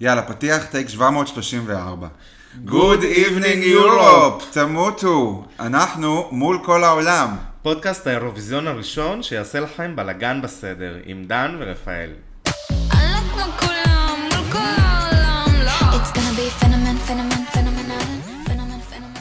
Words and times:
יאללה, 0.00 0.22
פתיח 0.22 0.64
טייק 0.64 0.88
734. 0.88 2.08
Good 2.66 3.00
evening 3.00 3.64
Europe, 3.64 4.42
תמותו. 4.52 5.44
אנחנו 5.60 6.28
מול 6.32 6.58
כל 6.64 6.84
העולם. 6.84 7.28
פודקאסט 7.62 8.06
האירוויזיון 8.06 8.66
הראשון 8.66 9.22
שיעשה 9.22 9.60
לכם 9.60 9.96
בלאגן 9.96 10.42
בסדר, 10.42 10.96
עם 11.04 11.24
דן 11.26 11.56
ורפאל. 11.60 12.10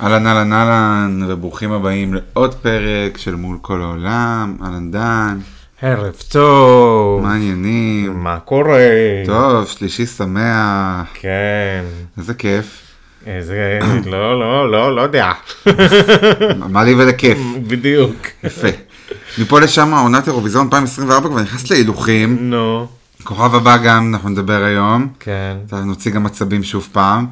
אהלן 0.02 0.28
אהלן 0.28 0.54
אהלן, 0.54 1.22
וברוכים 1.28 1.72
הבאים 1.72 2.14
לעוד 2.14 2.56
פרק 2.56 3.18
של 3.18 3.36
מול 3.36 3.58
כל 3.62 3.82
העולם. 3.82 4.58
אהלן 4.64 4.92
דן, 4.92 5.40
ערב 5.82 6.14
טוב. 6.30 7.22
מה 7.22 7.34
העניינים? 7.34 8.24
מה 8.24 8.40
קורה? 8.40 8.80
טוב, 9.26 9.68
שלישי 9.68 10.06
שמח, 10.06 11.08
כן. 11.14 11.84
איזה 12.18 12.34
כיף. 12.34 12.82
איזה... 13.28 13.80
לא, 14.06 14.40
לא, 14.40 14.72
לא, 14.72 14.96
לא 14.96 15.02
יודע. 15.02 15.32
מה 16.70 16.84
לי 16.84 16.96
ולכיף. 16.96 17.38
בדיוק. 17.68 18.16
יפה. 18.44 18.68
מפה 19.38 19.60
לשם 19.60 19.94
עונת 19.94 20.28
אירוויזיון 20.28 20.66
2024 20.66 21.30
כבר 21.30 21.42
נכנסת 21.42 21.70
להילוכים. 21.70 22.38
נו. 22.42 22.88
כוכב 23.24 23.56
הבא 23.56 23.78
גם 23.78 24.14
אנחנו 24.14 24.30
נדבר 24.30 24.64
היום. 24.64 25.08
כן. 25.20 25.58
נוציא 25.86 26.12
גם 26.12 26.26
עצבים 26.26 26.64
שוב 26.64 26.88
פעם, 26.92 27.26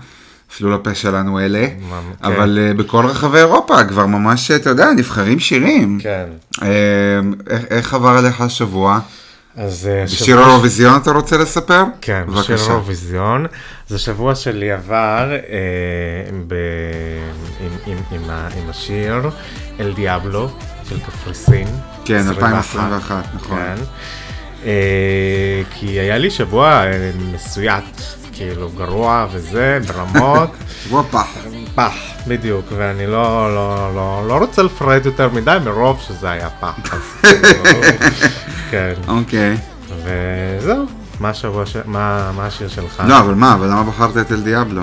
אפילו 0.53 0.71
לפה 0.71 0.95
שלנו 0.95 1.39
אלה, 1.39 1.67
מה, 1.89 1.99
כן. 2.19 2.25
אבל 2.25 2.59
אה, 2.61 2.73
בכל 2.73 3.05
רחבי 3.05 3.37
אירופה 3.37 3.83
כבר 3.83 4.05
ממש, 4.05 4.51
אתה 4.51 4.69
יודע, 4.69 4.91
נבחרים 4.95 5.39
שירים. 5.39 5.99
כן. 6.03 6.25
אה, 6.61 6.67
איך- 7.49 7.63
איך 7.69 7.93
עבר 7.93 8.09
עליך 8.09 8.41
השבוע? 8.41 8.99
אז 9.57 9.89
אה, 9.91 10.03
בשיר 10.03 10.39
האירוויזיון 10.39 11.01
אתה 11.01 11.11
רוצה 11.11 11.37
לספר? 11.37 11.83
כן, 12.01 12.23
בשיר 12.27 12.35
בבקשה. 12.55 12.67
האירוויזיון. 12.71 13.45
אז 13.89 13.95
השבוע 13.95 14.35
שלי 14.35 14.71
עבר 14.71 15.31
אה, 15.31 15.37
ב... 16.47 16.53
עם, 17.59 17.69
עם, 17.93 17.97
עם, 18.11 18.29
ה... 18.29 18.47
עם 18.63 18.69
השיר 18.69 19.29
אל 19.79 19.93
דיאבלו 19.95 20.49
של 20.89 20.99
קפריסין. 20.99 21.67
כן, 22.05 22.15
21. 22.15 22.43
2021, 22.53 23.23
נכון. 23.35 23.57
כן. 23.57 23.75
אה, 24.65 24.71
כי 25.75 25.85
היה 25.99 26.17
לי 26.17 26.31
שבוע 26.31 26.69
אה, 26.85 27.11
מסויט, 27.33 27.83
כאילו 28.33 28.69
גרוע 28.69 29.27
וזה, 29.31 29.79
ברמות. 29.87 30.49
שבוע 30.83 31.03
פח. 31.11 31.27
פח, 31.75 31.93
בדיוק, 32.27 32.65
ואני 32.77 33.07
לא, 33.07 33.55
לא, 33.55 33.95
לא, 33.95 34.27
לא 34.27 34.37
רוצה 34.37 34.63
לפרט 34.63 35.05
יותר 35.05 35.29
מדי 35.29 35.57
מרוב 35.65 35.99
שזה 36.07 36.31
היה 36.31 36.49
פח. 36.49 36.93
אז 36.93 37.01
כאילו, 37.21 37.81
כן, 38.71 38.93
אוקיי. 39.07 39.57
וזהו. 40.03 40.85
מה 41.19 41.29
השבוע, 41.29 41.65
ש... 41.65 41.77
מה, 41.85 42.31
מה 42.35 42.45
השיר 42.45 42.67
שלך? 42.67 43.03
לא, 43.07 43.19
אבל 43.19 43.33
מה, 43.33 43.53
אבל 43.53 43.67
למה 43.67 43.83
בחרת 43.83 44.17
את 44.17 44.31
אל 44.31 44.41
דיאבלו? 44.41 44.81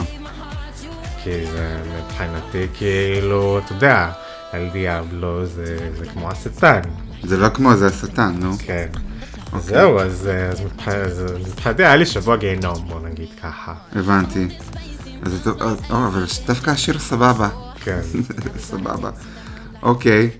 כי 1.23 1.47
זה 1.47 1.77
מבחינתי 1.99 2.67
כאילו, 2.75 3.61
אתה 3.65 3.73
יודע, 3.73 4.11
אל 4.55 4.69
דיאבלו 4.73 5.47
זה, 5.47 5.77
זה 5.99 6.07
כמו 6.07 6.31
השטן, 6.31 6.81
זה 7.23 7.37
לא 7.37 7.49
כמו 7.49 7.75
זה 7.75 7.87
השטן, 7.87 8.33
נו. 8.39 8.53
כן. 8.59 8.87
אז 9.53 9.65
זהו, 9.65 9.99
אז, 10.01 10.29
אה, 10.33 10.49
אז 10.49 10.61
מבח- 10.61 10.89
אז 10.89 11.23
מבחינתי 11.49 11.85
היה 11.85 11.97
לי 11.97 12.07
שבוע 12.07 12.37
גיהנום, 12.37 12.85
בוא 12.89 13.01
נגיד 13.09 13.29
ככה. 13.43 13.75
הבנתי. 13.97 14.49
אז 15.23 15.49
אה, 15.61 15.73
אבל 16.07 16.25
דווקא 16.47 16.71
השיר 16.71 16.99
סבבה. 16.99 17.49
כן. 17.85 18.01
סבבה. 18.71 19.11
אוקיי. 19.83 20.31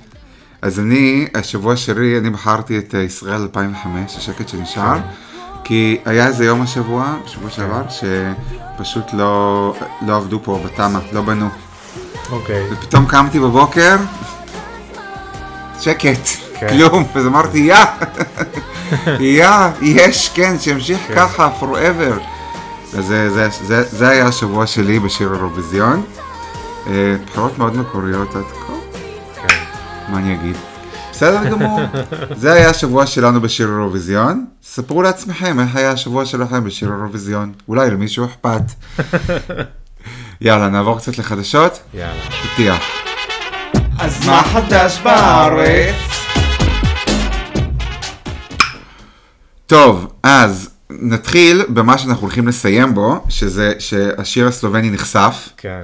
אז 0.63 0.81
אני, 0.81 1.27
השבוע 1.35 1.77
שלי, 1.77 2.19
אני 2.19 2.31
בחרתי 2.31 2.79
את 2.79 2.95
אה, 2.95 3.01
ישראל 3.01 3.41
2005, 3.43 4.17
השקט 4.17 4.49
שנשאר, 4.49 4.97
כי 5.65 5.99
היה 6.05 6.27
איזה 6.27 6.45
יום 6.45 6.63
השבוע, 6.63 7.17
בשבוע 7.25 7.51
שעבר, 7.51 7.83
שפשוט 7.89 9.05
לא, 9.13 9.75
לא 10.07 10.17
עבדו 10.17 10.41
פה 10.45 10.61
בתמ"א, 10.65 10.99
לא 11.13 11.23
בנו. 11.23 11.49
אוקיי. 12.31 12.67
ופתאום 12.73 13.07
קמתי 13.07 13.41
בבוקר, 13.41 13.97
שקט, 15.81 16.01
כן. 16.03 16.50
כלום, 16.69 17.05
אז 17.15 17.27
אמרתי, 17.27 17.59
יא, 17.59 17.77
יא, 19.21 19.49
יש, 19.83 20.29
כן, 20.35 20.59
שימשיך 20.59 20.99
ככה, 21.15 21.51
forever. 21.61 22.21
אז 22.99 23.07
זה, 23.07 23.31
זה, 23.31 23.49
זה, 23.63 23.83
זה 23.83 24.09
היה 24.09 24.27
השבוע 24.27 24.67
שלי 24.67 24.99
בשיר 24.99 25.35
אירוויזיון. 25.35 26.03
אה, 26.87 27.17
בחירות 27.27 27.59
מאוד 27.59 27.77
מקוריות 27.77 28.35
עד 28.37 28.45
כה. 28.45 28.73
כן. 29.35 29.55
מה 30.09 30.19
אני 30.19 30.35
אגיד? 30.35 30.57
בסדר 31.11 31.45
גמור. 31.45 31.81
זה 32.37 32.53
היה 32.53 32.71
השבוע 32.71 33.07
שלנו 33.07 33.41
בשיר 33.41 33.69
אירוויזיון. 33.69 34.45
ספרו 34.63 35.03
לעצמכם 35.03 35.61
איך 35.61 35.77
היה 35.77 35.91
השבוע 35.91 36.27
שלכם 36.27 36.65
בשיר 36.65 36.89
אירוויזיון. 36.89 37.53
אולי 37.69 37.91
למישהו 37.91 38.25
אכפת. 38.25 38.63
יאללה, 40.41 40.69
נעבור 40.69 40.99
קצת 40.99 41.19
לחדשות. 41.19 41.81
יאללה. 41.95 42.23
פתיח. 42.53 42.83
אז 43.99 44.27
מה 44.27 44.43
חדש 44.43 45.01
בארץ? 45.05 45.95
טוב, 49.71 50.07
אז 50.23 50.71
נתחיל 50.91 51.63
במה 51.69 51.99
שאנחנו 51.99 52.23
הולכים 52.23 52.49
לסיים 52.49 52.95
בו, 52.95 53.25
שזה 53.29 53.73
שהשיר 53.79 54.49
הסלובני 54.49 54.91
נחשף. 54.91 55.49
כן. 55.57 55.83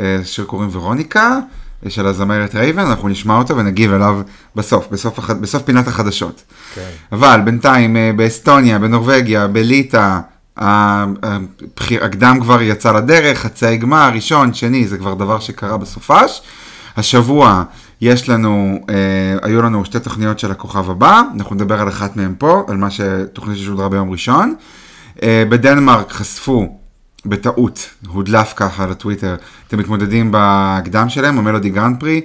אה, 0.00 0.18
שיר 0.24 0.44
קוראים 0.44 0.68
ורוניקה, 0.72 1.38
אה, 1.84 1.90
של 1.90 2.06
הזמרת 2.06 2.54
רייבן, 2.54 2.82
אנחנו 2.86 3.08
נשמע 3.08 3.36
אותו 3.38 3.56
ונגיב 3.56 3.92
אליו 3.92 4.20
בסוף, 4.56 4.86
בסוף, 4.90 5.18
הח- 5.18 5.30
בסוף 5.30 5.62
פינת 5.62 5.88
החדשות. 5.88 6.42
כן. 6.74 6.88
אבל 7.12 7.40
בינתיים 7.44 7.96
אה, 7.96 8.10
באסטוניה, 8.16 8.78
בנורבגיה, 8.78 9.46
בליטא, 9.46 10.18
הקדם 10.56 12.38
כבר 12.40 12.62
יצא 12.62 12.92
לדרך, 12.92 13.38
חצי 13.38 13.76
גמר, 13.76 14.10
ראשון, 14.14 14.54
שני, 14.54 14.86
זה 14.86 14.98
כבר 14.98 15.14
דבר 15.14 15.40
שקרה 15.40 15.76
בסופש. 15.76 16.42
השבוע 16.96 17.62
יש 18.04 18.28
לנו, 18.28 18.80
אה, 18.90 18.94
היו 19.42 19.62
לנו 19.62 19.84
שתי 19.84 20.00
תוכניות 20.00 20.38
של 20.38 20.50
הכוכב 20.50 20.90
הבא, 20.90 21.22
אנחנו 21.34 21.54
נדבר 21.54 21.80
על 21.80 21.88
אחת 21.88 22.16
מהן 22.16 22.34
פה, 22.38 22.64
על 22.68 22.76
מה 22.76 22.90
שתוכנית 22.90 23.58
ששודרה 23.58 23.88
ביום 23.88 24.10
ראשון. 24.10 24.54
אה, 25.22 25.44
בדנמרק 25.48 26.12
חשפו 26.12 26.78
בטעות, 27.26 27.90
הודלף 28.06 28.52
ככה 28.56 28.86
לטוויטר, 28.86 29.36
את 29.68 29.72
המתמודדים 29.72 30.32
בהקדם 30.32 31.08
שלהם, 31.08 31.38
המלודי 31.38 31.70
גרנד 31.70 32.00
פרי. 32.00 32.20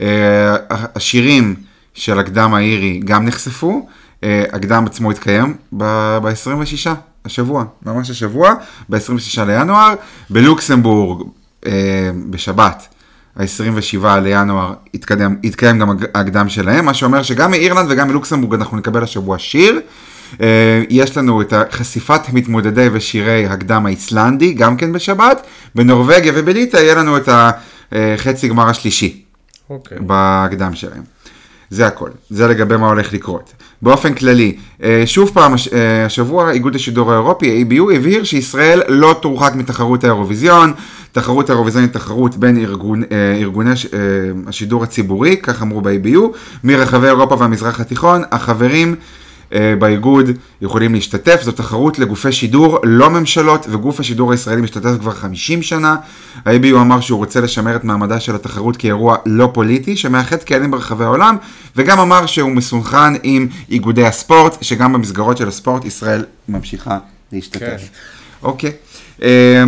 אה, 0.00 0.56
השירים 0.70 1.54
של 1.94 2.18
הקדם 2.18 2.54
האירי 2.54 3.00
גם 3.04 3.24
נחשפו, 3.24 3.88
אה, 4.24 4.44
הקדם 4.52 4.84
עצמו 4.86 5.10
התקיים 5.10 5.56
ב-26, 5.72 6.90
השבוע, 7.24 7.64
ממש 7.86 8.10
השבוע, 8.10 8.54
ב-26 8.88 9.44
לינואר, 9.46 9.94
בלוקסמבורג, 10.30 11.28
אה, 11.66 12.10
בשבת, 12.30 12.91
ה-27 13.36 14.06
לינואר, 14.22 14.74
התקדם, 14.94 15.36
התקיים 15.44 15.78
גם 15.78 15.96
הקדם 16.14 16.48
שלהם, 16.48 16.84
מה 16.84 16.94
שאומר 16.94 17.22
שגם 17.22 17.50
מאירלנד 17.50 17.90
וגם 17.90 18.08
מלוקסמבורג 18.08 18.54
אנחנו 18.54 18.76
נקבל 18.76 19.02
השבוע 19.02 19.38
שיר. 19.38 19.80
אה, 20.40 20.82
יש 20.90 21.16
לנו 21.16 21.40
את 21.40 21.52
חשיפת 21.70 22.20
מתמודדי 22.32 22.88
ושירי 22.92 23.46
הקדם 23.46 23.86
האיסלנדי, 23.86 24.52
גם 24.52 24.76
כן 24.76 24.92
בשבת. 24.92 25.46
בנורבגיה 25.74 26.32
ובליטא 26.36 26.76
יהיה 26.76 26.94
לנו 26.94 27.16
את 27.16 27.28
החצי 27.92 28.48
גמר 28.48 28.68
השלישי 28.68 29.22
אוקיי. 29.70 29.98
בהקדם 30.00 30.74
שלהם. 30.74 31.02
זה 31.70 31.86
הכל, 31.86 32.10
זה 32.30 32.48
לגבי 32.48 32.76
מה 32.76 32.88
הולך 32.88 33.12
לקרות. 33.12 33.52
באופן 33.82 34.14
כללי, 34.14 34.56
אה, 34.82 35.02
שוב 35.06 35.30
פעם, 35.34 35.54
אה, 35.72 36.06
השבוע 36.06 36.50
איגוד 36.50 36.74
השידור 36.74 37.12
האירופי, 37.12 37.64
ABU, 37.64 37.94
הבהיר 37.94 38.24
שישראל 38.24 38.82
לא 38.88 39.16
תורחק 39.22 39.52
מתחרות 39.54 40.04
האירוויזיון. 40.04 40.72
תחרות 41.12 41.50
האירוויזיון 41.50 41.84
היא 41.84 41.92
תחרות 41.92 42.36
בין 42.36 42.58
ארגון, 42.58 43.02
אה, 43.02 43.36
ארגוני 43.40 43.70
השידור 44.46 44.82
הציבורי, 44.82 45.36
כך 45.36 45.62
אמרו 45.62 45.80
ב-ABU, 45.80 46.20
מרחבי 46.64 47.06
אירופה 47.06 47.36
והמזרח 47.38 47.80
התיכון. 47.80 48.22
החברים 48.30 48.94
באיגוד 49.78 50.30
יכולים 50.60 50.94
להשתתף, 50.94 51.42
זו 51.42 51.52
תחרות 51.52 51.98
לגופי 51.98 52.32
שידור, 52.32 52.78
לא 52.84 53.10
ממשלות, 53.10 53.66
וגוף 53.70 54.00
השידור 54.00 54.32
הישראלי 54.32 54.60
משתתף 54.60 54.90
כבר 55.00 55.10
50 55.10 55.62
שנה. 55.62 55.96
ה-ABU 56.46 56.76
אמר 56.76 57.00
שהוא 57.00 57.18
רוצה 57.18 57.40
לשמר 57.40 57.76
את 57.76 57.84
מעמדה 57.84 58.20
של 58.20 58.34
התחרות 58.34 58.76
כאירוע 58.76 59.16
לא 59.26 59.50
פוליטי, 59.54 59.96
שמאחד 59.96 60.36
קהלים 60.36 60.70
ברחבי 60.70 61.04
העולם, 61.04 61.36
וגם 61.76 62.00
אמר 62.00 62.26
שהוא 62.26 62.50
מסונכרן 62.50 63.14
עם 63.22 63.48
איגודי 63.70 64.04
הספורט, 64.04 64.62
שגם 64.62 64.92
במסגרות 64.92 65.36
של 65.36 65.48
הספורט 65.48 65.84
ישראל 65.84 66.24
ממשיכה 66.48 66.98
להשתתף. 67.32 67.60
כן. 67.60 67.76
אוקיי. 68.42 68.72
אה, 69.22 69.64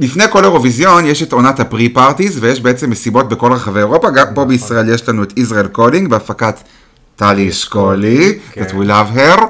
לפני 0.00 0.24
כל 0.30 0.44
אירוויזיון 0.44 1.06
יש 1.06 1.22
את 1.22 1.32
עונת 1.32 1.60
ה 1.60 1.67
pre 1.67 1.88
parties 1.88 2.38
ויש 2.40 2.60
בעצם 2.60 2.90
מסיבות 2.90 3.28
בכל 3.28 3.52
רחבי 3.52 3.78
אירופה, 3.78 4.10
גם 4.10 4.26
פה 4.34 4.44
בישראל 4.44 4.88
יש 4.88 5.08
לנו 5.08 5.22
את 5.22 5.38
Israel 5.38 5.66
Calling 5.66 6.10
בהפקת 6.10 6.54
טלי 7.18 7.48
אשכולי, 7.48 8.38
כן. 8.52 8.62
that 8.62 8.70
we 8.70 8.88
love 8.88 9.18
her. 9.18 9.40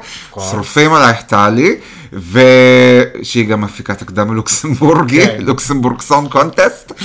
שרופים 0.50 0.92
עלייך 0.92 1.22
טלי, 1.22 1.76
ושהיא 2.12 3.46
גם 3.48 3.60
מפיקת 3.60 4.02
הקדם 4.02 4.30
הלוקסמבורגי, 4.30 5.26
כן. 5.26 5.36
Luxembourg 5.40 6.00
Song 6.00 6.28
Contest. 6.28 6.92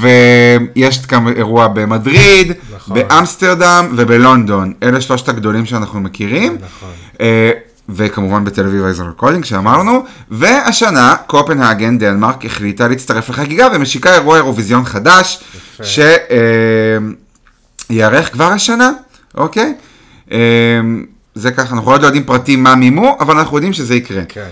ויש 0.00 1.06
גם 1.06 1.28
אירוע 1.28 1.68
במדריד, 1.68 2.52
נכון. 2.74 2.94
באמסטרדם 2.94 3.92
ובלונדון, 3.96 4.72
אלה 4.82 5.00
שלושת 5.00 5.28
הגדולים 5.28 5.66
שאנחנו 5.66 6.00
מכירים. 6.00 6.58
נכון. 6.60 6.90
אה, 7.20 7.50
וכמובן 7.88 8.44
בתל 8.44 8.66
אביב 8.66 8.84
אייזר 8.84 9.04
רקורדינג 9.04 9.44
שאמרנו, 9.44 10.04
והשנה 10.30 11.14
קופנהגן 11.26 11.98
דנמרק 11.98 12.44
החליטה 12.44 12.88
להצטרף 12.88 13.28
לחגיגה 13.28 13.68
ומשיקה 13.74 14.14
אירוע 14.14 14.36
אירוויזיון 14.36 14.84
חדש, 14.84 15.44
שייערך 17.92 18.32
כבר 18.32 18.44
השנה, 18.52 18.90
אוקיי? 19.34 19.74
אה, 20.32 20.38
זה 21.34 21.50
ככה, 21.50 21.74
אנחנו 21.74 21.90
עוד 21.90 22.00
לא 22.02 22.06
יודעים 22.06 22.24
פרטים 22.24 22.62
מה 22.62 22.74
מימו, 22.74 23.16
אבל 23.20 23.38
אנחנו 23.38 23.56
יודעים 23.56 23.72
שזה 23.72 23.94
יקרה. 23.94 24.22
כן. 24.28 24.48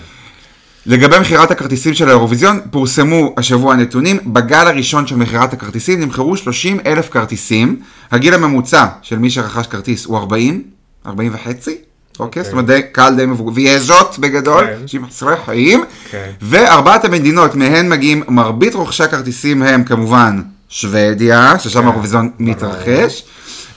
לגבי 0.86 1.18
מכירת 1.18 1.50
הכרטיסים 1.50 1.94
של 1.94 2.08
האירוויזיון, 2.08 2.60
פורסמו 2.70 3.34
השבוע 3.36 3.76
נתונים, 3.76 4.18
בגל 4.26 4.66
הראשון 4.66 5.06
של 5.06 5.16
מכירת 5.16 5.52
הכרטיסים 5.52 6.00
נמכרו 6.00 6.36
30 6.36 6.78
אלף 6.86 7.08
כרטיסים, 7.10 7.80
הגיל 8.12 8.34
הממוצע 8.34 8.86
של 9.02 9.18
מי 9.18 9.30
שרכש 9.30 9.66
כרטיס 9.66 10.04
הוא 10.04 10.18
40, 10.18 10.62
40 11.06 11.34
וחצי, 11.34 11.76
אוקיי? 12.20 12.44
זאת 12.44 12.52
אומרת, 12.52 12.66
די- 12.66 12.80
קהל 12.92 13.14
די 13.16 13.26
מבוגר, 13.26 13.52
ויז'ות 13.54 14.18
בגדול, 14.18 14.66
כן. 14.66 14.72
אנשים 14.82 15.06
חסרי 15.06 15.34
חיים, 15.44 15.84
כן. 16.10 16.30
וארבעת 16.42 17.04
המדינות 17.04 17.54
מהן 17.54 17.88
מגיעים, 17.88 18.22
מרבית 18.28 18.74
רוכשי 18.74 19.02
הכרטיסים 19.04 19.62
הם 19.62 19.84
כמובן 19.84 20.40
שוודיה, 20.70 21.58
ששם 21.58 21.80
כן, 21.80 21.86
האירוויזיון 21.86 22.30
מתרחש, 22.38 23.24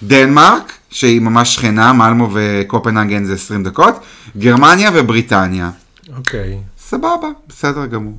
דנמרק, 0.03 0.73
שהיא 0.89 1.21
ממש 1.21 1.55
שכנה, 1.55 1.93
מלמו 1.93 2.29
וקופנהגן 2.33 3.23
זה 3.23 3.33
20 3.33 3.63
דקות, 3.63 3.99
גרמניה 4.37 4.91
ובריטניה. 4.93 5.69
אוקיי. 6.17 6.57
סבבה, 6.79 7.27
בסדר 7.47 7.85
גמור. 7.85 8.17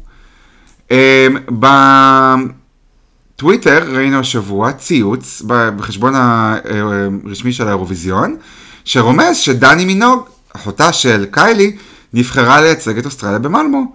Um, 0.88 0.92
בטוויטר 3.36 3.96
ראינו 3.96 4.18
השבוע 4.18 4.72
ציוץ 4.72 5.42
בחשבון 5.46 6.14
הרשמי 6.14 7.52
של 7.52 7.66
האירוויזיון, 7.66 8.36
שרומז 8.84 9.36
שדני 9.36 9.84
מינוג, 9.84 10.24
אחותה 10.56 10.92
של 10.92 11.26
קיילי, 11.30 11.76
נבחרה 12.12 12.60
לייצג 12.60 12.98
את 12.98 13.06
אוסטרליה 13.06 13.38
במלמו. 13.38 13.94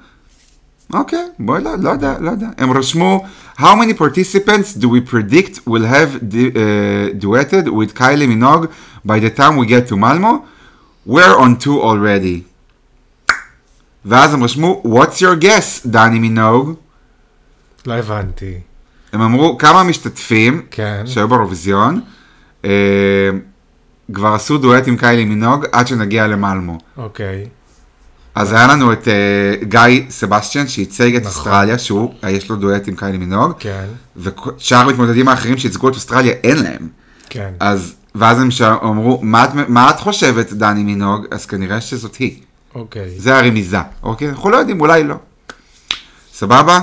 אוקיי, 0.93 1.25
בואי, 1.39 1.63
לא, 1.63 1.71
לא 1.79 1.89
יודע, 1.89 2.15
לא 2.19 2.31
יודע. 2.31 2.47
הם 2.57 2.71
רשמו, 2.71 3.25
How 3.57 3.75
many 3.75 3.93
participants 3.93 4.73
do 4.73 4.87
we 4.87 5.01
predict 5.01 5.67
will 5.67 5.85
have 5.85 6.15
uh, 6.15 7.13
duetted 7.23 7.65
with 7.69 7.93
Kylie 7.93 8.27
Minogue 8.33 8.67
by 9.05 9.19
the 9.19 9.29
time 9.29 9.57
we 9.57 9.65
get 9.65 9.87
to 9.89 9.97
Malmo? 9.97 10.45
We're 11.05 11.37
on 11.37 11.57
two 11.63 11.81
already. 11.81 12.43
ואז 14.05 14.33
הם 14.33 14.43
רשמו, 14.43 14.83
What's 14.85 15.21
your 15.21 15.43
guess, 15.43 15.85
דני 15.87 16.19
מינוג? 16.19 16.73
לא 17.85 17.93
הבנתי. 17.93 18.53
הם 19.13 19.21
אמרו, 19.21 19.57
כמה 19.57 19.83
משתתפים 19.83 20.61
כן. 20.71 21.03
שהיו 21.05 21.27
באירוויזיון, 21.27 22.01
אה, 22.65 23.29
כבר 24.13 24.33
עשו 24.33 24.57
דואט 24.57 24.87
עם 24.87 24.97
קיילי 24.97 25.25
מינוג 25.25 25.65
עד 25.71 25.87
שנגיע 25.87 26.27
למלמו. 26.27 26.77
אוקיי. 26.97 27.47
אז 28.35 28.51
היה 28.53 28.67
לנו 28.67 28.93
את 28.93 29.07
אה, 29.07 29.13
גיא 29.65 30.01
סבסטיאן 30.09 30.67
שייצג 30.67 31.15
את 31.15 31.21
נכון. 31.21 31.35
אוסטרליה, 31.37 31.79
שהוא, 31.79 32.13
אה, 32.23 32.29
יש 32.31 32.49
לו 32.49 32.55
דואט 32.55 32.87
עם 32.87 32.95
קיילי 32.95 33.17
מינוג, 33.17 33.51
כן. 33.59 33.85
ושאר 34.17 34.77
המתמודדים 34.77 35.27
האחרים 35.27 35.57
שייצגו 35.57 35.89
את 35.89 35.95
אוסטרליה, 35.95 36.33
אין 36.43 36.63
להם. 36.63 36.87
כן. 37.29 37.49
אז, 37.59 37.93
ואז 38.15 38.41
הם 38.41 38.51
שאל- 38.51 38.73
אמרו, 38.83 39.19
מה 39.23 39.43
את, 39.45 39.49
מה 39.67 39.89
את 39.89 39.99
חושבת, 39.99 40.53
דני 40.53 40.83
מינוג? 40.83 41.25
אז 41.31 41.45
כנראה 41.45 41.81
שזאת 41.81 42.15
היא. 42.15 42.39
אוקיי. 42.75 43.09
זה 43.17 43.37
הרמיזה, 43.37 43.77
אוקיי? 44.03 44.29
אנחנו 44.29 44.49
לא 44.49 44.57
יודעים, 44.57 44.81
אולי 44.81 45.03
לא. 45.03 45.15
סבבה? 46.33 46.79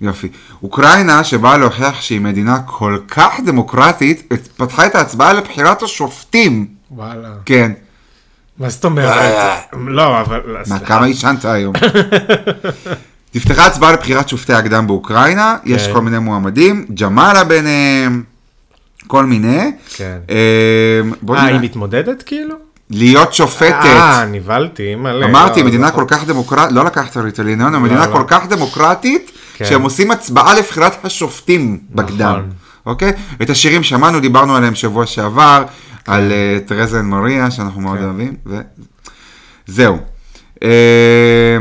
יופי. 0.00 0.28
אוקראינה, 0.62 1.24
שבאה 1.24 1.56
להוכיח 1.58 2.00
שהיא 2.00 2.20
מדינה 2.20 2.58
כל 2.66 2.98
כך 3.08 3.32
דמוקרטית, 3.46 4.32
פתחה 4.56 4.86
את 4.86 4.94
ההצבעה 4.94 5.32
לבחירת 5.32 5.82
השופטים. 5.82 6.66
וואלה. 6.90 7.28
כן. 7.44 7.72
מה 8.58 8.68
זאת 8.68 8.84
אומרת? 8.84 9.58
לא, 9.86 10.20
אבל... 10.20 10.40
מה, 10.46 10.64
סליחה. 10.64 10.84
כמה 10.84 11.06
עישנת 11.06 11.44
היום? 11.44 11.74
נפתחה 13.34 13.66
הצבעה 13.66 13.92
לבחירת 13.92 14.28
שופטי 14.28 14.52
הקדם 14.52 14.86
באוקראינה, 14.86 15.56
יש 15.64 15.86
כן. 15.86 15.92
כל 15.92 16.00
מיני 16.00 16.18
מועמדים, 16.18 16.86
ג'מאלה 16.94 17.44
ביניהם, 17.44 18.22
כל 19.06 19.24
מיני. 19.24 19.72
כן. 19.96 20.18
אה, 20.30 21.00
בוא 21.22 21.36
אה, 21.36 21.44
היא. 21.44 21.60
מתמודדת 21.60 22.22
כאילו? 22.22 22.54
להיות 22.90 23.34
שופטת. 23.34 23.72
אה, 23.72 24.24
נבהלתי, 24.24 24.94
מלא. 24.94 25.26
אמרתי, 25.26 25.60
לא, 25.60 25.66
מדינה 25.66 25.86
לא- 25.86 25.94
כל 25.94 26.04
כך 26.08 26.24
דמוקרטית, 26.24 26.72
לא 26.72 26.84
לקחת 26.84 27.16
הליניון, 27.38 27.72
לא, 27.72 27.80
מדינה 27.80 28.06
לא. 28.06 28.12
כל 28.12 28.24
כך 28.26 28.46
דמוקרטית, 28.48 29.30
כן. 29.54 29.64
שהם 29.64 29.82
עושים 29.82 30.10
הצבעה 30.10 30.54
לבחירת 30.54 31.04
השופטים 31.04 31.78
בקדם, 31.90 32.30
נכון. 32.30 32.50
אוקיי? 32.86 33.12
את 33.42 33.50
השירים 33.50 33.82
שמענו, 33.82 34.20
דיברנו 34.20 34.56
עליהם 34.56 34.74
שבוע 34.74 35.06
שעבר, 35.06 35.64
על 36.06 36.32
אה, 36.32 36.58
טרזה 36.66 37.00
אנד 37.00 37.08
מריה, 37.08 37.50
שאנחנו 37.50 37.80
מאוד 37.80 37.98
כן. 37.98 38.04
אוהבים, 38.04 38.34
וזהו. 39.68 39.98
אה, 40.62 41.58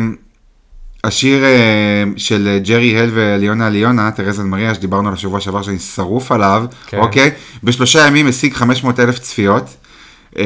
השיר 1.03 1.43
אה, 1.43 2.03
של 2.17 2.47
אה, 2.47 2.59
ג'רי 2.59 2.99
הל 2.99 3.09
וליונה 3.13 3.69
ליונה, 3.69 4.09
אנד 4.19 4.41
מריה, 4.41 4.75
שדיברנו 4.75 5.07
עליו 5.07 5.19
שבוע 5.19 5.39
שעבר, 5.39 5.61
שאני 5.61 5.79
שרוף 5.79 6.31
עליו, 6.31 6.65
כן. 6.87 6.97
אוקיי? 6.97 7.31
בשלושה 7.63 8.07
ימים 8.07 8.27
השיג 8.27 8.53
500 8.53 8.99
אלף 8.99 9.19
צפיות. 9.19 9.75
Um, 10.33 10.37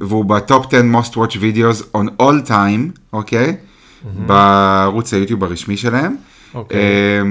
והוא 0.00 0.24
בטופ 0.24 0.66
10 0.74 0.82
most 0.92 1.14
watch 1.14 1.36
videos 1.36 1.96
on 1.96 2.22
all 2.22 2.48
time, 2.48 2.98
אוקיי? 3.12 3.56
בערוץ 4.04 5.14
היוטיוב 5.14 5.44
הרשמי 5.44 5.76
שלהם. 5.76 6.16
אוקיי. 6.54 6.78
Um, 6.78 7.24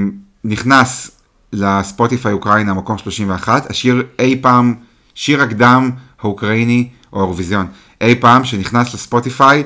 נכנס 0.44 1.19
לספוטיפיי 1.54 2.34
אוקראינה, 2.34 2.74
מקום 2.74 2.98
31, 2.98 3.70
השיר 3.70 4.04
אי 4.20 4.40
פעם, 4.42 4.76
שיר 5.16 5.42
הקדם 5.42 5.92
האוקראיני, 6.22 6.90
או 7.14 7.20
האירוויזיון, 7.20 7.68
אי 8.02 8.16
פעם 8.16 8.44
שנכנס 8.44 8.94
לספוטיפיי, 8.94 9.64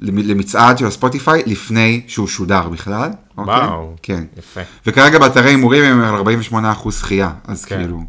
למ- 0.00 0.18
למצעד 0.18 0.78
של 0.78 0.86
הספוטיפיי, 0.86 1.42
לפני 1.46 2.02
שהוא 2.06 2.26
שודר 2.28 2.68
בכלל. 2.68 3.10
אוקיי? 3.38 3.54
וואו. 3.54 3.94
כן. 4.02 4.24
יפה. 4.38 4.60
וכרגע 4.86 5.18
באתרי 5.18 5.50
הימורים 5.50 5.84
הם 5.84 6.00
על 6.00 6.14
48% 6.14 6.90
זכייה, 6.90 7.30
אז 7.48 7.64
כן. 7.64 7.76
כאילו, 7.78 8.00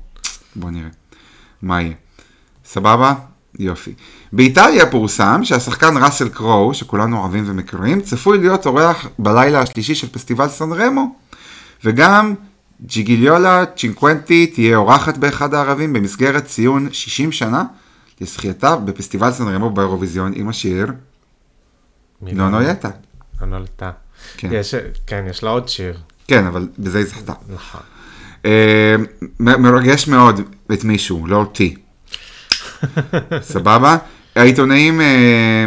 בוא 0.55 0.71
נראה 0.71 0.89
מה 1.61 1.81
יהיה. 1.81 1.93
סבבה? 2.65 3.13
יופי. 3.59 3.93
באיטליה 4.33 4.85
פורסם 4.91 5.41
שהשחקן 5.43 6.03
ראסל 6.03 6.29
קרואו, 6.29 6.73
שכולנו 6.73 7.17
אוהבים 7.17 7.43
ומכירים, 7.47 8.01
צפוי 8.01 8.37
להיות 8.37 8.65
אורח 8.65 9.07
בלילה 9.19 9.61
השלישי 9.61 9.95
של 9.95 10.07
פסטיבל 10.09 10.47
סן 10.49 10.71
רמו, 10.73 11.15
וגם 11.83 12.33
ג'יגיליולה 12.81 13.63
צ'ינקוונטי 13.77 14.47
תהיה 14.47 14.77
אורחת 14.77 15.17
באחד 15.17 15.53
הערבים 15.53 15.93
במסגרת 15.93 16.45
ציון 16.45 16.89
60 16.91 17.31
שנה 17.31 17.63
לזכייתה 18.21 18.75
בפסטיבל 18.75 19.31
סן 19.31 19.47
רמו 19.47 19.69
באירוויזיון 19.69 20.31
עם 20.35 20.49
השיר 20.49 20.87
נונו 22.21 22.59
לא- 22.59 22.65
יטה. 22.71 22.89
לא 23.41 23.47
נולדה. 23.47 23.91
כן. 24.37 24.49
יש- 24.51 24.75
כן, 25.07 25.25
יש 25.29 25.43
לה 25.43 25.49
עוד 25.49 25.69
שיר. 25.69 25.97
כן, 26.27 26.45
אבל 26.45 26.67
בזה 26.79 26.97
היא 26.97 27.05
זכתה. 27.07 27.33
נכון. 27.53 27.81
אה, 28.45 28.95
מרגש 29.39 30.07
מאוד 30.07 30.41
את 30.73 30.83
מישהו, 30.83 31.27
לא 31.27 31.35
אותי. 31.35 31.75
סבבה? 33.41 33.97
העיתונאים 34.35 35.01
אה, 35.01 35.65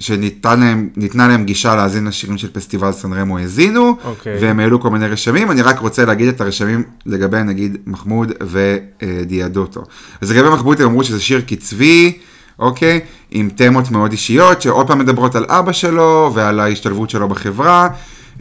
שניתנה 0.00 0.54
להם, 0.54 0.88
להם 1.14 1.44
גישה 1.44 1.76
להאזין 1.76 2.04
לשירים 2.06 2.38
של 2.38 2.48
פסטיבל 2.52 2.92
סן 2.92 3.12
רמו 3.12 3.38
האזינו, 3.38 3.96
אוקיי. 4.04 4.38
והם 4.40 4.60
העלו 4.60 4.80
כל 4.80 4.90
מיני 4.90 5.06
רשמים, 5.06 5.50
אני 5.50 5.62
רק 5.62 5.78
רוצה 5.78 6.04
להגיד 6.04 6.28
את 6.28 6.40
הרשמים 6.40 6.82
לגבי 7.06 7.42
נגיד 7.42 7.76
מחמוד 7.86 8.32
ודיאדוטו. 8.40 9.82
אז 10.20 10.30
לגבי 10.30 10.48
מחמוד 10.48 10.80
הם 10.80 10.88
אמרו 10.88 11.04
שזה 11.04 11.20
שיר 11.20 11.40
קצבי, 11.40 12.18
אוקיי? 12.58 13.00
עם 13.30 13.48
תמות 13.56 13.90
מאוד 13.90 14.12
אישיות, 14.12 14.62
שעוד 14.62 14.86
פעם 14.86 14.98
מדברות 14.98 15.34
על 15.34 15.44
אבא 15.48 15.72
שלו 15.72 16.30
ועל 16.34 16.60
ההשתלבות 16.60 17.10
שלו 17.10 17.28
בחברה. 17.28 17.88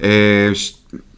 אה, 0.03 0.49
ש- 0.53 0.73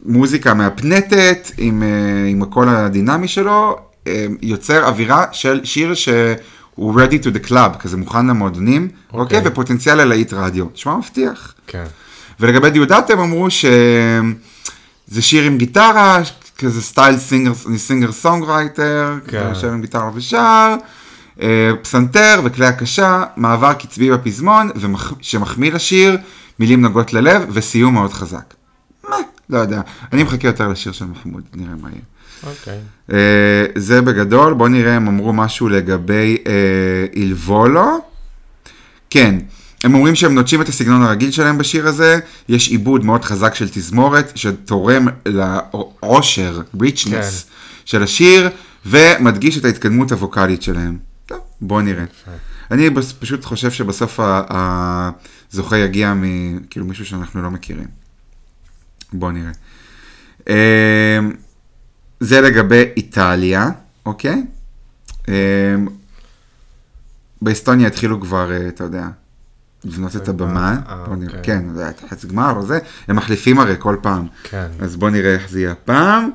מוזיקה 0.06 0.54
מהפנטת 0.54 1.50
עם, 1.58 1.82
אה, 1.82 2.28
עם 2.28 2.42
הקול 2.42 2.68
הדינמי 2.68 3.28
שלו, 3.28 3.76
אה, 4.06 4.26
יוצר 4.42 4.86
אווירה 4.86 5.24
של 5.32 5.60
שיר 5.64 5.94
שהוא 6.74 7.00
ready 7.00 7.24
to 7.24 7.46
the 7.46 7.48
club, 7.48 7.76
כזה 7.78 7.96
מוכן 7.96 8.26
למועדונים, 8.26 8.88
אוקיי? 9.12 9.38
אוקיי. 9.38 9.52
ופוטנציאל 9.52 10.00
ללהיט 10.04 10.32
רדיו. 10.32 10.66
נשמע 10.74 10.96
מבטיח. 10.96 11.54
כן. 11.66 11.84
ולגבי 12.40 12.70
דיודט 12.70 13.10
הם 13.10 13.18
אמרו 13.18 13.50
שזה 13.50 15.22
שיר 15.22 15.44
עם 15.44 15.58
גיטרה, 15.58 16.18
כזה 16.58 16.82
style 16.82 17.16
singer, 17.18 17.52
singer 17.76 18.12
songwriter, 18.12 19.18
כן. 19.28 19.46
יושב 19.48 19.68
עם 19.68 19.80
גיטרה 19.80 20.10
ושר, 20.14 20.74
אה, 21.42 21.70
פסנתר 21.82 22.40
וכלי 22.44 22.66
הקשה, 22.66 23.22
מעבר 23.36 23.72
קצבי 23.72 24.10
בפזמון, 24.10 24.70
ומח- 24.76 25.12
שמחמיא 25.20 25.72
לשיר, 25.72 26.18
מילים 26.58 26.80
נוגעות 26.80 27.12
ללב 27.12 27.42
וסיום 27.52 27.94
מאוד 27.94 28.12
חזק. 28.12 28.54
מה? 29.08 29.16
לא 29.50 29.58
יודע. 29.58 29.80
אני 30.12 30.22
מחכה 30.22 30.48
יותר 30.48 30.68
לשיר 30.68 30.92
של 30.92 31.04
מחמוד, 31.04 31.42
נראה 31.54 31.74
מה 31.82 31.88
יהיה. 31.90 32.02
אוקיי. 32.46 32.78
אה, 33.12 33.66
זה 33.74 34.02
בגדול, 34.02 34.54
בואו 34.54 34.68
נראה 34.68 34.96
אם 34.96 35.08
אמרו 35.08 35.32
משהו 35.32 35.68
לגבי 35.68 36.36
אה, 36.46 36.52
אילבולו. 37.16 37.98
כן, 39.10 39.38
הם 39.84 39.94
אומרים 39.94 40.14
שהם 40.14 40.34
נוטשים 40.34 40.62
את 40.62 40.68
הסגנון 40.68 41.02
הרגיל 41.02 41.30
שלהם 41.30 41.58
בשיר 41.58 41.88
הזה, 41.88 42.18
יש 42.48 42.68
עיבוד 42.68 43.04
מאוד 43.04 43.24
חזק 43.24 43.54
של 43.54 43.68
תזמורת 43.68 44.32
שתורם 44.34 45.06
לעושר, 45.26 46.60
ריצ'נס 46.80 47.42
כן. 47.42 47.50
של 47.84 48.02
השיר, 48.02 48.50
ומדגיש 48.86 49.58
את 49.58 49.64
ההתקדמות 49.64 50.12
הווקאלית 50.12 50.62
שלהם. 50.62 50.98
טוב, 51.26 51.38
בואו 51.60 51.80
נראה. 51.80 52.04
אני 52.70 52.90
פשוט 53.18 53.44
חושב 53.44 53.70
שבסוף 53.70 54.20
הזוכה 54.22 55.78
יגיע 55.78 56.14
מכאילו 56.16 56.86
מישהו 56.86 57.06
שאנחנו 57.06 57.42
לא 57.42 57.50
מכירים. 57.50 57.86
בוא 59.12 59.32
נראה. 59.32 59.52
אה, 62.22 62.26
זה 62.26 62.40
לגבי 62.40 62.84
איטליה, 62.96 63.70
אוקיי? 64.06 64.42
אה, 65.28 65.34
באסטוניה 67.42 67.86
התחילו 67.86 68.20
כבר, 68.20 68.52
אה, 68.52 68.68
אתה 68.68 68.84
יודע, 68.84 69.06
לבנות 69.84 70.16
את 70.16 70.28
הבמה. 70.28 70.76
אה, 70.88 71.04
בוא 71.06 71.16
נראה, 71.16 71.38
אוקיי. 71.38 71.42
כן, 71.42 71.64
זה 71.74 71.82
היה 71.82 71.92
חצי 72.10 72.26
גמר 72.26 72.52
או 72.56 72.66
זה, 72.66 72.78
הם 73.08 73.16
מחליפים 73.16 73.60
הרי 73.60 73.74
כל 73.78 73.96
פעם. 74.02 74.26
כן. 74.42 74.66
אז 74.80 74.96
בוא 74.96 75.10
נראה 75.10 75.34
איך 75.34 75.50
זה 75.50 75.60
יהיה 75.60 75.72
הפעם. 75.72 76.30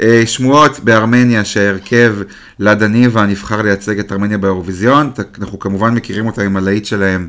אה, 0.00 0.22
שמועות 0.26 0.80
בארמניה 0.80 1.44
שההרכב 1.44 2.16
לדה 2.58 2.88
ניבה 2.88 3.26
נבחר 3.26 3.62
לייצג 3.62 3.98
את 3.98 4.12
ארמניה 4.12 4.38
באירוויזיון, 4.38 5.12
אנחנו 5.40 5.58
כמובן 5.58 5.94
מכירים 5.94 6.26
אותה 6.26 6.42
עם 6.42 6.56
הלהיט 6.56 6.84
שלהם. 6.84 7.28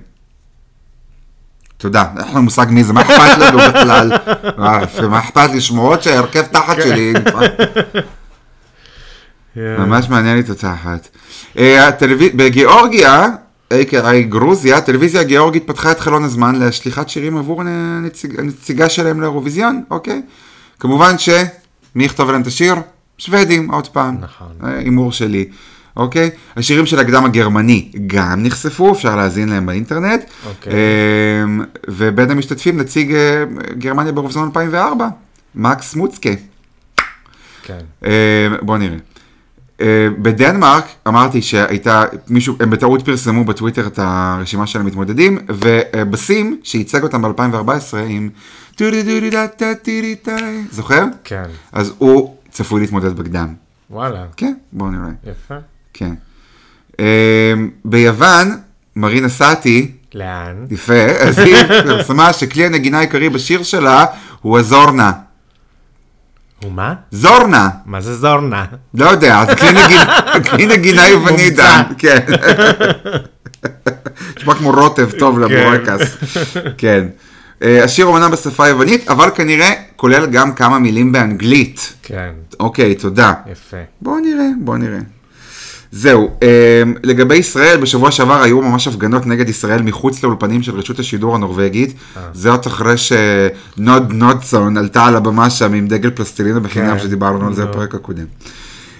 תודה, 1.77 2.03
אין 2.17 2.27
לנו 2.31 2.41
מושג 2.43 2.65
מי 2.69 2.83
זה, 2.83 2.93
מה 2.93 3.01
אכפת 3.01 3.37
לנו 3.39 3.57
בכלל? 3.57 4.11
מה, 5.09 5.19
אכפת 5.19 5.49
לי? 5.51 5.61
שמועות 5.61 6.03
שההרכב 6.03 6.41
תחת 6.41 6.75
שלי. 6.83 7.13
ממש 9.55 10.09
מעניין 10.09 10.35
לי 10.35 10.41
את 10.41 10.49
התחת. 10.49 11.07
אה, 11.57 11.87
הטלוויז- 11.89 12.35
בגיאורגיה, 12.35 13.25
a.k.a 13.73 14.19
גרוזיה, 14.29 14.77
הטלוויזיה 14.77 15.21
הגיאורגית 15.21 15.67
פתחה 15.67 15.91
את 15.91 15.99
חלון 15.99 16.23
הזמן 16.23 16.55
לשליחת 16.55 17.09
שירים 17.09 17.37
עבור 17.37 17.61
הנציג, 17.61 18.39
הנציגה 18.39 18.89
שלהם 18.89 19.21
לאירוויזיון, 19.21 19.83
אוקיי? 19.91 20.21
כמובן 20.79 21.17
ש... 21.17 21.29
מי 21.95 22.05
יכתוב 22.05 22.31
להם 22.31 22.41
את 22.41 22.47
השיר? 22.47 22.75
שוודים, 23.17 23.71
עוד 23.71 23.87
פעם. 23.87 24.17
נכון. 24.21 24.47
אה, 24.63 24.77
הימור 24.77 25.11
שלי. 25.11 25.45
אוקיי? 25.97 26.29
השירים 26.55 26.85
של 26.85 26.99
הקדם 26.99 27.25
הגרמני 27.25 27.91
גם 28.07 28.43
נחשפו, 28.43 28.91
אפשר 28.91 29.15
להאזין 29.15 29.49
להם 29.49 29.65
באינטרנט. 29.65 30.23
אוקיי. 30.45 30.73
אה, 30.73 31.63
ובין 31.87 32.31
המשתתפים 32.31 32.77
נציג 32.77 33.15
אה, 33.15 33.43
גרמניה 33.77 34.11
באירוויזיון 34.11 34.45
2004, 34.45 35.07
מקס 35.55 35.95
מוצקה. 35.95 36.29
כן. 37.63 37.79
אה, 38.05 38.47
בוא 38.61 38.77
נראה. 38.77 38.97
אה, 39.81 40.07
בדנמרק 40.21 40.85
אמרתי 41.07 41.41
שהייתה 41.41 42.03
מישהו, 42.27 42.55
הם 42.59 42.69
בטעות 42.69 43.05
פרסמו 43.05 43.43
בטוויטר 43.45 43.87
את 43.87 43.99
הרשימה 44.01 44.67
של 44.67 44.79
המתמודדים, 44.79 45.37
ובסים 45.49 46.59
שייצג 46.63 47.03
אותם 47.03 47.21
ב-2014 47.21 47.97
עם 48.07 48.29
זוכר? 50.71 51.03
כן. 51.23 51.45
אז 51.71 51.93
הוא 51.97 52.35
צפוי 52.49 52.81
להתמודד 52.81 53.19
בקדם. 53.19 53.53
וואלה. 53.89 54.25
כן, 54.37 54.53
בוא 54.71 54.89
נראה. 54.89 55.09
יפה. 55.23 55.55
כן. 55.97 56.13
אה, 56.99 57.53
ביוון, 57.85 58.57
מרינה 58.95 59.29
סאטי, 59.29 59.91
לאן? 60.13 60.65
יפה, 60.71 61.05
אז 61.19 61.39
היא 61.39 61.55
פרסמה 61.83 62.33
שכלי 62.33 62.65
הנגינה 62.65 62.97
העיקרי 62.97 63.29
בשיר 63.29 63.63
שלה 63.63 64.05
הוא 64.41 64.59
הזורנה. 64.59 65.11
ומה? 66.65 66.93
זורנה! 67.11 67.69
מה 67.85 68.01
זה 68.01 68.15
זורנה? 68.15 68.65
לא 68.93 69.05
יודע, 69.09 69.45
זה 69.45 69.55
כלי 69.55 69.69
נגינה, 69.71 70.75
נגינה 70.75 71.07
יווני 71.13 71.43
מומצא. 71.43 71.81
דן, 71.81 71.93
כן. 71.97 72.19
נשמע 74.37 74.55
כמו 74.55 74.71
רוטב 74.71 75.11
טוב 75.19 75.39
לבורקס, 75.39 76.17
כן. 76.77 77.07
אה, 77.63 77.83
השיר 77.83 78.05
אומנם 78.05 78.31
בשפה 78.31 78.65
היוונית, 78.65 79.09
אבל 79.09 79.29
כנראה 79.35 79.73
כולל 79.95 80.25
גם 80.25 80.53
כמה 80.53 80.79
מילים 80.79 81.11
באנגלית. 81.11 81.93
כן. 82.03 82.31
אוקיי, 82.59 82.95
תודה. 82.95 83.33
יפה. 83.51 83.77
בואו 84.01 84.19
נראה, 84.19 84.47
בואו 84.59 84.77
נראה. 84.77 84.99
זהו, 85.91 86.31
אה, 86.43 86.47
לגבי 87.03 87.35
ישראל, 87.35 87.77
בשבוע 87.77 88.11
שעבר 88.11 88.41
היו 88.41 88.61
ממש 88.61 88.87
הפגנות 88.87 89.25
נגד 89.25 89.49
ישראל 89.49 89.81
מחוץ 89.81 90.23
לאולפנים 90.23 90.63
של 90.63 90.75
רשות 90.75 90.99
השידור 90.99 91.35
הנורבגית. 91.35 91.93
זאת 92.33 92.67
אחרי 92.67 92.95
שנוד 92.97 94.13
נודסון 94.13 94.77
עלתה 94.77 95.05
על 95.05 95.15
הבמה 95.15 95.49
שם 95.49 95.73
עם 95.73 95.87
דגל 95.87 96.09
פלסטלינה 96.09 96.59
בחינם, 96.59 96.97
כן. 96.97 96.99
שדיברנו 96.99 97.47
על 97.47 97.53
זה. 97.53 97.65
בפרק 97.65 97.95
הקודם. 97.95 98.25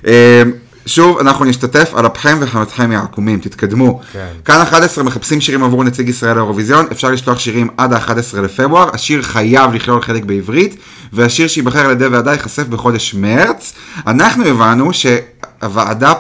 אה, 0.08 0.44
שוב, 0.88 1.18
אנחנו 1.20 1.46
נשתתף 1.46 1.92
על 1.96 2.06
אפכם 2.08 2.38
וחמתכם 2.42 2.92
יעקומים, 2.92 3.40
תתקדמו. 3.40 4.02
כן. 4.14 4.28
כאן 4.46 4.62
11 4.62 5.04
מחפשים 5.04 5.42
שירים 5.42 5.64
עבור 5.64 5.84
נציג 5.84 6.10
ישראל 6.10 6.36
לאירוויזיון, 6.36 6.86
אפשר 6.92 7.12
לשלוח 7.12 7.40
שירים 7.40 7.68
עד 7.78 7.94
ה-11 7.94 8.38
לפברואר, 8.38 8.90
השיר 8.94 9.22
חייב 9.22 9.74
לכלול 9.74 10.02
חלק 10.02 10.24
בעברית, 10.24 10.78
והשיר 11.14 11.48
שייבחר 11.48 11.86
על 11.86 11.92
ידי 11.92 12.08
ועדה 12.08 12.32
ייחשף 12.32 12.68
בחודש 12.68 13.14
מרץ. 13.14 13.74
אנחנו 14.08 14.46
הבנו 14.46 14.92
שהוועדה 14.94 16.14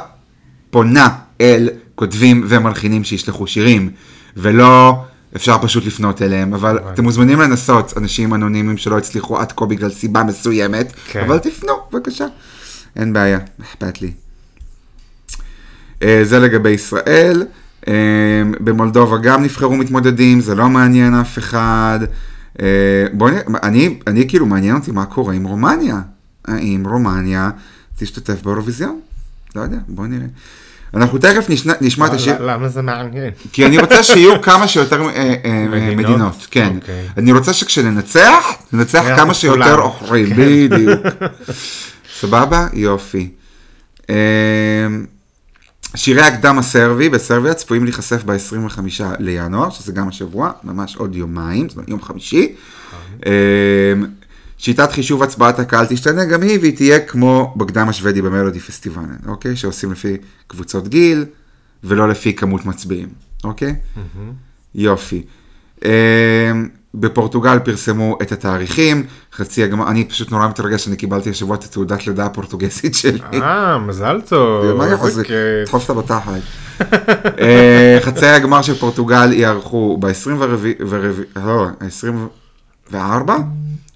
פונה 0.69 1.09
אל 1.41 1.69
כותבים 1.95 2.45
ומלחינים 2.47 3.03
שישלחו 3.03 3.47
שירים, 3.47 3.89
ולא 4.37 5.03
אפשר 5.35 5.57
פשוט 5.61 5.85
לפנות 5.85 6.21
אליהם, 6.21 6.53
אבל 6.53 6.79
אתם 6.93 7.03
מוזמנים 7.03 7.39
לנסות, 7.39 7.93
אנשים 7.97 8.33
אנונימיים 8.33 8.77
שלא 8.77 8.97
הצליחו 8.97 9.39
עד 9.39 9.51
כה 9.51 9.65
בגלל 9.65 9.89
סיבה 9.89 10.23
מסוימת, 10.23 10.93
כן. 11.07 11.23
אבל 11.25 11.37
תפנו, 11.37 11.73
בבקשה. 11.91 12.25
אין 12.95 13.13
בעיה, 13.13 13.39
אכפת 13.61 14.01
לי. 14.01 14.11
אה, 16.03 16.19
זה 16.23 16.39
לגבי 16.39 16.69
ישראל. 16.69 17.43
אה, 17.87 17.93
במולדובה 18.59 19.17
גם 19.17 19.43
נבחרו 19.43 19.77
מתמודדים, 19.77 20.41
זה 20.41 20.55
לא 20.55 20.69
מעניין 20.69 21.13
אף 21.13 21.37
אחד. 21.37 21.99
אה, 22.61 23.05
בוא 23.13 23.29
נראה, 23.29 23.41
אני, 23.63 23.99
אני 24.07 24.29
כאילו 24.29 24.45
מעניין 24.45 24.75
אותי 24.75 24.91
מה 24.91 25.05
קורה 25.05 25.33
עם 25.33 25.43
רומניה. 25.43 26.01
האם 26.45 26.83
רומניה 26.87 27.49
תשתתף 27.97 28.41
באירוויזיון? 28.43 28.99
לא 29.57 29.61
יודע, 29.61 29.77
בוא 29.87 30.07
נראה. 30.07 30.27
אנחנו 30.93 31.17
תכף 31.17 31.49
נשמע, 31.49 31.73
נשמע 31.81 32.07
את 32.07 32.13
השיר, 32.13 32.41
למה 32.41 32.69
זה 32.69 32.81
מעניין? 32.81 33.31
כי 33.51 33.65
אני 33.65 33.77
רוצה 33.77 34.03
שיהיו 34.03 34.41
כמה 34.47 34.67
שיותר 34.67 35.01
אה, 35.09 35.35
אה, 35.45 35.95
מדינות? 35.95 36.47
כן. 36.51 36.73
אוקיי. 36.75 37.07
אני 37.17 37.31
רוצה 37.31 37.53
שכשננצח, 37.53 38.45
ננצח 38.73 39.03
כמה 39.15 39.33
שיותר. 39.33 39.79
אוכלים, 39.79 40.27
כן. 40.27 40.35
בדיוק. 40.35 40.99
סבבה? 42.19 42.67
יופי. 42.73 43.29
אה, 44.09 44.15
שירי 45.95 46.21
הקדם 46.21 46.59
הסרבי 46.59 47.09
בסרביה 47.09 47.53
צפויים 47.53 47.83
להיחשף 47.83 48.23
ב-25 48.23 48.79
לינואר, 49.19 49.69
שזה 49.69 49.91
גם 49.91 50.07
השבוע, 50.07 50.51
ממש 50.63 50.95
עוד 50.95 51.15
יומיים, 51.15 51.69
זאת 51.69 51.77
אומרת 51.77 51.89
יום 51.89 52.01
חמישי. 52.01 52.55
שיטת 54.57 54.91
חישוב 54.91 55.23
הצבעת 55.23 55.59
הקהל 55.59 55.85
תשתנה 55.85 56.25
גם 56.25 56.41
היא, 56.41 56.59
והיא 56.59 56.75
תהיה 56.75 56.99
כמו 56.99 57.53
בקדם 57.57 57.89
השוודי 57.89 58.21
במלודי 58.21 58.59
פסטיבל, 58.59 59.03
אוקיי? 59.27 59.55
שעושים 59.55 59.91
לפי 59.91 60.17
קבוצות 60.47 60.87
גיל, 60.87 61.25
ולא 61.83 62.09
לפי 62.09 62.33
כמות 62.33 62.65
מצביעים, 62.65 63.09
אוקיי? 63.43 63.75
Mm-hmm. 63.95 64.19
יופי. 64.75 65.23
אה, 65.85 66.51
בפורטוגל 66.93 67.59
פרסמו 67.59 68.17
את 68.21 68.31
התאריכים, 68.31 69.05
חצי 69.33 69.63
הגמר, 69.63 69.87
אני 69.87 70.05
פשוט 70.05 70.31
נורא 70.31 70.47
מתרגש, 70.47 70.87
אני 70.87 70.95
קיבלתי 70.95 71.29
השבוע 71.29 71.55
את 71.55 71.63
תעודת 71.63 72.07
לידה 72.07 72.25
הפורטוגזית 72.25 72.95
שלי. 72.95 73.19
אה, 73.33 73.77
מזל 73.77 74.21
טוב. 74.21 74.77
מה 74.77 74.87
יחס, 74.87 75.17
דחוף 75.65 75.85
את 75.85 75.89
הבטחת. 75.89 76.31
חצי 78.05 78.25
הגמר 78.25 78.61
של 78.61 78.75
פורטוגל 78.75 79.33
יערכו 79.33 79.97
ב-24, 79.97 80.85
לא, 81.35 81.67
24? 81.79 83.37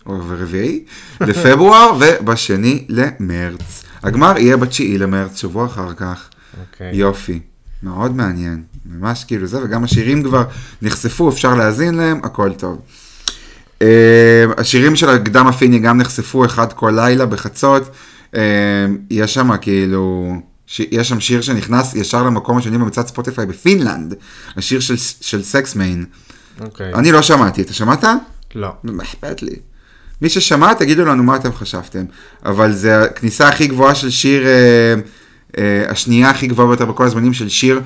או 0.05 0.17
ברביעי, 0.17 0.83
לפברואר, 1.21 1.91
ובשני 1.99 2.85
למרץ. 2.89 3.83
הגמר 4.03 4.37
יהיה 4.37 4.57
בתשיעי 4.57 4.97
למרץ, 4.97 5.37
שבוע 5.37 5.65
אחר 5.65 5.93
כך. 5.93 6.29
Okay. 6.53 6.83
יופי. 6.93 7.39
מאוד 7.83 8.15
מעניין, 8.15 8.63
ממש 8.85 9.23
כאילו 9.23 9.47
זה, 9.47 9.63
וגם 9.63 9.83
השירים 9.83 10.23
כבר 10.23 10.43
נחשפו, 10.81 11.29
אפשר 11.29 11.55
להאזין 11.55 11.95
להם, 11.95 12.19
הכל 12.23 12.53
טוב. 12.53 12.81
Uh, 13.79 13.83
השירים 14.57 14.95
של 14.95 15.09
הקדם 15.09 15.47
הפיני 15.47 15.79
גם 15.79 15.97
נחשפו 15.97 16.45
אחד 16.45 16.73
כל 16.73 16.93
לילה 16.95 17.25
בחצות, 17.25 17.83
uh, 18.31 18.37
יש 19.09 19.33
שם 19.33 19.57
כאילו, 19.61 20.33
ש... 20.67 20.81
יש 20.91 21.09
שם 21.09 21.19
שיר 21.19 21.41
שנכנס 21.41 21.95
ישר 21.95 22.23
למקום 22.23 22.57
השני 22.57 22.77
במצעד 22.77 23.07
ספוטיפיי 23.07 23.45
בפינלנד, 23.45 24.13
השיר 24.57 24.79
של, 24.79 24.97
של 25.21 25.43
Sexmane. 25.43 26.05
Okay. 26.59 26.63
אוקיי. 26.63 26.93
אני 26.93 27.11
לא 27.11 27.21
שמעתי, 27.21 27.61
אתה 27.61 27.73
שמעת? 27.73 28.03
לא. 28.55 28.69
מה 28.83 29.03
אכפת 29.03 29.41
לי? 29.41 29.55
מי 30.21 30.29
ששמע, 30.29 30.73
תגידו 30.73 31.05
לנו 31.05 31.23
מה 31.23 31.35
אתם 31.35 31.53
חשבתם. 31.53 32.03
אבל 32.45 32.71
זה 32.71 33.03
הכניסה 33.03 33.47
הכי 33.47 33.67
גבוהה 33.67 33.95
של 33.95 34.09
שיר, 34.09 34.47
אה, 34.47 34.93
אה, 35.57 35.83
השנייה 35.89 36.29
הכי 36.29 36.47
גבוהה 36.47 36.67
ביותר 36.67 36.85
בכל 36.85 37.03
הזמנים 37.03 37.33
של 37.33 37.49
שיר 37.49 37.81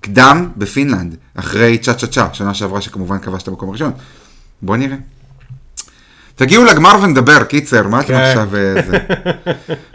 קדם 0.00 0.48
בפינלנד, 0.56 1.16
אחרי 1.34 1.78
צ'ה 1.78 1.94
צ'ה 1.94 2.06
צ'ה, 2.06 2.26
שנה 2.32 2.54
שעברה 2.54 2.80
שכמובן 2.80 3.18
כבש 3.18 3.42
את 3.42 3.48
המקום 3.48 3.68
הראשון. 3.68 3.92
בוא 4.62 4.76
נראה. 4.76 4.96
תגיעו 6.34 6.64
לגמר 6.64 6.96
ונדבר, 7.02 7.44
קיצר, 7.44 7.88
מה 7.88 8.00
אתם 8.00 8.08
כן. 8.08 8.14
עכשיו... 8.14 8.48
אה, 8.56 8.82
זה? 8.82 8.98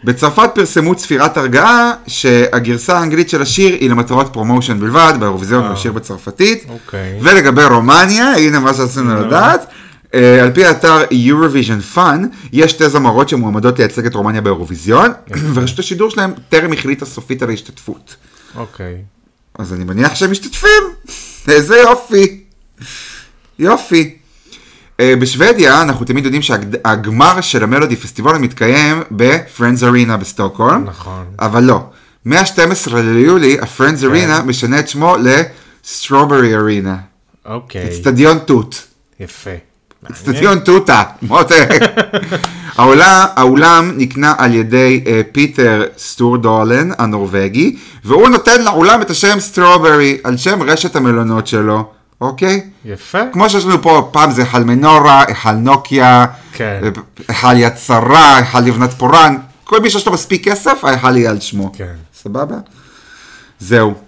בצרפת 0.03 0.50
פרסמו 0.55 0.96
צפירת 0.96 1.38
הרגעה, 1.38 1.94
שהגרסה 2.08 2.98
האנגלית 2.98 3.29
של 3.29 3.41
השיר 3.41 3.75
היא 3.79 3.89
למטרות 3.89 4.29
promotion 4.33 4.79
בלבד, 4.79 5.13
באירוויזיון 5.20 5.63
אה. 5.63 5.72
בשיר 5.72 5.91
בצרפתית. 5.91 6.65
אוקיי. 6.70 7.20
ולגבי 7.22 7.65
רומניה, 7.65 8.32
הנה 8.32 8.60
מה 8.60 8.74
שרצינו 8.74 9.25
לדעת. 9.25 9.65
אה, 10.15 10.43
על 10.43 10.51
פי 10.51 10.65
האתר 10.65 11.03
Eurovision 11.03 11.98
Fun, 11.98 12.25
יש 12.53 12.72
שתי 12.72 12.89
זמרות 12.89 13.29
שמועמדות 13.29 13.79
לייצג 13.79 14.05
את 14.05 14.15
רומניה 14.15 14.41
באירוויזיון, 14.41 15.12
ורשות 15.53 15.79
השידור 15.79 16.10
שלהם 16.10 16.34
טרם 16.50 16.74
החליטה 16.74 17.05
סופית 17.05 17.41
על 17.41 17.50
ההשתתפות. 17.50 18.15
אוקיי. 18.55 18.95
אז 19.60 19.74
אני 19.74 19.84
מניח 19.84 20.15
שהם 20.15 20.31
משתתפים. 20.31 20.84
איזה 21.48 21.77
יופי. 21.77 22.43
יופי. 23.60 24.17
אה, 25.00 25.13
בשוודיה 25.19 25.81
אנחנו 25.81 26.05
תמיד 26.05 26.25
יודעים 26.25 26.41
שהגמר 26.41 27.41
של 27.41 27.63
המלודי 27.63 27.95
פסטיבול 27.95 28.38
מתקיים 28.38 29.03
ב 29.12 29.20
Friends 29.20 29.83
Arena 29.83 30.17
בסטוקהולם. 30.17 30.84
נכון. 30.84 31.25
אבל 31.39 31.63
לא. 31.63 31.89
מה-12 32.25 32.95
ליולי, 32.95 33.60
ה 33.59 33.65
Friends 33.65 34.03
Arena 34.03 34.43
משנה 34.43 34.79
את 34.79 34.89
שמו 34.89 35.15
ל 35.17 35.30
Strawberry 35.30 36.55
Arena. 36.55 36.97
אוקיי, 37.45 37.89
אצטדיון 37.89 38.39
תות. 38.39 38.88
יפה. 39.19 39.51
אצטדיון 40.12 40.59
תותה. 40.59 41.03
מותק. 41.21 41.69
האולם, 42.77 43.91
נקנה 43.97 44.33
על 44.38 44.53
ידי 44.53 45.03
אה, 45.07 45.21
פיטר 45.31 45.83
סטורדלן 45.97 46.89
הנורבגי, 46.97 47.75
והוא 48.03 48.29
נותן 48.29 48.62
לאולם 48.62 49.01
את 49.01 49.09
השם 49.09 49.39
Strawberry, 49.39 50.17
על 50.24 50.38
שם 50.38 50.63
רשת 50.63 50.95
המלונות 50.95 51.47
שלו, 51.47 51.89
אוקיי? 52.21 52.62
יפה. 52.85 53.19
כמו 53.33 53.50
שיש 53.50 53.65
לנו 53.65 53.81
פה, 53.81 54.09
פעם 54.12 54.31
זה 54.31 54.41
היכל 54.41 54.59
מנורה, 54.59 55.24
היכל 55.27 55.51
נוקיה, 55.51 56.25
כן. 56.53 56.79
אה, 56.83 56.89
היכל 57.27 57.57
יד 57.57 57.74
שרה, 57.85 58.38
היכל 58.38 58.59
לבנת 58.59 58.93
פורן, 58.93 59.38
כל 59.63 59.79
מי 59.81 59.89
שיש 59.89 60.07
לו 60.07 60.13
מספיק 60.13 60.47
כסף, 60.47 60.83
ההיכל 60.83 61.17
יהיה 61.17 61.29
על 61.29 61.39
שמו. 61.39 61.71
כן. 61.77 61.93
סבבה? 62.13 62.55
זהו. 63.59 64.04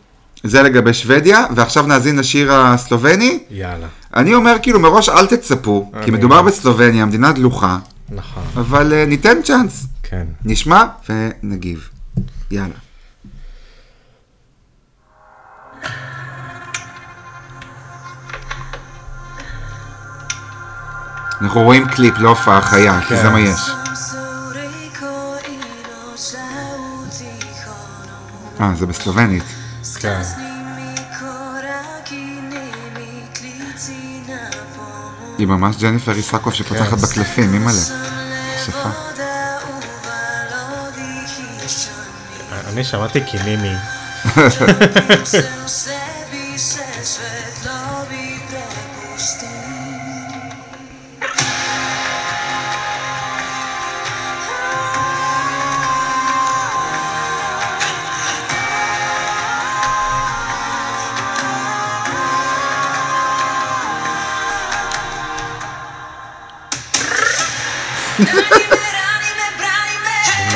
זה 0.50 0.63
לגבי 0.63 0.94
שוודיה, 0.94 1.46
ועכשיו 1.56 1.88
נאזין 1.88 2.20
לשיר 2.20 2.54
הסלובני. 2.54 3.39
יאללה. 3.51 3.88
אני 4.16 4.34
אומר 4.34 4.56
כאילו 4.62 4.80
מראש 4.80 5.10
אל 5.10 5.25
תצפו, 5.25 5.92
כי 6.06 6.12
מדובר 6.12 6.42
בסלובניה, 6.42 7.06
מדינה 7.06 7.32
דלוחה, 7.32 7.77
נכון. 8.10 8.44
אבל 8.56 8.94
uh, 8.94 9.10
ניתן 9.10 9.42
צ'אנס. 9.44 9.86
כן. 10.04 10.25
נשמע 10.46 10.84
ונגיב. 11.10 11.89
יאללה. 12.51 12.74
אנחנו 21.42 21.62
רואים 21.62 21.88
קליפ, 21.88 22.18
לא 22.18 22.30
הופעה 22.30 22.62
חיה, 22.62 23.01
כי 23.01 23.08
כן. 23.08 23.22
זה 23.22 23.30
מה 23.30 23.39
יש. 23.39 23.70
אה, 28.62 28.75
זה 28.75 28.86
בסלובנית. 28.86 29.57
כן. 30.00 30.22
היא 35.38 35.48
ממש 35.48 35.75
ג'ניפר 35.75 36.12
איסקוב 36.12 36.54
שפותחת 36.54 36.98
בקלפים, 36.98 37.54
אימא'לה. 37.54 37.82
שפה. 38.66 38.89
אני 42.68 42.84
שמעתי 42.84 43.22
קינימי. 43.22 43.74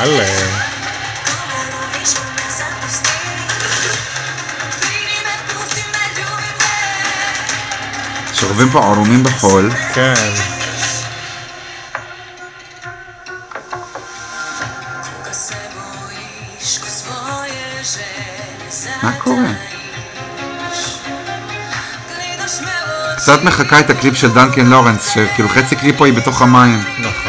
מלא. 0.01 0.23
שוכבים 8.33 8.69
פה 8.69 8.79
ערומים 8.79 9.23
בחול. 9.23 9.71
כן. 9.93 10.13
מה 19.03 19.11
קורה? 19.11 19.37
קצת 23.17 23.43
מחקה 23.43 23.79
את 23.79 23.89
הקליפ 23.89 24.17
של 24.17 24.31
דנקן 24.31 24.65
לורנס, 24.65 25.09
שכאילו 25.09 25.49
חצי 25.49 25.75
קליפ 25.75 25.97
פה 25.97 26.05
היא 26.05 26.13
בתוך 26.13 26.41
המים. 26.41 26.83
נכון. 26.99 27.20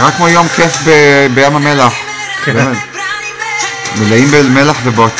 נראה 0.00 0.12
כמו 0.12 0.28
יום 0.28 0.48
כיף 0.48 0.78
ב- 0.84 1.26
בים 1.34 1.56
המלח. 1.56 1.92
כן. 2.44 2.52
באמת. 2.54 2.78
מלאים 3.98 4.28
במלח 4.30 4.76
ובוץ. 4.84 5.12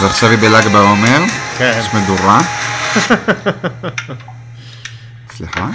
ועכשיו 0.00 0.30
היא 0.30 0.38
בל"ג 0.38 0.68
בעומר, 0.68 1.22
כן. 1.58 1.78
יש 1.80 1.86
מדורה. 1.94 2.38
סליחה? 5.36 5.70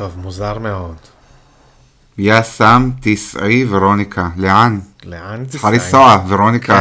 טוב, 0.00 0.12
מוזר 0.18 0.58
מאוד. 0.58 0.94
יא 2.18 2.42
סם 2.42 2.90
תיסעי 3.00 3.64
ורוניקה. 3.68 4.28
לאן? 4.36 4.80
לאן 5.04 5.44
צריכה 5.48 5.70
תיסעי? 5.70 5.84
לנסוע, 5.86 6.24
ורוניקה. 6.28 6.80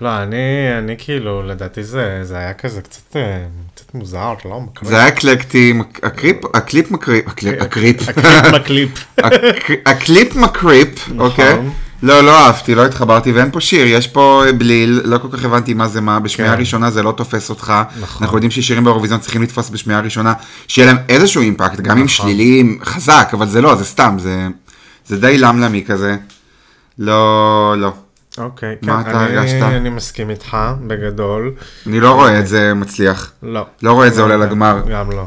לא, 0.00 0.22
אני, 0.22 0.36
אני 0.78 0.94
כאילו, 0.98 1.42
לדעתי 1.42 1.84
זה, 1.84 2.20
זה 2.22 2.36
היה 2.36 2.54
כזה 2.54 2.82
קצת, 2.82 3.16
אה, 3.16 3.44
קצת 3.74 3.94
מוזר, 3.94 4.34
לא? 4.44 4.60
מקריפ. 4.60 4.88
זה 4.90 4.96
היה 4.98 5.08
אקלקטי, 5.08 5.74
הקריפ, 6.02 6.36
הקליפ 6.54 6.90
מקריפ, 6.90 7.28
הקליפ, 7.28 7.62
הקריפ. 7.62 8.08
הקליפ 8.08 8.54
מקליפ. 8.54 9.04
הק- 9.18 9.70
הקליפ 9.90 10.36
מקריפ, 10.36 11.08
נכון. 11.08 11.20
אוקיי? 11.20 11.58
לא, 12.02 12.20
לא 12.20 12.46
אהבתי, 12.46 12.74
לא 12.74 12.86
התחברתי, 12.86 13.32
ואין 13.32 13.50
פה 13.50 13.60
שיר, 13.60 13.86
יש 13.86 14.06
פה 14.08 14.42
בליל, 14.58 15.00
לא 15.04 15.18
כל 15.18 15.28
כך 15.32 15.44
הבנתי 15.44 15.74
מה 15.74 15.88
זה 15.88 16.00
מה, 16.00 16.20
בשמיעה 16.20 16.54
כן. 16.54 16.60
ראשונה 16.60 16.90
זה 16.90 17.02
לא 17.02 17.12
תופס 17.12 17.50
אותך. 17.50 17.72
נכון. 18.00 18.22
אנחנו 18.22 18.36
יודעים 18.36 18.50
ששירים 18.50 18.84
באירוויזיון 18.84 19.20
צריכים 19.20 19.42
לתפוס 19.42 19.70
בשמיעה 19.70 20.00
ראשונה, 20.00 20.32
שיהיה 20.68 20.92
להם 20.92 21.02
איזשהו 21.08 21.42
אימפקט, 21.42 21.80
גם 21.80 21.98
אם 21.98 22.04
נכון. 22.04 22.08
שליליים, 22.08 22.78
חזק, 22.84 23.30
אבל 23.32 23.48
זה 23.48 23.60
לא, 23.60 23.74
זה 23.74 23.84
סתם, 23.84 24.16
זה, 24.20 24.46
זה 25.06 25.20
די 25.20 25.38
למלמי 25.38 25.84
כזה. 25.86 26.16
לא, 26.98 27.74
לא. 27.78 27.92
אוקיי, 28.38 28.76
מה 28.82 29.04
כן, 29.04 29.10
אתה 29.10 29.24
אני- 29.26 29.36
הרגשת? 29.36 29.62
אני 29.62 29.88
מסכים 29.90 30.30
איתך, 30.30 30.56
בגדול. 30.86 31.52
אני 31.86 32.00
לא 32.00 32.10
רואה 32.12 32.38
את 32.38 32.46
זה 32.46 32.74
מצליח. 32.74 33.32
לא. 33.42 33.66
לא 33.82 33.92
רואה 33.92 34.06
את 34.06 34.14
זה 34.14 34.22
עולה 34.22 34.36
לגמר. 34.36 34.80
גם 34.92 35.10
לא. 35.10 35.24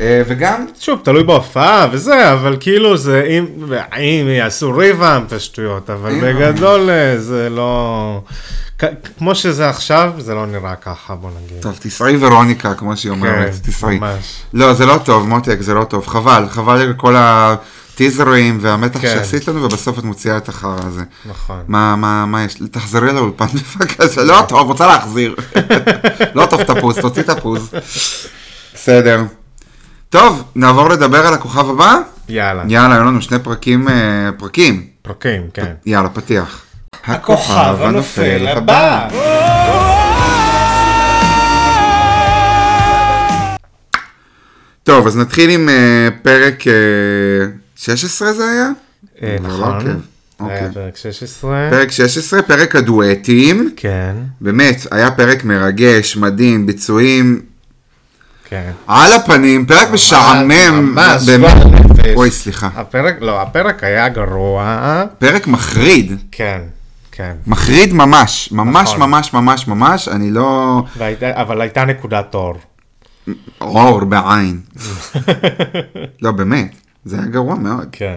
אה, 0.00 0.22
וגם, 0.28 0.66
שוב, 0.80 1.00
תלוי 1.04 1.24
בהופעה 1.24 1.86
וזה, 1.92 2.32
אבל 2.32 2.56
כאילו 2.60 2.96
זה, 2.96 3.22
אם, 3.30 3.46
אם 3.98 4.28
יעשו 4.28 4.72
ריבאם 4.76 5.24
את 5.24 5.32
השטויות, 5.32 5.90
אבל 5.90 6.10
אם- 6.10 6.20
בגדול 6.20 6.90
אה, 6.90 7.18
זה 7.18 7.48
לא... 7.50 8.20
כמו 9.18 9.34
שזה 9.34 9.68
עכשיו, 9.68 10.12
זה 10.18 10.34
לא 10.34 10.46
נראה 10.46 10.74
ככה, 10.76 11.14
בוא 11.14 11.30
נגיד. 11.44 11.62
טוב, 11.62 11.76
תסעי 11.80 12.16
ורוניקה, 12.20 12.74
כמו 12.74 12.96
שהיא 12.96 13.10
אומרת, 13.10 13.50
תסעי. 13.62 13.98
כן, 13.98 14.04
ממש. 14.04 14.42
לא, 14.54 14.72
זה 14.74 14.86
לא 14.86 14.98
טוב, 15.04 15.28
מותק, 15.28 15.56
זה 15.60 15.74
לא 15.74 15.84
טוב, 15.84 16.06
חבל, 16.06 16.44
חבל 16.50 16.80
על 16.80 16.94
כל 16.96 17.14
הטיזרים 17.18 18.58
והמתח 18.60 19.00
כן. 19.00 19.14
שעשית 19.14 19.48
לנו, 19.48 19.62
ובסוף 19.62 19.98
את 19.98 20.04
מוציאה 20.04 20.36
את 20.36 20.48
החרא 20.48 20.76
הזה. 20.86 21.02
נכון. 21.26 21.60
מה, 21.68 21.96
מה, 21.96 22.26
מה 22.26 22.44
יש? 22.44 22.54
תחזרי 22.70 23.12
לאולפן 23.12 23.46
בבקשה, 23.78 24.22
לא 24.24 24.44
טוב, 24.48 24.68
רוצה 24.68 24.86
להחזיר. 24.86 25.34
לא 26.34 26.46
טוב 26.46 26.62
תפוז, 26.62 26.98
תוציא 26.98 27.22
תפוז. 27.22 27.70
בסדר. 28.74 29.22
טוב, 30.14 30.44
נעבור 30.56 30.88
לדבר 30.88 31.26
על 31.26 31.34
הכוכב 31.34 31.70
הבא? 31.70 31.98
יאללה. 32.28 32.62
יאללה, 32.68 32.94
היו 32.94 33.04
לנו 33.04 33.22
שני 33.22 33.38
פרקים, 33.38 33.88
אה, 33.88 34.30
פרקים. 34.38 34.86
פרקים, 35.02 35.42
כן. 35.54 35.72
יאללה, 35.86 36.08
פתיח. 36.08 36.64
הכוכב 37.04 37.76
הנופל 37.80 38.46
הבא. 38.48 39.08
טוב, 44.82 45.06
אז 45.06 45.16
נתחיל 45.16 45.50
עם 45.50 45.68
אה, 45.68 46.08
פרק 46.22 46.68
אה, 46.68 46.72
16 47.76 48.32
זה 48.32 48.44
היה? 48.50 48.68
לא 49.22 49.48
נכון. 49.48 49.86
היה 49.86 49.96
אוקיי. 50.40 50.68
פרק 50.74 50.96
16. 50.96 51.68
פרק 51.70 51.90
16, 51.90 52.42
פרק 52.42 52.76
הדואטים. 52.76 53.70
כן, 53.76 54.16
באמת, 54.40 54.86
היה 54.90 55.10
פרק 55.10 55.44
מרגש, 55.44 56.16
מדהים, 56.16 56.66
ביצועים 56.66 57.53
כן. 58.54 58.70
על 58.86 59.12
הפנים, 59.12 59.66
פרק 59.66 59.90
משעמם. 59.90 60.92
ממש, 60.94 61.28
נפש. 61.28 62.06
אוי, 62.14 62.30
סליחה. 62.30 62.68
הפרק, 62.76 63.14
לא, 63.20 63.42
הפרק 63.42 63.84
היה 63.84 64.08
גרוע. 64.08 64.78
פרק 65.18 65.46
מחריד. 65.46 66.12
כן, 66.32 66.60
כן. 67.12 67.32
מחריד 67.46 67.92
ממש, 67.92 68.48
ממש 68.52 68.88
נכון. 68.88 69.00
ממש 69.10 69.32
ממש 69.32 69.68
ממש, 69.68 70.08
אני 70.08 70.30
לא... 70.30 70.82
והייתה- 70.98 71.40
אבל 71.40 71.60
הייתה 71.60 71.84
נקודת 71.84 72.34
אור. 72.34 72.54
אור 73.60 74.04
בעין. 74.04 74.60
לא, 76.22 76.32
באמת, 76.32 76.70
זה 77.04 77.16
היה 77.16 77.26
גרוע 77.26 77.54
מאוד. 77.54 77.86
כן. 77.92 78.16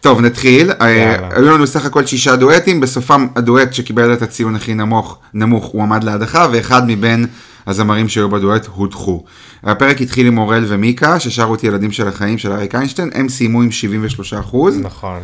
טוב, 0.00 0.20
נתחיל. 0.20 0.70
אה. 0.80 1.16
היו 1.36 1.54
לנו 1.54 1.66
סך 1.66 1.84
הכל 1.86 2.06
שישה 2.06 2.36
דואטים, 2.36 2.80
בסופם 2.80 3.26
הדואט 3.36 3.72
שקיבל 3.74 4.12
את 4.12 4.22
הציון 4.22 4.56
הכי 4.56 4.74
נמוך, 4.74 5.18
נמוך 5.34 5.66
הועמד 5.66 6.04
להדחה, 6.04 6.46
ואחד 6.52 6.82
מבין 6.86 7.26
הזמרים 7.66 8.08
שהיו 8.08 8.28
בדואט 8.30 8.66
הודחו. 8.66 9.24
הפרק 9.64 10.00
התחיל 10.00 10.26
עם 10.26 10.38
אורל 10.38 10.64
ומיקה, 10.68 11.20
ששרו 11.20 11.54
את 11.54 11.64
ילדים 11.64 11.92
של 11.92 12.08
החיים 12.08 12.38
של 12.38 12.52
אריק 12.52 12.74
איינשטיין, 12.74 13.10
הם 13.14 13.28
סיימו 13.28 13.62
עם 13.62 13.70
73 13.70 14.34
אחוז. 14.34 14.80
נכון. 14.80 15.20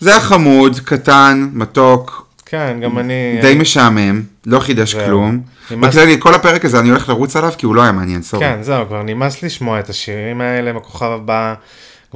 זה 0.00 0.10
היה 0.10 0.20
חמוד, 0.20 0.80
קטן, 0.84 1.48
מתוק, 1.52 2.26
כן, 2.46 2.76
גם 2.82 2.98
אני... 2.98 3.38
די 3.42 3.54
משעמם, 3.58 4.22
לא 4.46 4.60
חידש 4.60 4.92
זהו. 4.94 5.04
כלום. 5.06 5.40
נמאס- 5.70 5.88
בכללי, 5.94 6.16
כל 6.18 6.34
הפרק 6.34 6.64
הזה 6.64 6.78
אני 6.80 6.88
הולך 6.90 7.08
לרוץ 7.08 7.36
עליו 7.36 7.52
כי 7.58 7.66
הוא 7.66 7.74
לא 7.74 7.82
היה 7.82 7.92
מעניין, 7.92 8.22
סורי. 8.22 8.44
כן, 8.44 8.58
זהו, 8.62 8.86
כבר 8.86 9.02
נמאס 9.02 9.42
לשמוע 9.42 9.80
את 9.80 9.88
השירים 9.90 10.40
האלה 10.40 10.72
בכוכב 10.72 11.06
הבא. 11.06 11.54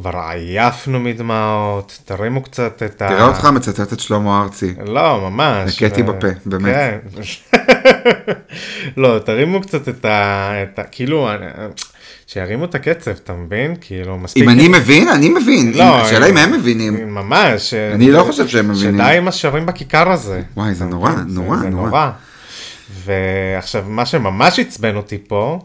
כבר 0.01 0.11
עייפנו 0.31 1.01
מדמעות, 1.01 1.99
תרימו 2.05 2.43
קצת 2.43 2.83
את 2.83 3.03
ה... 3.03 3.09
תראה 3.09 3.27
אותך 3.27 3.45
מצטט 3.45 3.93
את 3.93 4.01
שלמה 4.01 4.43
ארצי. 4.43 4.75
לא, 4.87 5.31
ממש. 5.31 5.75
הכיתי 5.75 6.03
ו- 6.03 6.07
בפה, 6.07 6.27
באמת. 6.47 6.75
כן. 6.75 6.99
לא, 9.03 9.19
תרימו 9.19 9.61
קצת 9.61 9.89
את 9.89 10.05
ה... 10.05 10.51
את 10.63 10.79
ה... 10.79 10.83
כאילו, 10.83 11.31
אני- 11.33 11.47
שירימו 12.27 12.65
את 12.65 12.75
הקצב, 12.75 13.11
אתה 13.11 13.33
מבין? 13.33 13.75
כאילו, 13.81 14.19
מספיק... 14.19 14.43
אם 14.43 14.49
אני 14.49 14.69
מבין, 14.69 15.09
אני 15.09 15.29
מבין. 15.29 15.73
לא, 15.75 16.01
השאלה 16.01 16.27
אם 16.27 16.37
הם 16.37 16.53
מבינים. 16.53 17.15
ממש. 17.15 17.75
אני 17.75 18.11
לא 18.11 18.23
חושב 18.23 18.49
שהם 18.49 18.69
מבינים. 18.69 18.95
שדי 19.01 19.17
עם 19.17 19.29
השרים 19.29 19.67
בכיכר 19.67 20.11
הזה. 20.13 20.43
וואי, 20.57 20.75
זה 20.75 20.85
נורא, 20.85 21.11
זה 21.11 21.41
נורא. 21.41 21.57
נורא. 21.57 22.11
ועכשיו, 23.05 23.85
מה 23.89 24.07
שממש 24.07 24.59
עצבן 24.59 24.97
אותי 24.97 25.19
פה, 25.29 25.59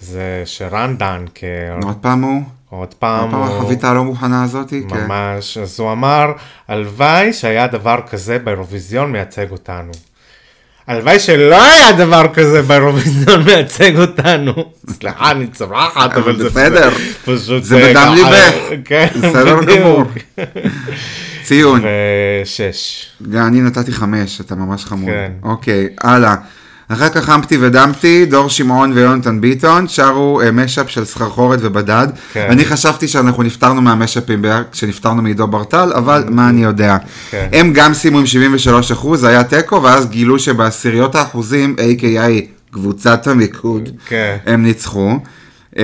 זה 0.00 0.42
שרן 0.44 0.96
דנקר, 0.98 1.78
עוד 1.84 1.96
פעם 2.00 2.22
הוא? 2.22 2.42
עוד 2.80 2.88
עוד 2.88 2.94
פעם, 2.94 3.30
פעם 3.30 3.40
הוא- 3.40 3.58
החביתה 3.58 3.90
הלא 3.90 4.04
מוכנה 4.04 4.44
הזאתי? 4.44 4.82
כן. 4.90 5.06
ממש, 5.06 5.58
אז 5.58 5.80
הוא 5.80 5.92
אמר, 5.92 6.32
הלוואי 6.68 7.32
שהיה 7.32 7.66
דבר 7.66 8.00
כזה 8.10 8.38
באירוויזיון 8.38 9.12
מייצג 9.12 9.50
אותנו. 9.50 9.92
הלוואי 10.86 11.18
שלא 11.18 11.64
היה 11.64 11.92
דבר 11.92 12.26
כזה 12.34 12.62
באירוויזיון 12.62 13.44
מייצג 13.44 13.98
אותנו. 13.98 14.52
סליחה, 15.00 15.30
אני 15.30 15.46
צורחת, 15.46 16.12
אבל 16.16 16.36
זה 16.38 16.44
בסדר. 16.48 16.90
פשוט... 17.24 17.62
זה 17.62 17.76
בדם 17.78 17.94
ככה- 17.94 18.14
ליבך. 18.14 18.54
כן, 18.84 19.06
בסדר. 19.22 19.58
גמור. 19.64 20.02
ציון. 21.44 21.80
ושש. 22.42 23.06
אני 23.34 23.60
נתתי 23.60 23.92
חמש, 23.92 24.40
אתה 24.40 24.54
ממש 24.54 24.84
חמוד. 24.84 25.08
כן. 25.10 25.32
אוקיי, 25.42 25.88
הלאה. 26.00 26.34
אחר 26.88 27.08
כך 27.08 27.24
חמפטי 27.24 27.58
ודמפטי, 27.60 28.26
דור 28.26 28.48
שמעון 28.48 28.92
ויונתן 28.92 29.40
ביטון, 29.40 29.88
שרו 29.88 30.40
אה, 30.40 30.50
משאפ 30.50 30.90
של 30.90 31.04
סחרחורת 31.04 31.58
ובדד. 31.62 32.08
כן. 32.32 32.46
אני 32.50 32.64
חשבתי 32.64 33.08
שאנחנו 33.08 33.42
נפטרנו 33.42 33.82
מהמשאפים 33.82 34.44
כשנפטרנו 34.72 35.22
מעידו 35.22 35.46
ברטל, 35.46 35.92
אבל 35.94 36.24
מה 36.28 36.48
אני 36.48 36.64
יודע. 36.64 36.96
כן. 37.30 37.48
הם 37.52 37.72
גם 37.72 37.94
סיימו 37.94 38.18
עם 38.18 38.26
73 38.26 38.92
אחוז, 38.92 39.24
היה 39.24 39.44
תיקו, 39.44 39.82
ואז 39.82 40.06
גילו 40.10 40.38
שבעשיריות 40.38 41.14
האחוזים, 41.14 41.76
a.k.a. 41.78 42.44
קבוצת 42.70 43.26
המיקוד, 43.26 43.88
כן. 44.06 44.36
הם 44.46 44.62
ניצחו. 44.62 45.18
אמ, 45.78 45.82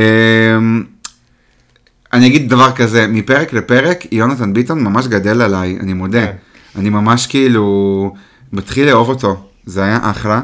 אני 2.13 2.27
אגיד 2.27 2.51
דבר 2.51 2.73
כזה, 2.73 3.07
מפרק 3.07 3.53
לפרק, 3.53 4.13
יונתן 4.13 4.53
ביטון 4.53 4.85
ממש 4.85 5.07
גדל 5.07 5.43
עליי, 5.43 5.79
אני 5.81 5.93
מודה. 5.93 6.27
כן. 6.27 6.33
אני 6.77 6.91
ממש 6.91 7.27
כאילו 7.27 8.15
מתחיל 8.53 8.87
לאהוב 8.87 9.09
אותו, 9.09 9.37
זה 9.67 9.85
היה 9.85 9.99
אחלה. 10.03 10.41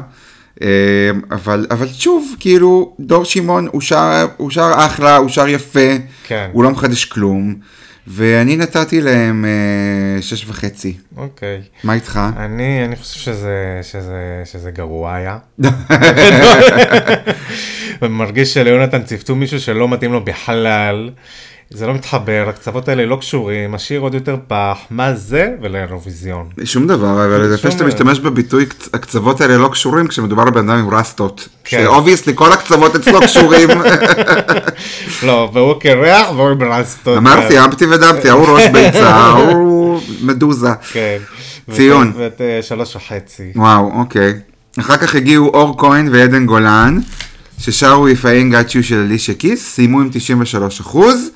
אמ, 0.61 0.67
אבל, 1.31 1.67
אבל 1.71 1.87
שוב, 1.87 2.35
כאילו, 2.39 2.95
דור 2.99 3.25
שמעון 3.25 3.67
הוא 3.71 3.81
שר, 3.81 4.27
הוא 4.37 4.51
שר 4.51 4.71
אחלה, 4.75 5.17
הוא 5.17 5.29
שר 5.29 5.47
יפה, 5.47 5.89
כן. 6.23 6.49
הוא 6.53 6.63
לא 6.63 6.71
מחדש 6.71 7.05
כלום, 7.05 7.55
ואני 8.07 8.57
נתתי 8.57 9.01
להם 9.01 9.45
אה, 9.45 10.21
שש 10.21 10.45
וחצי. 10.47 10.97
אוקיי. 11.17 11.61
מה 11.83 11.93
איתך? 11.93 12.19
אני, 12.37 12.85
אני 12.85 12.95
חושב 12.95 13.19
שזה, 13.19 13.79
שזה, 13.83 14.41
שזה 14.45 14.71
גרוע 14.71 15.13
היה. 15.15 15.37
ומרגיש 18.01 18.53
שליונתן 18.53 19.03
ציוותו 19.03 19.35
מישהו 19.35 19.59
שלא 19.59 19.89
מתאים 19.89 20.13
לו 20.13 20.25
בכלל. 20.25 21.09
זה 21.69 21.87
לא 21.87 21.93
מתחבר, 21.93 22.45
הקצוות 22.49 22.87
האלה 22.89 23.05
לא 23.05 23.15
קשורים, 23.15 23.75
השיר 23.75 23.99
עוד 23.99 24.13
יותר 24.13 24.35
פח, 24.47 24.77
מה 24.89 25.13
זה 25.15 25.49
ולאירוויזיון. 25.61 26.49
שום 26.63 26.87
דבר, 26.87 27.25
אבל 27.25 27.47
זה 27.47 27.55
יפה 27.55 27.61
שום 27.61 27.71
שאתה. 27.71 27.83
משתמש 27.85 28.19
בביטוי 28.19 28.65
"קצ- 28.69 28.89
הקצוות 28.93 29.41
האלה 29.41 29.57
לא 29.57 29.67
קשורים 29.67 30.07
כשמדובר 30.07 30.41
על 30.43 30.49
בן 30.49 30.69
אדם 30.69 30.79
עם 30.79 30.89
רסטות. 30.93 31.47
כן. 31.63 31.81
שאובייסלי 31.83 32.33
כל 32.35 32.51
הקצוות 32.51 32.95
אצלו 32.95 33.19
קשורים. 33.21 33.69
לא, 35.23 35.49
והוא 35.53 35.73
קרח 35.79 36.27
והוא 36.31 36.49
עם 36.49 36.63
רסטות. 36.63 37.17
אמרתי, 37.17 37.59
אמפתי 37.65 37.85
ודמפתי, 37.85 38.29
ההוא 38.29 38.47
ראש 38.47 38.63
ביצה, 38.67 39.09
ההוא 39.15 40.01
מדוזה. 40.21 40.69
כן. 40.91 41.17
ציון. 41.71 42.07
ואת- 42.07 42.21
ואת 42.21 42.41
אה, 42.41 42.59
שלוש 42.61 42.95
וחצי. 42.95 43.51
וואו, 43.55 43.91
אוקיי. 43.99 44.33
אחר 44.79 44.97
כך 44.97 45.15
הגיעו 45.15 45.47
אור 45.47 45.75
כהן 45.77 46.09
ועדן 46.11 46.45
גולן, 46.45 46.99
ששרו 47.59 48.07
If 48.07 48.11
I 48.11 48.25
ain't 48.25 48.53
got 48.53 48.71
you 48.71 48.83
של 48.83 48.99
אלישע 48.99 49.33
כיס, 49.33 49.73
סיימו 49.75 50.01
עם 50.01 50.09
93 50.11 50.79
אחוז. 50.79 51.29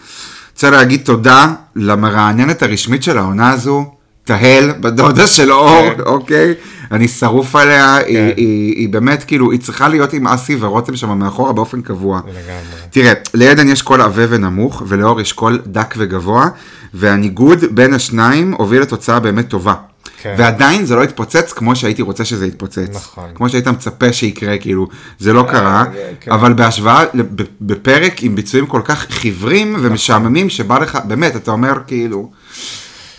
רוצה 0.54 0.70
להגיד 0.70 1.02
תודה 1.04 1.54
למרעננת 1.76 2.64
הרשמית 2.64 3.04
של 3.04 3.18
העונה 3.18 3.50
הזו, 3.50 3.86
תהל, 4.24 4.72
בדודה 4.80 5.28
של 5.28 5.52
אור, 5.52 5.94
כן. 5.98 6.02
אוקיי? 6.06 6.54
אני 6.92 7.08
שרוף 7.08 7.56
עליה, 7.56 7.96
היא, 7.96 8.18
היא, 8.18 8.76
היא 8.76 8.90
באמת 8.90 9.24
כאילו, 9.24 9.52
היא 9.52 9.60
צריכה 9.60 9.88
להיות 9.88 10.14
עם 10.14 10.28
אסי 10.28 10.56
ורותם 10.60 10.96
שם 10.96 11.20
מאחורה 11.20 11.54
באופן 11.54 11.82
קבוע. 11.82 12.20
לגמרי. 12.20 12.42
תראה, 12.90 13.14
לעדן 13.34 13.70
יש 13.70 13.82
קול 13.82 14.02
עבה 14.02 14.24
ונמוך, 14.30 14.84
ולאור 14.88 15.22
יש 15.22 15.34
קול 15.34 15.62
דק 15.66 15.96
וגבוה, 15.98 16.48
והניגוד 16.94 17.60
בין 17.72 17.94
השניים 17.94 18.54
הוביל 18.58 18.82
לתוצאה 18.82 19.20
באמת 19.20 19.48
טובה. 19.48 19.74
כן. 20.22 20.36
ועדיין 20.38 20.86
זה 20.86 20.96
לא 20.96 21.04
התפוצץ 21.04 21.54
כמו 21.54 21.76
שהייתי 21.76 22.02
רוצה 22.02 22.26
שזה 22.26 22.48
יתפוצץ. 22.48 22.96
נכון. 22.96 23.30
כמו 23.36 23.50
שהיית 23.50 23.68
מצפה 23.68 24.14
שיקרה, 24.14 24.58
כאילו, 24.58 24.88
זה 25.20 25.34
לא 25.34 25.46
קרה, 25.52 25.84
כן. 26.20 26.32
אבל 26.32 26.54
בהשוואה, 26.54 27.04
בפרק 27.62 28.24
עם 28.24 28.36
ביצועים 28.36 28.66
כל 28.66 28.82
כך 28.86 29.06
חיוורים 29.10 29.76
ומשעממים, 29.82 30.50
שבא 30.50 30.80
לך, 30.80 30.98
באמת, 31.08 31.36
אתה 31.36 31.52
אומר 31.52 31.74
כאילו, 31.88 32.32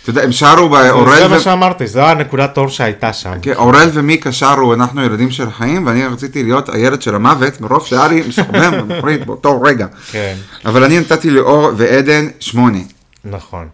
אתה 0.01 0.09
יודע, 0.09 0.23
הם 0.23 0.31
שרו 0.31 0.69
באורל 0.69 1.19
זה 1.19 1.25
ו... 1.25 1.29
מה 1.29 1.39
שאמרתי, 1.39 1.87
זו 1.87 2.01
הנקודת 2.01 2.57
אור 2.57 2.69
שהייתה 2.69 3.13
שם. 3.13 3.33
כן, 3.41 3.53
אורל 3.53 3.89
ומיקה 3.93 4.31
שרו, 4.31 4.73
אנחנו 4.73 5.03
ילדים 5.03 5.31
של 5.31 5.47
החיים, 5.47 5.87
ואני 5.87 6.05
רציתי 6.05 6.43
להיות 6.43 6.69
הילד 6.69 7.01
של 7.01 7.15
המוות, 7.15 7.61
מרוב 7.61 7.85
שהיה 7.85 8.07
לי 8.07 8.23
משעמם 8.27 8.73
ומפריד 8.73 9.25
באותו 9.25 9.61
רגע. 9.61 9.87
כן. 10.11 10.35
אבל 10.65 10.83
אני 10.83 10.99
נתתי 10.99 11.29
לאור 11.29 11.71
ועדן 11.77 12.27
שמונה. 12.39 12.79
נכון. 13.25 13.67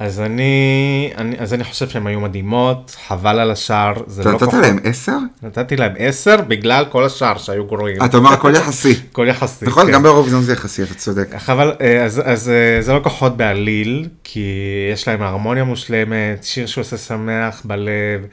אז 0.00 0.20
אני, 0.20 1.12
אני, 1.16 1.36
אז 1.38 1.54
אני 1.54 1.64
חושב 1.64 1.88
שהן 1.88 2.06
היו 2.06 2.20
מדהימות, 2.20 2.96
חבל 3.08 3.38
על 3.38 3.50
השאר, 3.50 3.92
זה 4.06 4.24
לא 4.24 4.32
נתת 4.32 4.42
פחות. 4.42 4.54
להם 4.62 4.78
עשר? 4.84 5.16
נתתי 5.42 5.76
להם 5.76 5.92
עשר 5.98 6.36
בגלל 6.48 6.84
כל 6.84 7.04
השאר 7.04 7.38
שהיו 7.38 7.64
גרועים. 7.64 8.04
אתה 8.04 8.16
אומר 8.16 8.32
הכל 8.32 8.52
יחסי. 8.56 8.94
כל 9.12 9.26
יחסי. 9.28 9.64
נכון, 9.64 9.86
כן. 9.86 9.92
גם 9.92 10.02
באירוויזיון 10.02 10.42
זה 10.42 10.52
יחסי, 10.52 10.82
אתה 10.82 10.94
צודק. 10.94 11.28
אבל 11.48 11.72
אה, 11.80 12.04
אז, 12.04 12.22
אז 12.24 12.48
אה, 12.48 12.82
זה 12.82 12.92
לא 12.92 13.00
כוחות 13.02 13.36
בעליל, 13.36 14.08
כי 14.24 14.44
יש 14.92 15.08
להם 15.08 15.22
הרמוניה 15.22 15.64
מושלמת, 15.64 16.44
שיר 16.44 16.66
שעושה 16.66 16.96
שמח 16.96 17.62
בלב. 17.64 18.26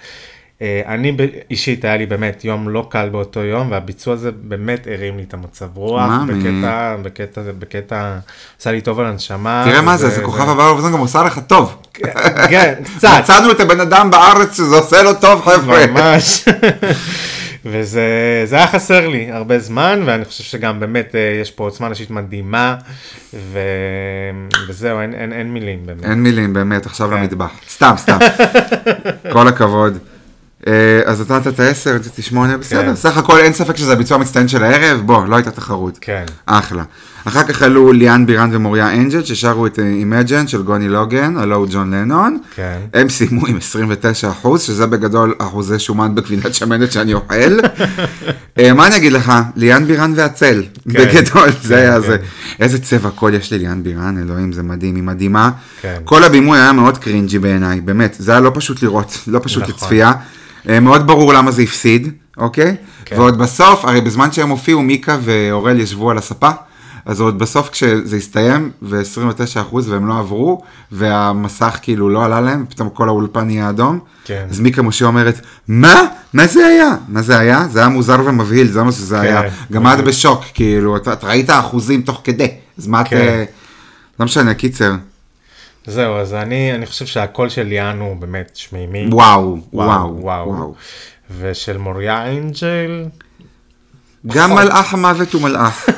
אה, 0.62 0.82
אני 0.86 1.18
אישית 1.52 1.86
היה 1.86 1.98
לי 1.98 2.06
באמת 2.06 2.46
יום 2.46 2.70
לא 2.70 2.88
קל 2.90 3.10
באותו 3.10 3.40
יום 3.40 3.72
והביצוע 3.72 4.14
הזה 4.14 4.32
באמת 4.32 4.88
הרים 4.92 5.18
לי 5.18 5.24
את 5.24 5.34
המצב 5.34 5.68
רוח. 5.76 6.12
בקטע 6.28 6.96
בקטע 7.02 7.42
בקטע 7.60 8.18
עשה 8.60 8.72
לי 8.72 8.82
טוב 8.82 9.00
על 9.00 9.06
הנשמה. 9.06 9.64
תראה 9.66 9.82
מה 9.82 9.98
זה, 9.98 10.10
זה 10.10 10.22
כוכב 10.22 10.50
הבא 10.50 10.54
באירוויזיון 10.54 10.94
גם 10.94 11.00
עושה 11.00 11.24
לך 11.24 11.40
טוב. 11.48 11.76
כן, 12.50 12.74
קצת. 12.98 13.10
מצאנו 13.24 13.52
את 13.52 13.60
הבן 13.60 13.80
אדם 13.80 14.12
בארץ 14.12 14.58
שזה 14.58 14.76
עושה 14.76 15.04
לו 15.04 15.14
טוב, 15.14 15.42
חבר'ה. 15.42 15.88
ממש. 15.88 16.46
וזה 17.66 18.02
זה 18.46 18.56
היה 18.56 18.68
חסר 18.68 19.08
לי 19.08 19.32
הרבה 19.32 19.60
זמן, 19.60 20.04
ואני 20.06 20.26
חושב 20.26 20.44
שגם 20.44 20.80
באמת 20.80 21.16
אה, 21.16 21.40
יש 21.42 21.52
פה 21.52 21.64
עוצמה 21.64 21.90
נשית 21.90 22.10
מדהימה, 22.10 22.76
ו... 23.34 23.60
וזהו, 24.68 25.02
אין, 25.02 25.14
אין, 25.14 25.34
אין 25.34 25.54
מילים 25.54 25.80
באמת. 25.86 26.04
אין 26.04 26.24
מילים, 26.24 26.54
באמת, 26.54 26.86
עכשיו 26.86 27.10
כן. 27.10 27.16
למטבח. 27.16 27.52
סתם, 27.70 27.94
סתם. 27.98 28.18
כל 29.34 29.48
הכבוד. 29.48 29.98
אה, 30.68 31.02
אז 31.06 31.22
אתה 31.22 31.38
נתת 31.38 31.60
10, 31.60 31.96
נתתי 31.96 32.22
8, 32.22 32.58
בסדר. 32.58 32.82
כן. 32.82 32.96
סך 32.96 33.18
הכל 33.18 33.40
אין 33.40 33.54
ספק 33.54 33.78
שזה 33.78 33.94
הביצוע 33.94 34.18
המצטיין 34.18 34.48
של 34.48 34.64
הערב, 34.64 35.02
בוא, 35.06 35.28
לא 35.28 35.36
הייתה 35.36 35.52
תחרות. 35.52 35.98
כן, 36.02 36.24
אחלה. 36.46 36.84
אחר 37.28 37.44
כך 37.44 37.62
עלו 37.62 37.94
ליאן 37.94 38.26
בירן 38.26 38.50
ומוריה 38.54 38.94
אנג'ל, 38.94 39.24
ששרו 39.24 39.66
את 39.66 39.80
Imagine 39.80 40.48
של 40.48 40.62
גוני 40.62 40.90
לוגן, 40.90 41.38
הלו 41.38 41.66
ג'ון 41.72 41.94
לנון. 41.94 42.38
כן. 42.56 42.78
הם 42.94 43.10
סיימו 43.10 43.48
עם 43.48 43.58
29 43.58 44.30
אחוז, 44.30 44.62
שזה 44.62 44.88
בגדול 44.88 45.36
אחוזי 45.40 45.80
שומן 45.80 46.16
בגבינת 46.16 46.54
שמנת 46.54 46.92
שאני 46.92 47.14
אוכל. 47.14 47.34
אה, 48.60 48.74
מה 48.74 48.88
אני 48.88 48.98
אגיד 48.98 49.14
לך? 49.14 49.34
ליאן 49.56 49.86
בירן 49.86 50.14
והצל, 50.16 50.64
כן. 50.64 50.94
בגדול, 50.94 51.50
זה 51.62 51.74
כן, 51.74 51.80
היה 51.80 52.02
כן. 52.02 52.08
זה. 52.08 52.18
איזה 52.60 52.80
צבע 52.80 53.10
קול 53.10 53.34
יש 53.34 53.54
לליאן 53.54 53.84
בירן, 53.84 54.18
אלוהים, 54.18 54.52
זה 54.52 54.64
מדהים, 54.64 54.96
היא 54.96 55.04
מדהימה. 55.04 55.52
כן. 55.82 55.98
כל 56.04 56.24
הבימוי 56.24 56.60
היה 56.60 56.72
מאוד 56.72 56.98
cringy 56.98 57.40
בעיניי, 57.40 57.82
באמת, 57.82 58.16
זה 58.20 58.32
היה 58.32 58.42
לא 58.42 58.52
פשוט 58.54 58.84
לראות, 58.84 59.18
לא 59.28 59.40
פשוט 59.44 59.64
נכון. 59.64 59.76
לצפייה. 59.76 60.12
אה, 60.70 60.80
מאוד 60.80 61.08
ברור 61.08 61.34
למה 61.34 61.52
זה 61.52 61.62
הפסיד, 61.62 62.12
אוקיי? 62.38 62.76
כן. 63.06 63.20
ועוד 63.20 63.38
בסוף, 63.38 63.86
הרי 63.86 64.02
בזמן 64.02 64.32
שהם 64.32 64.50
הופיעו, 64.50 64.82
מיקה 64.82 65.18
ואורל 65.22 65.80
ישבו 65.80 66.12
על 66.12 66.18
הספה, 66.18 66.50
אז 67.06 67.22
עוד 67.22 67.40
בסוף 67.40 67.70
כשזה 67.70 68.16
הסתיים, 68.16 68.72
ו-29% 68.82 69.76
והם 69.88 70.08
לא 70.08 70.20
עברו, 70.20 70.62
והמסך 70.92 71.80
כאילו 71.82 72.10
לא 72.10 72.26
עלה 72.26 72.42
להם, 72.42 72.66
פתאום 72.70 72.90
כל 72.90 73.10
האולפן 73.10 73.46
נהיה 73.46 73.70
אדום, 73.70 74.00
כן. 74.26 74.48
אז 74.50 74.60
מיקה 74.60 74.82
משה 74.82 75.06
אומרת, 75.06 75.42
מה? 75.68 76.02
מה 76.34 76.48
זה 76.48 76.68
היה? 76.68 76.96
מה 77.08 77.22
זה 77.22 77.40
היה? 77.40 77.68
זה 77.72 77.80
היה 77.80 77.90
מוזר 77.90 78.18
ומבהיל, 78.26 78.68
זה 78.68 78.84
מה 78.84 78.92
שזה 78.92 79.16
כן, 79.16 79.22
היה. 79.22 79.42
גם 79.72 79.88
את. 79.88 80.04
בשוק, 80.04 80.44
כאילו, 80.54 80.98
אתה 80.98 81.14
אתה 81.14 81.28
ראית 81.28 81.50
אחוזים 81.50 82.02
תוך 82.02 82.22
כדי, 82.24 82.52
אז 82.78 82.88
מה 82.88 83.02
את... 83.02 83.08
כן. 83.08 83.18
אה, 83.18 83.44
לא 84.20 84.26
משנה, 84.26 84.54
קיצר. 84.54 84.96
זהו, 85.88 86.18
אז 86.18 86.34
אני, 86.34 86.76
אני 86.76 86.86
חושב 86.86 87.06
שהקול 87.06 87.50
של 87.50 87.64
ליאן 87.64 88.00
הוא 88.00 88.16
באמת 88.16 88.52
שמימי. 88.54 89.08
וואו, 89.12 89.58
וואו, 89.74 90.18
וואו. 90.22 90.76
ושל 91.40 91.78
מוריה 91.78 92.32
אנג'ל, 92.32 93.06
גם 94.28 94.54
מלאך 94.54 94.94
המוות 94.94 95.34
הוא 95.34 95.42
מלאך. 95.42 95.90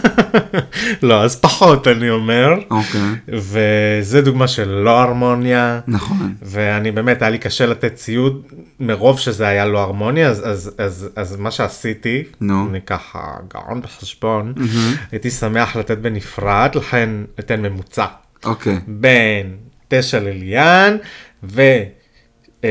לא, 1.04 1.23
אז 1.23 1.36
פחות 1.36 1.88
אני 1.88 2.10
אומר. 2.10 2.54
אוקיי, 2.71 3.02
וזה 3.28 4.21
דוגמה 4.21 4.47
של 4.47 4.69
לא 4.69 4.99
הרמוניה. 4.99 5.80
נכון. 5.88 6.34
ואני 6.41 6.91
באמת, 6.91 7.21
היה 7.21 7.32
לי 7.32 7.38
קשה 7.38 7.65
לתת 7.65 7.95
ציוד 7.95 8.41
מרוב 8.80 9.19
שזה 9.19 9.47
היה 9.47 9.65
לא 9.65 9.80
הרמוניה, 9.80 10.28
אז, 10.28 10.49
אז, 10.49 10.71
אז, 10.78 11.10
אז 11.15 11.36
מה 11.36 11.52
שעשיתי, 11.52 12.23
נו. 12.41 12.67
אני 12.69 12.82
ככה 12.82 13.19
גאון 13.54 13.82
בחשבון, 13.82 14.54
הייתי 15.12 15.30
שמח 15.30 15.75
לתת 15.75 15.97
בנפרד, 15.97 16.69
לכן 16.75 17.10
אתן 17.39 17.62
ממוצע. 17.62 18.06
אוקיי. 18.45 18.80
בין 18.88 19.56
תשע 19.89 20.19
לליאן 20.19 20.97
ו... 21.43 21.62
אה, 22.63 22.69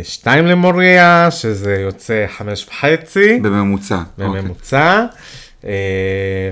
ושתיים 0.00 0.46
למוריה, 0.46 1.30
שזה 1.30 1.74
יוצא 1.74 2.24
חמש 2.38 2.66
וחצי 2.68 3.40
בממוצע. 3.42 3.98
אוקיי. 4.18 4.42
בממוצע, 4.42 5.04
אה, 5.64 5.70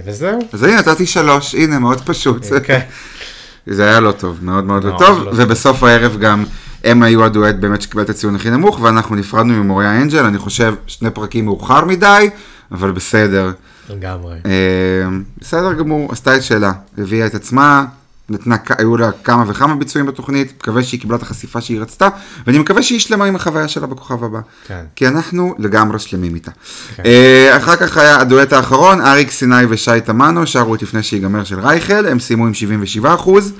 וזהו. 0.04 0.38
אז 0.52 0.62
הנה 0.62 0.78
נתתי 0.78 1.06
שלוש, 1.06 1.54
הנה 1.54 1.78
מאוד 1.78 2.00
פשוט. 2.00 2.46
כן. 2.64 2.80
זה 3.66 3.88
היה 3.88 4.00
לא 4.00 4.12
טוב, 4.12 4.38
מאוד 4.42 4.64
מאוד 4.64 4.84
לא 4.84 4.94
טוב, 4.98 5.22
לא 5.22 5.32
ובסוף 5.36 5.82
הערב 5.82 6.16
גם 6.20 6.44
הם 6.84 7.02
היו 7.02 7.24
הדואט 7.24 7.54
באמת 7.54 7.82
שקיבל 7.82 8.02
את 8.02 8.10
הציון 8.10 8.36
הכי 8.36 8.50
נמוך, 8.50 8.80
ואנחנו 8.82 9.16
נפרדנו 9.16 9.64
ממוריה 9.64 10.02
אנג'ל, 10.02 10.24
אני 10.24 10.38
חושב 10.38 10.74
שני 10.86 11.10
פרקים 11.10 11.44
מאוחר 11.44 11.84
מדי, 11.84 12.30
אבל 12.72 12.92
בסדר. 12.92 13.52
לגמרי. 13.90 14.36
אה, 14.46 15.08
בסדר 15.40 15.72
גמור, 15.72 16.12
עשתה 16.12 16.36
את 16.36 16.42
שלה, 16.42 16.72
הביאה 16.98 17.26
את 17.26 17.34
עצמה, 17.34 17.84
נתנה, 18.32 18.56
היו 18.78 18.96
לה 18.96 19.10
כמה 19.24 19.44
וכמה 19.48 19.74
ביצועים 19.74 20.06
בתוכנית, 20.06 20.52
מקווה 20.56 20.82
שהיא 20.82 21.00
קיבלה 21.00 21.16
את 21.16 21.22
החשיפה 21.22 21.60
שהיא 21.60 21.80
רצתה, 21.80 22.08
ואני 22.46 22.58
מקווה 22.58 22.82
שהיא 22.82 22.98
שלמה 22.98 23.24
עם 23.24 23.36
החוויה 23.36 23.68
שלה 23.68 23.86
בכוכב 23.86 24.24
הבא. 24.24 24.40
כן. 24.66 24.84
כי 24.96 25.08
אנחנו 25.08 25.54
לגמרי 25.58 25.98
שלמים 25.98 26.34
איתה. 26.34 26.50
כן. 26.96 27.02
אה, 27.06 27.56
אחר 27.56 27.76
כך 27.76 27.96
היה 27.96 28.20
הדואט 28.20 28.52
האחרון, 28.52 29.00
אריק 29.00 29.30
סיני 29.30 29.64
ושי 29.68 30.00
תמנו, 30.04 30.46
שרו 30.46 30.74
את 30.74 30.82
לפני 30.82 31.02
שיגמר 31.02 31.44
של 31.44 31.60
רייכל, 31.60 32.06
הם 32.06 32.20
סיימו 32.20 32.46
עם 32.46 32.54
77 32.54 33.14
אחוז. 33.14 33.52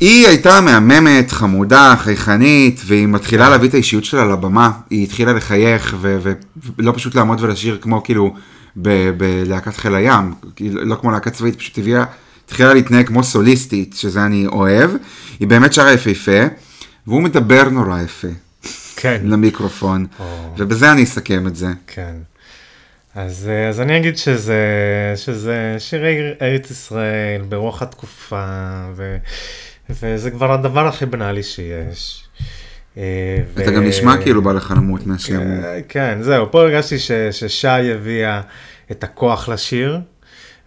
היא 0.00 0.26
הייתה 0.26 0.60
מהממת, 0.60 1.30
חמודה, 1.30 1.94
חייכנית, 1.98 2.80
והיא 2.86 3.06
מתחילה 3.06 3.50
להביא 3.50 3.68
את 3.68 3.74
האישיות 3.74 4.04
שלה 4.04 4.24
לבמה. 4.24 4.70
היא 4.90 5.04
התחילה 5.04 5.32
לחייך, 5.32 5.96
ולא 6.78 6.92
פשוט 6.92 7.14
לעמוד 7.14 7.40
ולשיר 7.40 7.78
כמו 7.80 8.02
כאילו 8.02 8.34
בלהקת 9.16 9.76
חיל 9.76 9.94
הים, 9.94 10.34
לא 10.60 10.94
כמו 10.94 11.10
להקה 11.10 11.30
צבאית, 11.30 11.58
פשוט 11.58 11.78
הביאה, 11.78 12.04
התחילה 12.48 12.74
להתנהג 12.74 13.06
כמו 13.06 13.24
סוליסטית, 13.24 13.94
שזה 13.96 14.24
אני 14.24 14.46
אוהב. 14.46 14.90
היא 15.40 15.48
באמת 15.48 15.72
שרה 15.72 15.92
יפהפה, 15.92 16.40
והוא 17.06 17.22
מדבר 17.22 17.68
נורא 17.68 18.00
יפה 18.00 18.28
כן. 18.96 19.20
למיקרופון, 19.30 20.06
או. 20.20 20.54
ובזה 20.56 20.92
אני 20.92 21.04
אסכם 21.04 21.46
את 21.46 21.56
זה. 21.56 21.66
כן. 21.86 22.14
אז, 23.14 23.48
אה, 23.48 23.68
אז 23.68 23.80
אני 23.80 23.96
אגיד 23.96 24.16
שזה, 24.16 24.62
שזה 25.16 25.76
שירי 25.78 26.32
ארץ 26.42 26.70
ישראל 26.70 27.42
ברוח 27.48 27.82
התקופה, 27.82 28.46
ו, 28.96 29.16
וזה 29.90 30.30
כבר 30.30 30.52
הדבר 30.52 30.86
הכי 30.86 31.06
בנאלי 31.06 31.42
שיש. 31.42 32.24
אה, 32.96 33.02
אתה 33.62 33.70
גם 33.70 33.84
נשמע 33.84 34.22
כאילו 34.22 34.42
בא 34.42 34.52
לך 34.52 34.74
למות 34.76 35.06
מהשיר. 35.06 35.40
אה, 35.40 35.80
כן, 35.88 36.18
זהו, 36.22 36.50
פה 36.50 36.62
הרגשתי 36.62 36.98
ש, 36.98 37.10
ששי 37.30 37.68
הביאה 37.68 38.40
את 38.90 39.04
הכוח 39.04 39.48
לשיר, 39.48 39.94
ו, 39.94 40.00
ו, 40.00 40.17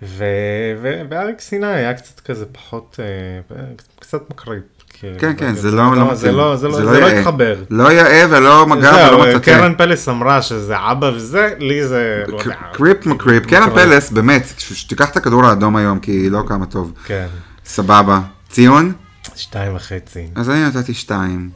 ואריק 0.02 1.42
סיני 1.42 1.68
היה 1.68 1.94
קצת 1.94 2.20
כזה 2.20 2.46
פחות, 2.46 3.00
אה, 3.00 3.64
קצת 4.00 4.30
מקריב. 4.30 4.62
כאילו, 4.94 5.20
כן, 5.20 5.34
כן, 5.38 5.56
זה 5.56 5.72
לא 5.72 5.96
לא 5.96 6.16
זה 6.16 6.32
לא. 6.32 7.08
התחבר. 7.08 7.64
לא 7.70 7.92
יאה 7.92 8.26
ולא 8.30 8.68
מגע 8.68 9.08
ולא 9.08 9.22
מטאטא. 9.22 9.40
קרן 9.40 9.76
פלס 9.78 10.10
אמרה 10.10 10.42
שזה 10.42 10.76
אבא 10.92 11.06
וזה, 11.06 11.54
לי 11.60 11.88
זה... 11.88 12.24
לא. 12.28 12.40
קריפ 12.74 13.06
מקריפ, 13.06 13.46
קרן. 13.46 13.70
פלס, 13.70 14.12
באמת, 14.12 14.54
שתיקח 14.58 15.10
את 15.10 15.18
הכדור 15.18 15.46
האדום 15.46 15.76
היום, 15.76 16.00
כי 16.00 16.12
היא 16.12 16.32
לא 16.32 16.44
כמה 16.48 16.66
טוב. 16.66 16.94
כן, 17.06 17.28
סבבה. 17.66 18.20
ציון? 18.50 18.94
שתיים 19.36 19.76
וחצי. 19.76 20.28
אז 20.36 20.50
אני 20.50 20.66
נתתי 20.68 20.94
שתיים, 20.94 21.50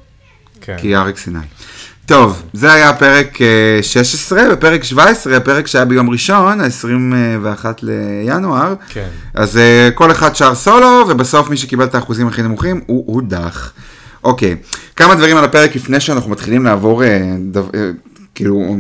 כן. 0.62 0.78
כי 0.78 0.96
אריק 0.96 1.18
סיני. 1.18 1.40
טוב, 2.06 2.44
זה 2.54 2.74
היה 2.74 2.94
פרק 2.94 3.42
אה, 3.42 3.80
16, 3.82 4.50
בפרק 4.52 4.84
17, 4.84 5.38
הפרק 5.38 5.68
שהיה 5.68 5.86
ביום 5.86 6.10
ראשון, 6.10 6.62
ה-21 6.62 7.66
לינואר. 7.82 8.74
כן. 8.90 9.08
אז 9.34 9.58
אה, 9.58 9.90
כל 9.96 10.12
אחד 10.12 10.36
שר 10.36 10.56
סולו, 10.56 11.06
ובסוף 11.10 11.50
מי 11.50 11.58
שקיבל 11.58 11.86
את 11.86 11.96
האחוזים 11.96 12.28
הכי 12.28 12.42
נמוכים 12.42 12.82
הוא 12.86 13.14
הודח. 13.16 13.74
אוקיי, 14.24 14.56
כמה 14.96 15.16
דברים 15.16 15.38
על 15.38 15.44
הפרק 15.44 15.76
לפני 15.76 16.00
שאנחנו 16.00 16.30
מתחילים 16.32 16.66
לעבור, 16.66 17.04
אה, 17.04 17.36
דו, 17.40 17.70
אה, 17.76 17.90
כאילו, 18.36 18.78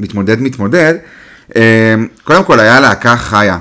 מתמודד 0.00 0.40
מתמודד. 0.40 0.94
אה, 1.56 1.94
קודם 2.24 2.44
כל 2.44 2.60
היה 2.60 2.80
להקה 2.80 3.16
חיה. 3.16 3.58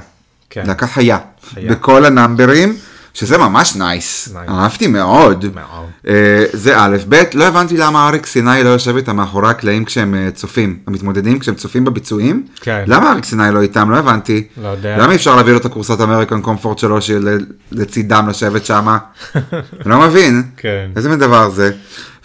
כן. 0.50 0.64
להקה 0.68 0.88
חיה. 0.88 1.18
חיה. 1.54 1.72
בכל 1.72 2.06
ה 2.06 2.14
numbers, 2.14 2.76
שזה 3.14 3.38
ממש 3.38 3.76
nice. 3.76 4.30
nice. 4.34 4.50
אהבתי 4.50 4.88
מאוד. 4.88 5.46
מאוד. 5.56 5.86
אה, 6.08 6.46
זה 6.54 6.80
א', 6.80 6.98
ב', 7.10 7.24
לא 7.34 7.44
הבנתי 7.44 7.78
למה 7.78 8.08
אריק 8.08 8.26
סיני 8.26 8.64
לא 8.64 8.70
יושב 8.70 8.96
איתם 8.96 9.16
מאחורי 9.16 9.50
הקלעים 9.50 9.86
כשהם 9.86 10.16
אה, 10.16 10.32
צופים, 10.32 10.80
המתמודדים 10.88 11.40
כשהם 11.40 11.56
צופים 11.56 11.86
בביצועים. 11.86 12.46
כן. 12.62 12.84
למה 12.88 13.12
אריק 13.12 13.26
סיני 13.26 13.54
לא 13.54 13.62
איתם? 13.62 13.92
לא 13.92 13.98
הבנתי. 13.98 14.48
לא 14.64 14.68
יודע. 14.68 14.98
למה 14.98 15.16
אפשר 15.16 15.36
להביא 15.36 15.52
לו 15.52 15.58
את 15.58 15.66
הכורסת 15.66 16.02
American 16.02 16.42
Comfort 16.42 16.80
שלו 16.80 17.00
שלצידם 17.02 18.30
לשבת 18.30 18.66
שמה? 18.66 18.98
אני 19.36 19.42
לא 19.86 20.00
מבין. 20.00 20.44
כן. 20.58 20.90
איזה 20.96 21.10
מין 21.10 21.20
דבר 21.20 21.50
זה? 21.50 21.72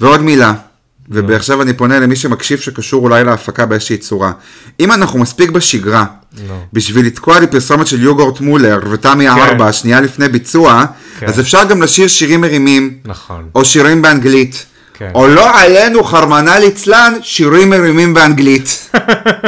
ועוד 0.01 0.21
מילה. 0.21 0.55
ועכשיו 1.11 1.63
אני 1.63 1.73
פונה 1.73 2.01
למי 2.01 2.17
שמקשיב 2.17 2.59
שקשור 2.59 3.05
אולי 3.05 3.25
להפקה 3.25 3.67
באיזושהי 3.67 3.97
צורה. 3.97 4.33
אם 4.81 4.93
אנחנו 4.93 5.19
מספיק 5.19 5.51
בשגרה, 5.51 6.05
נו. 6.49 6.55
בשביל 6.73 7.07
לתקוע 7.07 7.41
לי 7.41 7.47
פרסומת 7.47 7.87
של 7.87 8.03
יוגורט 8.03 8.41
מולר 8.41 8.81
ותמי 8.91 9.29
ארבע, 9.29 9.73
שנייה 9.73 10.01
לפני 10.01 10.29
ביצוע, 10.29 10.85
כן. 11.19 11.27
אז 11.27 11.41
אפשר 11.41 11.65
גם 11.65 11.83
לשיר 11.83 12.09
שירים 12.09 12.41
מרימים. 12.41 12.95
נכון. 13.05 13.49
או 13.55 13.65
שירים 13.65 14.03
באנגלית. 14.03 14.67
כן. 14.95 15.11
או 15.15 15.29
לא 15.29 15.59
עלינו, 15.59 16.05
חרמנה 16.05 16.59
ליצלן, 16.59 17.15
שירים 17.23 17.71
מרימים 17.71 18.15
באנגלית. 18.15 18.91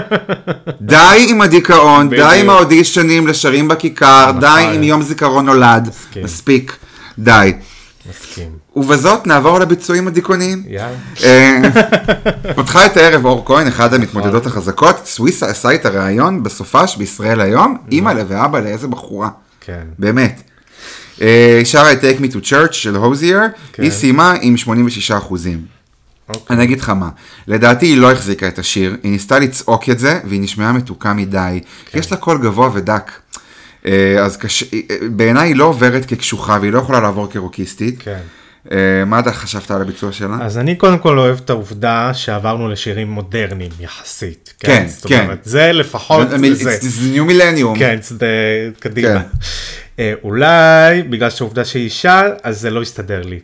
די 0.81 1.27
עם 1.29 1.41
הדיכאון, 1.41 2.11
די. 2.11 2.41
עם 2.41 2.51
האודישנים 2.51 3.27
לשרים 3.27 3.69
בכיכר, 3.69 4.27
נכון. 4.29 4.41
די 4.41 4.75
עם 4.75 4.83
יום 4.83 5.03
זיכרון 5.03 5.47
נולד. 5.47 5.91
מספיק. 6.23 6.77
די. 7.19 7.53
מסכים. 8.11 8.60
ובזאת 8.77 9.27
נעבור 9.27 9.59
לביצועים 9.59 10.09
הדיכאוניים. 10.09 10.63
יאללה. 10.69 10.97
אה, 11.25 11.61
פתחה 12.57 12.87
את 12.87 12.97
הערב 12.97 13.25
אור 13.25 13.43
כהן, 13.47 13.67
אחת 13.67 13.93
המתמודדות 13.93 14.47
החזקות. 14.47 15.07
סוויסה 15.07 15.47
עשה 15.47 15.75
את 15.75 15.87
הראיון 15.87 16.43
בסופש 16.43 16.97
בישראל 16.97 17.41
היום, 17.41 17.77
אימא'לה 17.93 18.23
ואבא 18.29 18.61
לאיזה 18.61 18.89
בחורה. 18.89 19.29
כן. 19.61 19.83
באמת. 19.99 20.43
אה, 21.21 21.61
שרה 21.65 21.93
את 21.93 22.01
Take 22.01 22.21
Me 22.21 22.33
to 22.33 22.37
Church 22.37 22.73
של 22.73 22.97
הוזייר, 22.97 23.41
כן. 23.73 23.83
היא 23.83 23.91
סיימה 23.91 24.35
עם 24.41 24.57
86 24.57 25.11
אחוזים. 25.11 25.61
אוקיי. 26.29 26.57
אני 26.57 26.65
אגיד 26.65 26.81
לך 26.81 26.89
מה, 26.89 27.09
לדעתי 27.47 27.87
היא 27.87 27.97
לא 27.97 28.13
החזיקה 28.13 28.49
את 28.49 28.59
השיר, 28.59 28.97
היא 29.03 29.13
ניסתה 29.13 29.39
לצעוק 29.39 29.89
את 29.89 29.99
זה, 29.99 30.21
והיא 30.25 30.41
נשמעה 30.41 30.73
מתוקה 30.73 31.13
מדי, 31.13 31.61
כן. 31.61 31.91
כי 31.91 31.99
יש 31.99 32.13
לה 32.13 32.17
קול 32.17 32.39
גבוה 32.43 32.71
ודק. 32.73 33.11
אה, 33.87 34.17
אז 34.25 34.39
בעיניי 35.11 35.49
היא 35.49 35.57
לא 35.57 35.65
עוברת 35.65 36.05
כקשוחה, 36.05 36.59
והיא 36.61 36.73
לא 36.73 36.79
יכולה 36.79 37.01
לעבור 37.01 37.31
כרוקיסטית. 37.31 37.95
כן. 37.99 38.21
מה 39.07 39.19
אתה 39.19 39.33
חשבת 39.33 39.71
על 39.71 39.83
הביצוע 39.83 40.13
שלה? 40.13 40.39
אז 40.41 40.59
אני 40.59 40.77
קודם 40.77 40.99
כל 40.99 41.19
אוהב 41.19 41.39
את 41.45 41.51
העובדה 41.51 42.15
שעברנו 42.15 42.69
לשירים 42.69 43.11
מודרניים 43.11 43.71
יחסית. 43.81 44.55
כן, 44.59 44.87
זאת 44.89 45.07
כן. 45.07 45.23
אומרת, 45.23 45.41
זה 45.45 45.73
לפחות 45.73 46.29
זה. 46.31 46.77
זה 46.81 47.09
ניו 47.13 47.25
מילניום. 47.25 47.79
כן, 47.79 47.99
זה 48.03 48.29
קדימה. 48.79 49.09
כן. 49.09 49.27
אה, 49.99 50.13
אולי 50.25 51.03
בגלל 51.03 51.31
שהעובדה 51.31 51.65
שהיא 51.65 51.85
אישה, 51.85 52.23
אז 52.43 52.61
זה 52.61 52.71
לא 52.71 52.83
יסתדר 52.83 53.23
לי. 53.23 53.41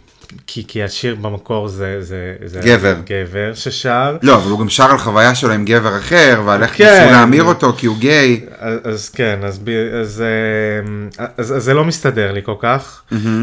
כי, 0.46 0.64
כי 0.68 0.82
השיר 0.82 1.14
במקור 1.14 1.68
זה, 1.68 1.96
זה, 2.00 2.34
זה 2.44 2.60
גבר. 2.64 2.96
גבר 3.06 3.54
ששר, 3.54 4.16
לא, 4.22 4.34
אבל 4.36 4.50
הוא 4.50 4.60
גם 4.60 4.68
שר 4.68 4.90
על 4.90 4.98
חוויה 4.98 5.34
שלו 5.34 5.52
עם 5.52 5.64
גבר 5.64 5.96
אחר, 5.96 6.42
ועל 6.44 6.62
איך 6.62 6.76
כן. 6.76 6.98
ניסו 7.00 7.12
להמיר 7.12 7.44
אותו 7.44 7.72
כי 7.72 7.86
הוא 7.86 7.96
גיי. 7.98 8.40
אז, 8.58 8.78
אז 8.84 9.08
כן, 9.08 9.38
אז, 9.42 9.60
אז, 10.00 10.22
אה, 11.18 11.26
אז, 11.36 11.56
אז 11.56 11.62
זה 11.64 11.74
לא 11.74 11.84
מסתדר 11.84 12.32
לי 12.32 12.40
כל 12.44 12.54
כך, 12.58 13.02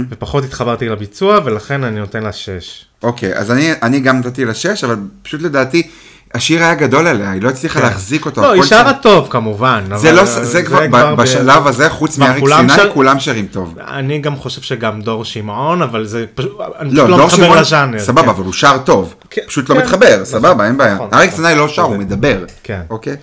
ופחות 0.10 0.44
התחברתי 0.44 0.90
לביצוע, 0.90 1.40
ולכן 1.46 1.84
אני 1.84 2.00
נותן 2.00 2.24
לה 2.24 2.32
שש. 2.32 2.86
אוקיי, 3.04 3.36
אז 3.36 3.52
אני, 3.52 3.72
אני 3.82 4.00
גם 4.00 4.20
נתתי 4.20 4.46
לה 4.46 4.54
שש, 4.54 4.84
אבל 4.84 4.96
פשוט 5.22 5.42
לדעתי, 5.42 5.90
השיר 6.36 6.64
היה 6.64 6.74
גדול 6.74 7.08
עליה, 7.08 7.32
היא 7.32 7.42
לא 7.42 7.50
הצליחה 7.50 7.80
להחזיק 7.80 8.26
אותו. 8.26 8.42
לא, 8.42 8.52
היא 8.52 8.64
שרה 8.64 8.92
שם- 8.92 8.98
טוב 9.02 9.28
כמובן. 9.30 9.84
זה 9.96 10.12
לא, 10.12 10.20
אה, 10.20 10.26
זה 10.26 10.64
כבר, 10.64 10.80
ב- 10.88 10.96
ב- 10.98 11.16
בשלב 11.22 11.68
הזה, 11.68 11.90
חוץ 11.90 12.18
מאריק 12.18 12.44
סיני, 12.58 12.76
שר- 12.76 12.92
כולם 12.94 13.20
שרים 13.20 13.48
טוב. 13.52 13.76
אני 13.88 14.20
גם 14.20 14.36
חושב 14.36 14.62
שגם 14.62 15.02
דור 15.02 15.26
שמעון, 15.26 15.82
אבל 15.82 16.06
זה 16.06 16.26
פשוט, 16.36 16.52
אני 16.80 16.94
לא, 16.94 17.04
פשוט 17.04 17.10
לא 17.10 17.26
מתחבר 17.26 17.62
לז'אנר. 17.62 18.00
סבבה, 18.00 18.22
כן. 18.22 18.30
אבל 18.30 18.44
הוא 18.44 18.54
שר 18.54 18.78
טוב. 18.78 19.14
כן, 19.30 19.42
פשוט 19.48 19.70
לא 19.70 19.76
כן. 19.76 19.82
מתחבר, 19.82 20.12
נכון, 20.14 20.26
סבבה, 20.26 20.66
אין 20.66 20.78
בעיה. 20.78 20.94
נכון, 20.96 21.10
אריק 21.14 21.34
נכון. 21.34 21.46
סיני 21.46 21.58
לא 21.60 21.68
שר, 21.68 21.82
הוא 21.82 21.94
צודק. 21.96 22.06
מדבר. 22.06 22.38
כן. 22.64 22.82
אוקיי? 22.90 23.16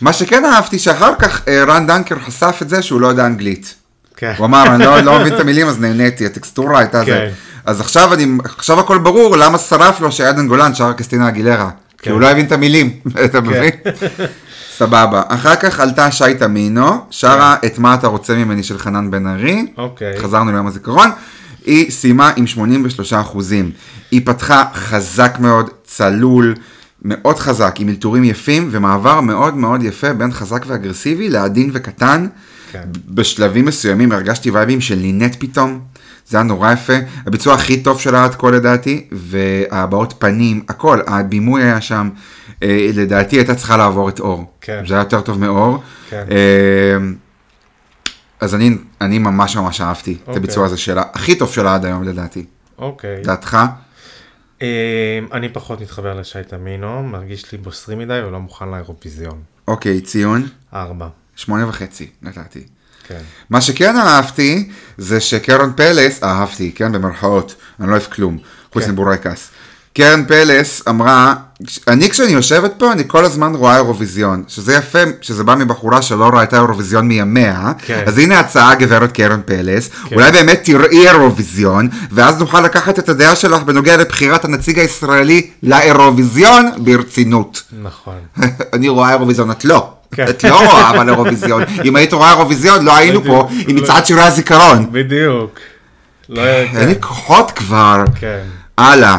מה 0.00 0.12
שכן 0.12 0.44
אהבתי, 0.44 0.78
שאחר 0.78 1.12
כך 1.18 1.42
אה, 1.48 1.64
רן 1.64 1.86
דנקר 1.86 2.16
חשף 2.26 2.58
את 2.62 2.68
זה 2.68 2.82
שהוא 2.82 3.00
לא 3.00 3.06
יודע 3.06 3.26
אנגלית. 3.26 3.74
כן. 4.16 4.32
הוא 4.36 4.46
אמר, 4.46 4.64
אני 4.74 4.84
לא, 4.84 5.00
לא 5.00 5.18
מבין 5.20 5.34
את 5.34 5.40
המילים, 5.40 5.66
אז 5.68 5.80
נהניתי, 5.80 6.26
הטקסטורה 6.26 6.78
הייתה 6.78 6.98
זה. 7.00 7.04
כן. 7.06 7.28
אז 7.66 7.80
עכשיו, 7.80 8.14
אני, 8.14 8.26
עכשיו 8.44 8.80
הכל 8.80 8.98
ברור 8.98 9.36
למה 9.36 9.58
שרף 9.58 10.00
לו 10.00 10.12
שעדן 10.12 10.48
גולן 10.48 10.74
שר 10.74 10.92
קסטינה 10.92 11.28
אגילרה. 11.28 11.70
כי 11.98 12.04
כן. 12.04 12.10
הוא 12.10 12.20
לא 12.20 12.30
הבין 12.30 12.46
את 12.46 12.52
המילים, 12.52 12.90
אתה 13.24 13.40
מבין? 13.40 13.70
סבבה. 14.76 15.22
אחר 15.28 15.56
כך 15.56 15.80
עלתה 15.80 16.10
שי 16.10 16.34
תמינו, 16.38 17.04
שרה 17.10 17.56
את 17.66 17.78
מה 17.78 17.94
אתה 17.94 18.06
רוצה 18.06 18.34
ממני 18.34 18.62
של 18.62 18.78
חנן 18.78 19.10
בן 19.10 19.26
ארי. 19.26 19.66
כן. 19.76 19.82
אוקיי. 19.82 20.20
חזרנו 20.20 20.52
ליום 20.52 20.66
הזיכרון. 20.66 21.10
היא 21.66 21.90
סיימה 21.90 22.32
עם 22.36 22.46
83 22.46 23.12
אחוזים. 23.12 23.70
היא 24.10 24.20
פתחה 24.24 24.64
חזק 24.74 25.36
מאוד, 25.40 25.70
צלול, 25.84 26.54
מאוד 27.02 27.38
חזק, 27.38 27.74
עם 27.78 27.88
אלתורים 27.88 28.24
יפים, 28.24 28.68
ומעבר 28.70 29.20
מאוד 29.20 29.56
מאוד 29.56 29.82
יפה 29.82 30.12
בין 30.12 30.32
חזק 30.32 30.64
ואגרסיבי 30.66 31.28
לעדין 31.28 31.70
וקטן. 31.72 32.26
כן. 32.72 32.82
בשלבים 33.08 33.64
מסוימים 33.64 34.12
הרגשתי 34.12 34.50
וייבים 34.50 34.80
של 34.80 34.94
לינט 34.94 35.36
פתאום. 35.38 35.80
זה 36.28 36.36
היה 36.36 36.44
נורא 36.44 36.72
יפה, 36.72 36.92
הביצוע 37.26 37.54
הכי 37.54 37.82
טוב 37.82 38.00
שלה 38.00 38.24
עד 38.24 38.34
כה 38.34 38.50
לדעתי, 38.50 39.06
והבעות 39.12 40.14
פנים, 40.18 40.64
הכל, 40.68 41.00
הבימוי 41.06 41.62
היה 41.62 41.80
שם, 41.80 42.10
אה, 42.62 42.90
לדעתי 42.94 43.36
הייתה 43.36 43.54
צריכה 43.54 43.76
לעבור 43.76 44.08
את 44.08 44.20
אור. 44.20 44.52
כן. 44.60 44.82
זה 44.88 44.94
היה 44.94 45.00
יותר 45.00 45.20
טוב 45.20 45.40
מאור. 45.40 45.82
כן. 46.10 46.24
אה, 46.30 46.96
אז 48.40 48.54
אני, 48.54 48.70
אני 49.00 49.18
ממש 49.18 49.56
ממש 49.56 49.80
אהבתי 49.80 50.12
את 50.12 50.20
אוקיי. 50.20 50.36
הביצוע 50.36 50.66
הזה 50.66 50.76
שלה, 50.76 51.02
הכי 51.14 51.38
טוב 51.38 51.52
שלה 51.52 51.74
עד 51.74 51.84
היום 51.84 52.04
לדעתי. 52.04 52.44
אוקיי. 52.78 53.22
דעתך? 53.22 53.58
אה, 54.62 55.18
אני 55.32 55.48
פחות 55.48 55.80
מתחבר 55.80 56.14
לשי 56.14 56.38
תמינו, 56.48 57.02
מרגיש 57.02 57.52
לי 57.52 57.58
בוסרי 57.58 57.94
מדי 57.94 58.20
ולא 58.26 58.40
מוכן 58.40 58.68
לאירוויזיון. 58.68 59.42
אוקיי, 59.68 60.00
ציון, 60.00 60.46
ארבע. 60.74 61.08
שמונה 61.36 61.68
וחצי 61.68 62.10
נתתי. 62.22 62.77
כן. 63.08 63.20
מה 63.50 63.60
שכן 63.60 63.96
אהבתי, 63.96 64.68
זה 64.98 65.20
שקרן 65.20 65.70
פלס, 65.76 66.22
אהבתי, 66.22 66.72
כן, 66.74 66.92
במרכאות, 66.92 67.54
אני 67.80 67.88
לא 67.88 67.92
אוהב 67.92 68.02
כלום, 68.02 68.38
חוץ 68.72 68.84
כן. 68.84 68.90
מבורקס. 68.90 69.50
קרן 69.94 70.24
פלס 70.24 70.82
אמרה, 70.88 71.34
אני 71.88 72.10
כשאני 72.10 72.32
יושבת 72.32 72.72
פה, 72.78 72.92
אני 72.92 73.02
כל 73.06 73.24
הזמן 73.24 73.54
רואה 73.54 73.76
אירוויזיון, 73.76 74.44
שזה 74.48 74.74
יפה, 74.74 74.98
שזה 75.20 75.44
בא 75.44 75.54
מבחורה 75.54 76.02
שלא 76.02 76.28
רואה 76.28 76.42
את 76.42 76.52
האירוויזיון 76.52 77.08
מימיה, 77.08 77.72
כן. 77.86 78.04
אז 78.06 78.18
הנה 78.18 78.40
הצעה 78.40 78.74
גברת 78.74 79.12
קרן 79.12 79.40
פלס, 79.44 79.90
אולי 80.12 80.32
באמת 80.32 80.60
תראי 80.64 81.08
אירוויזיון, 81.08 81.88
ואז 82.12 82.38
נוכל 82.38 82.60
לקחת 82.60 82.98
את 82.98 83.08
הדעה 83.08 83.36
שלך 83.36 83.62
בנוגע 83.62 83.96
לבחירת 83.96 84.44
הנציג 84.44 84.78
הישראלי 84.78 85.50
לאירוויזיון 85.62 86.70
ברצינות. 86.78 87.62
נכון. 87.82 88.18
אני 88.74 88.88
רואה 88.88 89.10
אירוויזיון, 89.10 89.50
את 89.50 89.64
לא. 89.64 89.97
כן. 90.14 90.28
את 90.28 90.44
לא 90.44 90.56
רואה 90.56 90.90
אבל 90.90 91.08
אירוויזיון. 91.08 91.62
אם 91.84 91.96
היית 91.96 92.12
רואה 92.12 92.30
אירוויזיון, 92.30 92.84
לא 92.84 92.96
היינו 92.96 93.24
פה. 93.24 93.48
עם. 93.68 93.76
מצעד 93.76 94.06
שירי 94.06 94.22
הזיכרון. 94.22 94.86
בדיוק. 94.92 95.58
לא 96.28 96.42
אין 96.42 96.88
לי 96.88 96.94
כוחות 97.00 97.50
כבר. 97.50 98.04
כן. 98.20 98.42
הלאה. 98.78 99.18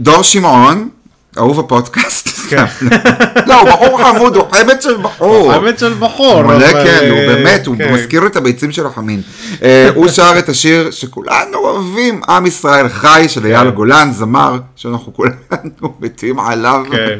דור 0.00 0.22
שמעון, 0.22 0.88
אהוב 1.38 1.60
הפודקאסט. 1.60 2.28
כן. 2.48 2.64
לא, 3.48 3.60
הוא 3.60 3.70
בחור 3.70 4.04
חמוד, 4.04 4.36
הוא 4.36 4.44
חמד 4.52 4.82
של 4.82 4.96
בחור. 5.02 5.52
האמת 5.52 5.78
של 5.78 5.94
בחור. 5.94 6.42
מלא 6.42 6.56
אבל, 6.56 6.84
כן, 6.84 7.08
הוא 7.10 7.18
אה, 7.18 7.26
באמת, 7.26 7.66
הוא 7.66 7.76
כן. 7.78 7.94
מזכיר 7.94 8.26
את 8.26 8.36
הביצים 8.36 8.72
של 8.72 8.86
החמין. 8.86 9.22
אה, 9.62 9.88
הוא 9.94 10.08
שר 10.08 10.34
את 10.38 10.48
השיר 10.48 10.90
שכולנו 10.90 11.58
אוהבים, 11.58 12.20
עם 12.28 12.46
ישראל 12.46 12.88
חי, 12.88 13.24
של 13.28 13.46
אייל 13.46 13.70
כן. 13.70 13.70
גולן, 13.70 14.10
זמר, 14.12 14.58
שאנחנו 14.76 15.14
כולנו 15.14 15.36
מתים 16.00 16.40
עליו. 16.40 16.84
כן. 16.90 17.18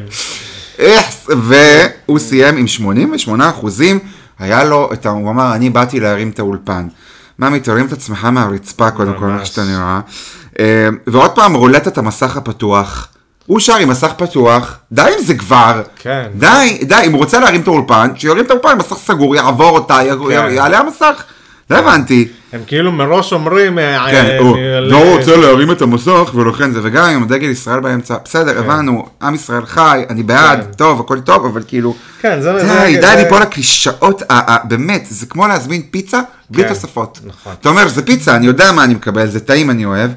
והוא 1.29 2.19
סיים 2.19 2.57
עם 2.57 2.67
88 2.67 3.49
אחוזים, 3.49 3.99
היה 4.39 4.63
לו, 4.63 4.89
את 4.93 5.05
ה- 5.05 5.09
הוא 5.09 5.29
אמר, 5.29 5.55
אני 5.55 5.69
באתי 5.69 5.99
להרים 5.99 6.29
את 6.29 6.39
האולפן. 6.39 6.87
ממי, 7.39 7.59
תרים 7.59 7.85
את 7.85 7.91
עצמך 7.93 8.25
מהרצפה 8.25 8.91
קודם 8.91 9.13
כל, 9.19 9.29
איך. 9.39 9.45
שאתה 9.45 9.63
נראה. 9.63 9.99
אה, 10.59 10.65
ועוד 11.07 11.31
פעם, 11.31 11.53
רולטת 11.53 11.97
המסך 11.97 12.37
הפתוח. 12.37 13.07
הוא 13.45 13.59
שר 13.59 13.75
עם 13.75 13.89
מסך 13.89 14.11
פתוח, 14.17 14.77
די 14.91 15.01
עם 15.01 15.23
זה 15.25 15.35
כבר. 15.35 15.81
כן. 15.95 16.25
די, 16.35 16.77
די, 16.83 17.01
אם 17.05 17.11
הוא 17.11 17.19
רוצה 17.19 17.39
להרים 17.39 17.61
את 17.61 17.67
האולפן, 17.67 18.09
שירים 18.15 18.45
את 18.45 18.51
האולפן, 18.51 18.77
מסך 18.77 18.95
סגור, 18.97 19.35
יעבור 19.35 19.69
אותה, 19.69 19.99
כן. 20.29 20.47
יעלה 20.51 20.79
המסך. 20.79 21.23
לא 21.69 21.75
הבנתי. 21.77 22.27
הם 22.53 22.61
כאילו 22.67 22.91
מראש 22.91 23.33
אומרים... 23.33 23.79
אה, 23.79 24.07
כן, 24.11 24.25
אה, 24.25 24.37
הוא 24.39 24.57
אה, 24.57 24.79
לא 24.79 25.15
רוצה 25.15 25.37
להרים 25.37 25.71
את 25.71 25.81
המסך 25.81 26.31
ולכן 26.35 26.71
זה, 26.71 26.79
וגם 26.83 27.03
עם 27.03 27.27
דגל 27.27 27.49
ישראל 27.49 27.79
באמצע, 27.79 28.15
בסדר, 28.25 28.59
הבנו, 28.59 29.05
עם 29.21 29.35
ישראל 29.35 29.65
חי, 29.65 30.03
אני 30.09 30.23
בעד, 30.23 30.59
כן. 30.63 30.71
טוב, 30.73 30.99
הכל 30.99 31.19
טוב, 31.19 31.45
אבל 31.45 31.63
כאילו, 31.67 31.95
כן, 32.21 32.41
זה... 32.41 32.53
די, 32.53 32.59
זה- 32.93 33.01
די 33.01 33.13
ליפול 33.23 33.41
לקלישאות, 33.41 34.21
באמת, 34.63 35.05
זה 35.09 35.25
כמו 35.25 35.47
להזמין 35.47 35.81
פיצה 35.91 36.21
בלי 36.49 36.63
כן, 36.63 36.69
תוספות. 36.69 37.19
נכון. 37.25 37.53
אתה 37.61 37.69
אומר, 37.69 37.87
זה 37.87 38.05
פיצה, 38.05 38.35
אני 38.35 38.45
יודע 38.45 38.71
מה 38.71 38.83
אני 38.83 38.93
מקבל, 38.93 39.27
זה 39.27 39.39
טעים, 39.39 39.69
אני 39.69 39.85
אוהב, 39.85 40.11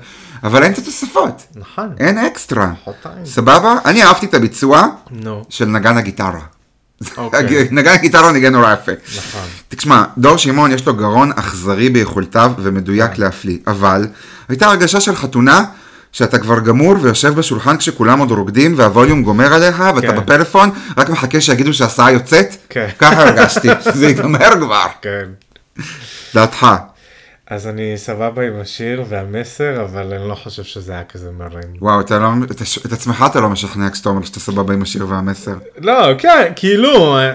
אבל 0.44 0.62
אין 0.62 0.72
את 0.72 0.78
התוספות, 0.78 1.42
נכון. 1.56 1.88
אין 2.00 2.18
אקסטרה. 2.18 2.70
חוטיים. 2.84 3.26
סבבה? 3.26 3.74
אני 3.84 4.02
אהבתי 4.02 4.26
את 4.26 4.34
הביצוע. 4.34 4.86
של 5.48 5.64
נגן 5.66 5.96
הגיטרה. 5.96 6.40
אוקיי. 7.16 7.68
נגן 7.70 7.92
הגיטרה 7.92 8.32
ניגן 8.32 8.52
נורא 8.52 8.72
יפה. 8.72 8.92
נכון. 9.18 9.48
תשמע, 9.68 10.04
דור 10.18 10.36
שמעון 10.36 10.72
יש 10.72 10.86
לו 10.86 10.94
גרון 10.94 11.32
אכזרי 11.36 11.88
ביכולתיו 11.88 12.52
ומדויק 12.58 13.10
כן. 13.12 13.22
להפליא, 13.22 13.58
אבל 13.66 14.06
הייתה 14.48 14.66
הרגשה 14.66 15.00
של 15.00 15.16
חתונה 15.16 15.64
שאתה 16.12 16.38
כבר 16.38 16.60
גמור 16.60 16.94
ויושב 17.00 17.34
בשולחן 17.34 17.76
כשכולם 17.76 18.18
עוד 18.18 18.30
רוקדים 18.30 18.74
והווליום 18.76 19.22
גומר 19.22 19.54
עליך 19.54 19.82
ואתה 19.94 20.06
כן. 20.06 20.16
בפלאפון, 20.16 20.70
רק 20.96 21.08
מחכה 21.08 21.40
שיגידו 21.40 21.74
שההסעה 21.74 22.12
יוצאת, 22.12 22.56
כן. 22.68 22.88
ככה 22.98 23.22
הרגשתי, 23.22 23.68
שזה 23.84 24.06
ייגמר 24.06 24.50
כבר. 24.60 24.86
כן. 25.02 25.26
דעתך. 26.34 26.66
אז 27.50 27.66
אני 27.66 27.92
סבבה 27.96 28.46
עם 28.46 28.60
השיר 28.60 29.04
והמסר, 29.08 29.84
אבל 29.84 30.14
אני 30.14 30.28
לא 30.28 30.34
חושב 30.34 30.64
שזה 30.64 30.92
היה 30.92 31.04
כזה 31.04 31.30
מרים. 31.38 31.70
וואו, 31.80 32.00
אתה 32.00 32.18
לא, 32.18 32.28
את, 32.50 32.62
את 32.86 32.92
עצמך 32.92 33.24
אתה 33.30 33.40
לא 33.40 33.50
משכנע 33.50 33.90
כשאתה 33.90 34.08
אומר 34.08 34.24
שאתה 34.24 34.40
סבבה 34.40 34.74
עם 34.74 34.82
השיר 34.82 35.06
והמסר. 35.08 35.54
לא, 35.78 36.14
כן, 36.18 36.52
כאילו, 36.56 37.18
אה, 37.18 37.32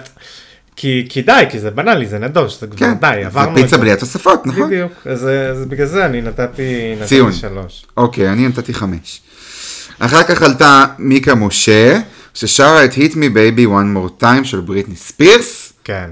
כי, 0.75 1.06
כי 1.10 1.21
די, 1.21 1.43
כי 1.49 1.60
זה 1.60 1.71
בנאלי, 1.71 2.06
זה 2.06 2.19
נדוש, 2.19 2.60
זה 2.60 2.67
כבר 2.67 2.78
כן, 2.78 2.93
די, 2.93 3.17
זה 3.21 3.25
עברנו 3.25 3.56
פיצה 3.56 3.75
את 3.75 3.82
בלי 3.82 3.91
התוספות, 3.91 4.47
נכון? 4.47 4.67
בדיוק, 4.67 4.91
אז, 5.06 5.28
אה, 5.28 5.49
אז 5.49 5.65
בגלל 5.65 5.88
זה 5.88 6.06
אני 6.06 6.21
נתתי, 6.21 6.96
נתתי 6.96 7.08
ציון. 7.08 7.33
שלוש. 7.33 7.85
אוקיי, 7.98 8.29
אני 8.29 8.48
נתתי 8.48 8.73
חמש. 8.73 9.21
אחר 10.00 10.23
כך 10.23 10.42
עלתה 10.42 10.85
מיקה 11.00 11.35
משה, 11.35 12.00
ששרה 12.33 12.85
את 12.85 12.94
Hit 12.94 13.12
Me 13.12 13.35
Baby 13.35 13.67
One 13.67 13.98
More 13.98 14.23
Time 14.23 14.44
של 14.44 14.60
בריטני 14.60 14.96
ספירס. 14.96 15.73
כן, 15.83 16.10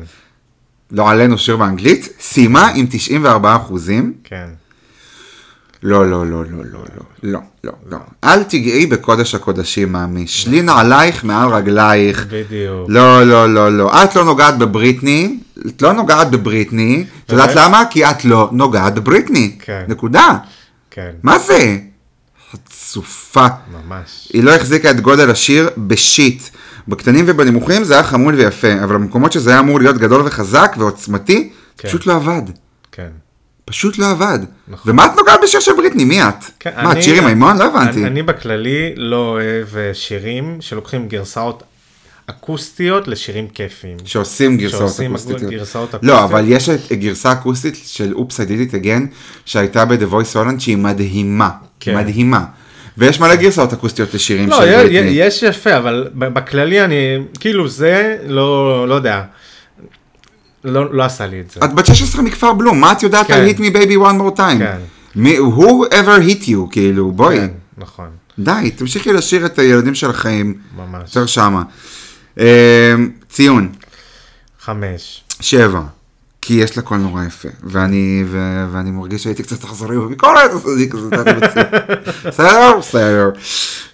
לא 0.94 1.10
עלינו 1.10 1.38
שיר 1.38 1.58
באנגלית, 1.58 2.10
סיימה 2.20 2.70
עם 2.76 2.86
94 2.90 3.56
אחוזים. 3.56 4.14
כן. 4.24 4.48
לא, 5.84 6.10
לא, 6.10 6.28
לא, 6.28 6.44
לא, 6.46 6.64
לא, 6.72 6.80
לא, 6.96 7.04
לא, 7.24 7.40
לא, 7.64 7.72
לא. 7.92 7.98
אל 8.24 8.44
תגעי 8.44 8.86
בקודש 8.86 9.36
הקודשים, 9.36 9.92
מאמי. 9.92 10.28
שלי 10.28 10.62
נעלייך 10.62 11.24
מעל 11.24 11.50
רגלייך. 11.50 12.26
בדיוק. 12.30 12.86
לא, 12.88 13.24
לא, 13.24 13.54
לא, 13.54 13.78
לא. 13.78 14.04
את 14.04 14.16
לא 14.16 14.24
נוגעת 14.26 14.58
בבריטני, 14.58 15.38
את 15.68 15.82
לא 15.82 15.94
נוגעת 15.94 16.32
בבריטני. 16.32 17.06
את 17.26 17.32
יודעת 17.32 17.50
באמת? 17.50 17.62
למה? 17.66 17.84
כי 17.90 18.06
את 18.06 18.26
לא 18.26 18.50
נוגעת 18.52 18.96
בבריטני. 18.96 19.56
כן. 19.60 19.84
נקודה. 19.88 20.38
כן. 20.92 21.12
מה 21.24 21.40
זה? 21.40 21.78
חצופה. 22.52 23.48
ממש. 23.72 24.30
היא 24.34 24.44
לא 24.44 24.52
החזיקה 24.56 24.92
את 24.92 25.00
גודל 25.00 25.30
השיר 25.30 25.70
בשיט. 25.78 26.44
בקטנים 26.88 27.26
ובנמוכים 27.28 27.84
זה 27.84 27.94
היה 27.94 28.04
חמוד 28.04 28.34
ויפה, 28.36 28.84
אבל 28.84 28.96
במקומות 28.96 29.32
שזה 29.32 29.50
היה 29.50 29.60
אמור 29.60 29.80
להיות 29.80 29.98
גדול 29.98 30.22
וחזק 30.26 30.76
ועוצמתי, 30.78 31.50
כן. 31.78 31.88
פשוט 31.88 32.06
לא 32.06 32.14
עבד. 32.16 32.42
כן. 32.92 33.10
פשוט 33.66 33.98
לא 33.98 34.10
עבד. 34.12 34.40
נכון. 34.68 34.92
ומה 34.92 35.06
את 35.06 35.12
נוגעת 35.18 35.40
בשיר 35.44 35.60
של 35.60 35.72
בריטני? 35.78 36.06
מי 36.06 36.24
את? 36.24 36.34
כן, 36.60 36.72
מה, 36.76 36.92
את 36.92 36.96
אני- 36.96 37.04
שירי 37.04 37.20
מימון? 37.20 37.58
לא 37.58 37.64
הבנתי. 37.64 38.00
אני, 38.00 38.08
אני 38.08 38.24
בכללי 38.24 38.94
לא 38.96 39.16
אוהב 39.30 39.78
אה, 39.78 39.94
שירים 39.94 40.58
שלוקחים 40.60 41.08
גרסאות 41.08 41.64
אקוסטיות 42.28 43.08
לשירים 43.08 43.48
כיפיים. 43.48 43.98
שעושים 44.06 44.58
גרסאות 44.58 44.80
שעושים 44.80 45.12
אקוסטיות. 45.12 45.42
גרסאות 45.42 45.94
לא, 45.94 45.98
אקוסטיות. 45.98 46.22
אבל 46.32 46.44
יש 46.48 46.70
את 46.70 46.92
גרסה 46.92 47.32
אקוסטית 47.32 47.76
של 47.86 48.14
אופס 48.14 48.40
I 48.40 48.44
did 48.44 48.72
it 48.72 48.84
again, 48.84 49.02
שהייתה 49.46 49.86
ב-The 49.86 50.12
Voice 50.12 50.36
Holland, 50.36 50.60
שהיא 50.60 50.78
מדהימה. 50.78 51.50
כן. 51.80 51.98
מדהימה. 51.98 52.46
ויש 52.98 53.20
מלא 53.20 53.36
גרסאות 53.36 53.74
אקוסטיות 53.74 54.14
לשירים 54.14 54.50
לא, 54.50 54.58
של 54.58 54.66
בריטני. 54.66 55.10
יש 55.10 55.44
יפה, 55.44 55.78
אבל 55.78 56.10
בכללי 56.16 56.82
אני, 56.86 56.96
כאילו 57.40 57.68
זה, 57.68 58.18
לא, 58.28 58.88
לא 58.88 58.94
יודע, 58.96 59.24
לא, 60.64 60.94
לא 60.94 61.04
עשה 61.04 61.26
לי 61.28 61.40
את 61.40 61.52
זה. 61.52 61.60
את 61.66 61.74
בת 61.74 61.86
16 61.86 62.22
מכפר 62.22 62.54
בלום, 62.54 62.80
מה 62.82 62.92
את 62.92 63.04
יודעת 63.04 63.28
כן. 63.28 63.34
על 63.34 63.48
hit 63.50 63.58
me 63.58 63.76
baby 63.76 63.94
one 63.94 64.22
more 64.22 64.38
time? 64.38 64.58
כן. 64.60 64.78
מי- 65.16 65.38
who 65.38 65.88
ever 65.92 66.30
hit 66.30 66.48
you, 66.48 66.72
כאילו, 66.72 67.12
בואי. 67.12 67.38
כן, 67.38 67.48
נכון, 67.78 68.08
די, 68.40 68.72
תמשיכי 68.76 69.14
לשיר 69.14 69.46
את 69.46 69.60
הילדים 69.60 69.96
של 69.96 70.10
החיים. 70.10 70.54
ממש. 70.78 71.02
יותר 71.16 71.26
שמה. 71.26 71.64
אה, 72.40 72.94
ציון, 73.30 73.70
חמש. 74.62 75.24
שבע. 75.40 75.82
כי 76.46 76.54
יש 76.54 76.78
לה 76.78 76.84
קול 76.84 76.98
נורא 76.98 77.24
יפה, 77.24 77.50
ואני, 77.64 78.24
ו, 78.28 78.66
ואני 78.72 78.92
מרגיש 78.92 79.24
שהייתי 79.24 79.44
קצת 79.44 79.64
אכזרי 79.64 79.98
בביקורת, 79.98 80.52
אז 80.52 80.70
אני 80.78 80.90
כזה 80.90 81.10
נתתי 81.12 81.34
בציון. 81.34 81.66
בסדר? 82.28 82.78
בסדר. 82.80 83.30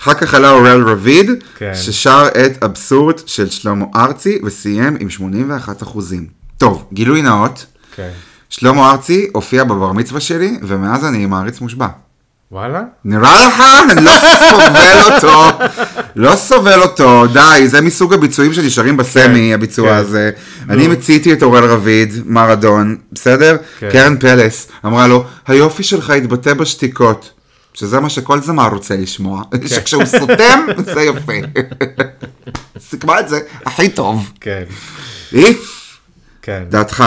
אחר 0.01 0.13
כך 0.13 0.33
עלה 0.33 0.51
אורל 0.51 0.89
רביד, 0.89 1.31
כן. 1.57 1.71
ששר 1.75 2.27
את 2.45 2.63
אבסורד 2.63 3.15
של 3.25 3.49
שלמה 3.49 3.85
ארצי, 3.95 4.39
וסיים 4.45 4.97
עם 4.99 5.09
81 5.09 5.83
אחוזים. 5.83 6.27
טוב, 6.57 6.85
גילוי 6.93 7.21
נאות, 7.21 7.65
כן. 7.95 8.11
שלמה 8.49 8.91
ארצי 8.91 9.27
הופיע 9.33 9.63
בבר 9.63 9.91
מצווה 9.91 10.19
שלי, 10.19 10.59
ומאז 10.61 11.05
אני 11.05 11.25
מעריץ 11.25 11.61
מושבע. 11.61 11.87
וואלה? 12.51 12.81
נראה 13.05 13.47
לך? 13.47 13.63
לא 14.01 14.11
סובל 14.39 14.99
אותו. 15.13 15.65
לא 16.15 16.35
סובל 16.35 16.81
אותו, 16.81 17.27
די, 17.27 17.67
זה 17.67 17.81
מסוג 17.81 18.13
הביצועים 18.13 18.53
שנשארים 18.53 18.97
בסמי, 18.97 19.53
הביצוע 19.53 19.89
כן. 19.89 19.95
הזה. 19.95 20.31
אני 20.69 20.87
מציתי 20.87 21.33
את 21.33 21.43
אורל 21.43 21.63
רביד, 21.65 22.13
מרדון, 22.25 22.97
בסדר? 23.11 23.57
כן. 23.79 23.89
קרן 23.91 24.17
פלס 24.19 24.67
אמרה 24.85 25.07
לו, 25.07 25.23
היופי 25.47 25.83
שלך 25.83 26.09
התבטא 26.09 26.53
בשתיקות. 26.53 27.31
שזה 27.73 27.99
מה 27.99 28.09
שכל 28.09 28.41
זמר 28.41 28.67
רוצה 28.67 28.97
לשמוע, 28.97 29.43
כן. 29.51 29.67
שכשהוא 29.75 30.05
סותם, 30.05 30.65
זה 30.77 31.01
יפה. 31.01 31.33
סיכמה 32.89 33.19
את 33.19 33.29
זה 33.29 33.39
הכי 33.65 33.89
טוב. 33.89 34.31
כן. 34.41 34.63
איף, 35.33 35.97
כן. 36.41 36.63
דעתך. 36.69 37.03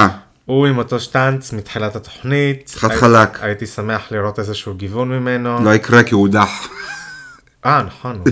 הוא 0.52 0.66
עם 0.66 0.78
אותו 0.78 1.00
שטאנץ 1.00 1.52
מתחילת 1.52 1.96
התוכנית. 1.96 2.74
חד 2.78 2.92
חלק. 2.92 3.38
הייתי 3.42 3.66
שמח 3.66 4.02
לראות 4.10 4.38
איזשהו 4.38 4.74
גיוון 4.74 5.08
ממנו. 5.08 5.64
לא 5.64 5.74
יקרה 5.74 6.02
כי 6.02 6.14
הוא 6.14 6.22
הודח. 6.22 6.68
אה, 7.66 7.82
נכון. 7.82 8.22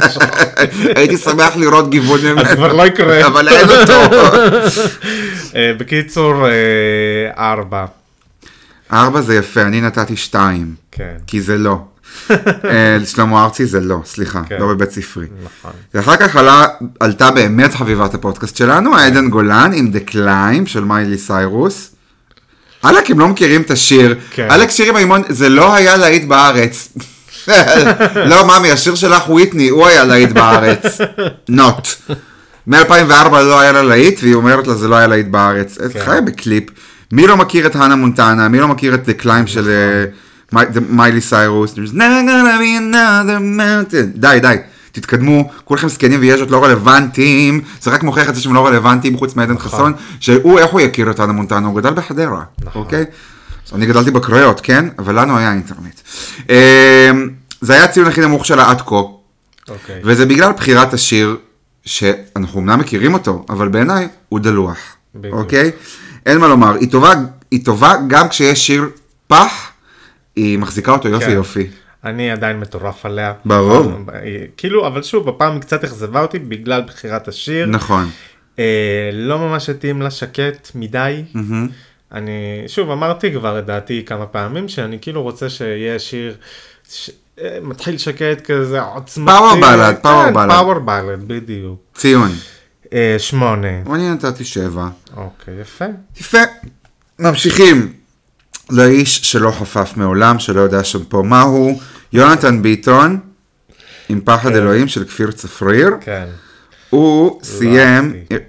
הייתי 0.96 1.16
שמח 1.16 1.56
לראות 1.56 1.90
גיוון 1.90 2.20
ממנו. 2.20 2.40
אז 2.40 2.54
כבר 2.54 2.72
לא 2.72 2.86
יקרה. 2.86 3.26
אבל 3.26 3.48
אין 3.48 3.68
אותו. 3.68 4.16
אה, 5.56 5.72
בקיצור, 5.78 6.46
אה, 6.46 7.52
ארבע. 7.52 7.84
ארבע 8.92 9.20
זה 9.20 9.36
יפה, 9.36 9.62
אני 9.62 9.80
נתתי 9.80 10.16
שתיים, 10.16 10.74
כן. 10.92 11.16
כי 11.26 11.40
זה 11.40 11.58
לא. 11.58 11.78
אה, 12.30 12.96
שלמה 13.06 13.44
ארצי 13.44 13.66
זה 13.66 13.80
לא, 13.80 13.98
סליחה, 14.04 14.42
כן. 14.48 14.56
לא 14.60 14.66
בבית 14.66 14.90
ספרי. 14.90 15.26
נכון. 15.44 15.70
ואחר 15.94 16.16
כך 16.16 16.36
עלה, 16.36 16.66
עלתה 17.00 17.30
באמת 17.30 17.74
חביבת 17.74 18.14
הפודקאסט 18.14 18.56
שלנו, 18.56 18.96
עדן 18.96 19.28
גולן 19.28 19.70
עם 19.74 19.90
The 19.94 20.10
Climb 20.10 20.66
של 20.66 20.84
מיילי 20.84 21.18
סיירוס. 21.18 21.90
עלק 22.82 23.10
הם 23.10 23.18
לא 23.18 23.28
מכירים 23.28 23.60
את 23.62 23.70
השיר, 23.70 24.14
כן. 24.30 24.46
עלק 24.50 24.70
שירי 24.70 24.90
מימון, 24.90 25.22
זה 25.28 25.48
לא 25.48 25.74
היה 25.74 25.96
להיט 25.96 26.24
בארץ. 26.24 26.88
לא 28.30 28.46
ממי, 28.46 28.70
השיר 28.72 28.94
שלך 28.94 29.28
וויטני, 29.28 29.68
הוא 29.68 29.86
היה 29.86 30.04
להיט 30.04 30.30
בארץ. 30.32 30.98
נוט. 31.48 31.88
מ-2004 32.66 33.30
לא 33.32 33.60
היה 33.60 33.72
לה 33.72 33.82
להיט, 33.82 34.18
והיא 34.22 34.34
אומרת 34.34 34.66
לה 34.66 34.74
זה 34.74 34.88
לא 34.88 34.96
היה 34.96 35.06
להיט 35.06 35.26
בארץ. 35.26 35.78
כן. 35.92 36.00
חי 36.04 36.18
בקליפ. 36.26 36.64
מי 37.12 37.26
לא 37.26 37.36
מכיר 37.36 37.66
את 37.66 37.76
הנה 37.76 37.96
מונטנה, 37.96 38.48
מי 38.48 38.60
לא 38.60 38.68
מכיר 38.68 38.94
את 38.94 39.08
The 39.08 39.22
Climb 39.24 39.46
של 39.46 39.68
אה, 39.68 39.74
מי- 40.04 40.12
The- 40.12 40.27
מיילי 40.88 41.20
סיירוס. 41.20 41.72
There's 41.72 41.92
never 41.92 42.22
gonna 42.28 42.58
be 42.60 42.92
another 42.92 43.40
mountain. 43.58 44.20
די, 44.20 44.38
די. 44.42 44.56
תתקדמו, 44.92 45.50
כולכם 45.64 45.88
זקנים 45.88 46.20
ויז'ות 46.20 46.50
לא 46.50 46.64
רלוונטיים, 46.64 47.60
זה 47.80 47.90
רק 47.90 48.02
מוכיח 48.02 48.28
את 48.28 48.34
זה 48.34 48.40
שהם 48.40 48.54
לא 48.54 48.66
רלוונטיים 48.66 49.16
חוץ 49.16 49.36
מעדן 49.36 49.58
חסון, 49.58 49.92
שהוא, 50.20 50.58
איך 50.58 50.70
הוא 50.70 50.80
יכיר 50.80 51.10
את 51.10 51.20
אנה 51.20 51.32
מונטנה? 51.32 51.66
הוא 51.66 51.76
גדל 51.76 51.94
בחדרה, 51.94 52.42
אוקיי? 52.74 53.04
אני 53.74 53.86
גדלתי 53.86 54.10
בקריות, 54.10 54.60
כן? 54.60 54.88
אבל 54.98 55.20
לנו 55.20 55.38
היה 55.38 55.52
אינטרנט. 55.52 56.00
אמ, 56.48 56.54
זה 57.60 57.72
היה 57.72 57.84
הציון 57.84 58.06
הכי 58.06 58.20
נמוך 58.20 58.46
שלה 58.46 58.70
עד 58.70 58.80
כה, 58.80 58.94
אוקיי. 58.94 60.00
וזה 60.04 60.26
בגלל 60.26 60.52
בחירת 60.52 60.94
השיר, 60.94 61.36
שאנחנו 61.84 62.60
אמנם 62.60 62.78
מכירים 62.78 63.14
אותו, 63.14 63.44
אבל 63.48 63.68
בעיניי 63.68 64.08
הוא 64.28 64.40
דלוח. 64.40 64.78
אוקיי? 65.32 65.70
אין 66.26 66.38
מה 66.38 66.48
לומר, 66.48 66.76
היא 67.50 67.64
טובה 67.64 67.94
גם 68.06 68.28
כשיש 68.28 68.66
שיר 68.66 68.88
פח, 69.26 69.67
היא 70.38 70.58
מחזיקה 70.58 70.92
אותו 70.92 71.08
יופי 71.08 71.26
כן. 71.26 71.32
יופי. 71.32 71.66
אני 72.04 72.30
עדיין 72.30 72.60
מטורף 72.60 73.06
עליה. 73.06 73.32
ברור. 73.44 73.92
כאילו, 74.56 74.86
אבל 74.86 75.02
שוב, 75.02 75.28
הפעם 75.28 75.52
היא 75.52 75.60
קצת 75.60 75.84
אכזבה 75.84 76.22
אותי 76.22 76.38
בגלל 76.38 76.82
בחירת 76.82 77.28
השיר. 77.28 77.66
נכון. 77.66 78.10
אה, 78.58 79.10
לא 79.12 79.38
ממש 79.38 79.70
התאים 79.70 80.02
לה 80.02 80.10
שקט 80.10 80.70
מדי. 80.74 81.22
אני, 82.12 82.64
שוב, 82.66 82.90
אמרתי 82.90 83.32
כבר 83.32 83.58
את 83.58 83.66
דעתי 83.66 84.02
כמה 84.06 84.26
פעמים, 84.26 84.68
שאני 84.68 84.98
כאילו 85.00 85.22
רוצה 85.22 85.48
שיהיה 85.48 85.98
שיר 85.98 86.36
ש... 86.90 87.10
אה, 87.40 87.58
מתחיל 87.62 87.98
שקט 87.98 88.40
כזה 88.50 88.80
עוצמתי. 88.80 89.32
Ballad, 89.32 90.04
power 90.04 90.28
כן, 90.28 90.34
ballad. 90.34 90.48
פאוור 90.48 90.78
בלד, 90.78 91.28
בדיוק. 91.28 91.80
ציון. 91.94 92.30
אה, 92.92 93.16
שמונה. 93.18 93.68
אני 93.94 94.10
נתתי 94.10 94.44
שבע. 94.44 94.88
אוקיי, 95.16 95.54
יפה. 95.60 95.84
יפה. 96.20 96.38
ממשיכים. 97.18 97.92
לאיש 98.70 99.20
שלא 99.22 99.50
חפף 99.50 99.92
מעולם, 99.96 100.38
שלא 100.38 100.60
יודע 100.60 100.84
שם 100.84 101.04
פה 101.04 101.22
מהו, 101.22 101.80
יונתן 102.12 102.62
ביטון, 102.62 103.18
עם 104.08 104.20
פחד 104.24 104.56
אלוהים 104.56 104.88
של 104.88 105.04
כפיר 105.04 105.30
צפריר. 105.30 105.90
כן. 106.00 106.24
הוא 106.90 107.40
סיים... 107.42 108.14
אהבתי. 108.32 108.44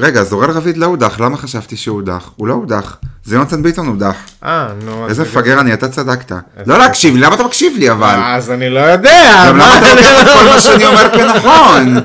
רגע, 0.00 0.20
אז 0.20 0.32
אורל 0.32 0.50
רביד 0.50 0.76
לא 0.76 0.86
הודח, 0.86 1.20
למה 1.20 1.36
חשבתי 1.36 1.76
שהוא 1.76 1.96
הודח? 1.96 2.30
הוא 2.36 2.48
לא 2.48 2.54
הודח. 2.54 2.96
זה 3.24 3.36
יונתן 3.36 3.62
ביטון 3.62 3.86
הודח. 3.86 4.16
אה, 4.44 4.68
נו. 4.84 5.08
איזה 5.08 5.22
מפגר 5.22 5.60
אני, 5.60 5.74
אתה 5.74 5.88
צדקת. 5.88 6.32
לא 6.66 6.78
להקשיב 6.78 7.14
לי, 7.14 7.20
למה 7.20 7.34
אתה 7.34 7.44
מקשיב 7.44 7.72
לי 7.78 7.90
אבל? 7.90 8.20
אז 8.24 8.50
אני 8.50 8.70
לא 8.70 8.80
יודע. 8.80 9.44
גם 9.48 9.58
מה 9.58 9.64
למה 9.64 9.78
אתה 9.78 9.94
לוקח 9.94 10.22
את 10.22 10.26
כל 10.26 10.44
מה 10.44 10.60
שאני 10.60 10.86
אומר 10.86 11.08
כנכון? 11.14 11.96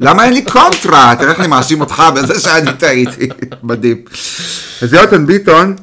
למה 0.00 0.24
אין 0.24 0.32
לי 0.32 0.42
קונטרה? 0.42 1.14
תראה 1.18 1.30
איך 1.30 1.40
אני 1.40 1.48
מאשים 1.48 1.80
אותך 1.80 2.02
בזה 2.14 2.40
שאני 2.40 2.72
טעיתי. 2.72 3.28
מדהים. 3.62 3.96
אז 4.82 4.92
יונתן 4.92 5.26
ביטון, 5.26 5.76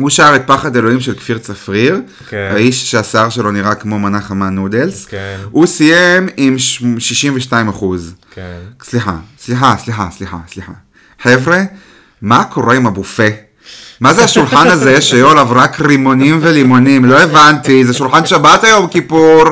הוא 0.00 0.10
שר 0.10 0.32
את 0.36 0.42
פחד 0.46 0.76
אלוהים 0.76 1.00
של 1.00 1.14
כפיר 1.14 1.38
צפריר, 1.38 2.00
כן. 2.28 2.50
האיש 2.54 2.90
שהשיער 2.90 3.28
שלו 3.28 3.50
נראה 3.50 3.74
כמו 3.74 3.98
מנה 3.98 4.20
חמה 4.20 4.50
נודלס. 4.50 5.04
כן. 5.06 5.36
הוא 5.50 5.66
סיים 5.66 6.28
עם 6.36 6.58
ש- 6.58 6.82
62 6.98 7.68
אחוז. 7.68 8.14
כן. 8.34 8.56
סליחה, 8.84 9.14
סליחה, 9.40 9.74
סליחה, 9.84 10.08
סליחה, 10.16 10.36
סליחה. 10.52 10.72
חבר'ה, 11.22 11.62
מה 12.22 12.44
קורה 12.44 12.74
עם 12.74 12.86
הבופה? 12.86 13.26
מה 14.00 14.14
זה 14.14 14.24
השולחן 14.24 14.68
הזה 14.68 15.00
שהיו 15.00 15.30
עליו 15.30 15.48
רק 15.50 15.80
רימונים 15.80 16.38
ולימונים? 16.42 17.04
לא 17.04 17.20
הבנתי, 17.20 17.84
זה 17.84 17.92
שולחן 17.94 18.26
שבת 18.26 18.64
היום 18.64 18.86
כיפור. 18.88 19.44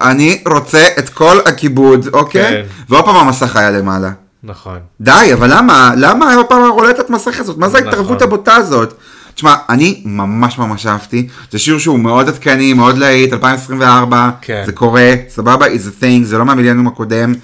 אני 0.00 0.42
רוצה 0.48 0.86
את 0.98 1.08
כל 1.08 1.38
הכיבוד, 1.46 2.08
אוקיי? 2.12 2.42
כן. 2.50 2.62
ועוד 2.88 3.04
פעם 3.04 3.16
המסך 3.16 3.56
היה 3.56 3.70
למעלה. 3.70 4.10
נכון. 4.44 4.78
די, 5.00 5.30
אבל 5.32 5.56
למה? 5.56 5.92
למה 5.96 6.34
עוד 6.34 6.46
פעם 6.46 6.62
הרולטת 6.64 7.10
מסך 7.10 7.40
הזאת? 7.40 7.58
מה 7.58 7.68
זה 7.68 7.78
נכון. 7.78 7.88
ההתערבות 7.88 8.22
הבוטה 8.22 8.54
הזאת? 8.54 8.94
תשמע, 9.42 9.54
אני 9.68 10.02
ממש 10.04 10.58
ממש 10.58 10.86
אהבתי, 10.86 11.28
זה 11.50 11.58
שיר 11.58 11.78
שהוא 11.78 11.98
מאוד 11.98 12.28
עדכני, 12.28 12.72
מאוד 12.72 12.98
להיט, 12.98 13.32
2024, 13.32 14.30
כן. 14.42 14.62
זה 14.66 14.72
קורה, 14.72 15.12
סבבה, 15.28 15.66
is 15.66 15.70
a 15.70 16.02
thing, 16.02 16.24
זה 16.24 16.38
לא 16.38 16.44
מהמיליאנום 16.44 16.86
הקודם. 16.86 17.34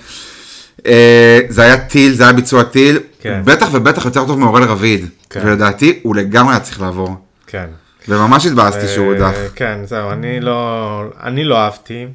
אה, 0.86 1.40
זה 1.48 1.62
היה 1.62 1.76
טיל, 1.76 2.12
זה 2.12 2.22
היה 2.22 2.32
ביצוע 2.32 2.62
טיל, 2.62 2.98
כן. 3.20 3.40
בטח 3.44 3.68
ובטח 3.72 4.04
יותר 4.04 4.26
טוב 4.26 4.38
מאורל 4.38 4.62
רביד, 4.62 5.06
כן. 5.30 5.40
ולדעתי 5.44 5.98
הוא 6.02 6.16
לגמרי 6.16 6.52
היה 6.52 6.60
צריך 6.60 6.80
לעבור, 6.80 7.16
כן. 7.46 7.66
וממש 8.08 8.46
התבאסתי 8.46 8.88
שהוא 8.88 9.12
הודח. 9.12 9.34
אה, 9.34 9.46
כן, 9.54 9.78
זהו, 9.84 10.10
אני 10.10 10.40
לא, 10.40 11.02
אני 11.22 11.44
לא 11.44 11.58
אהבתי. 11.58 12.06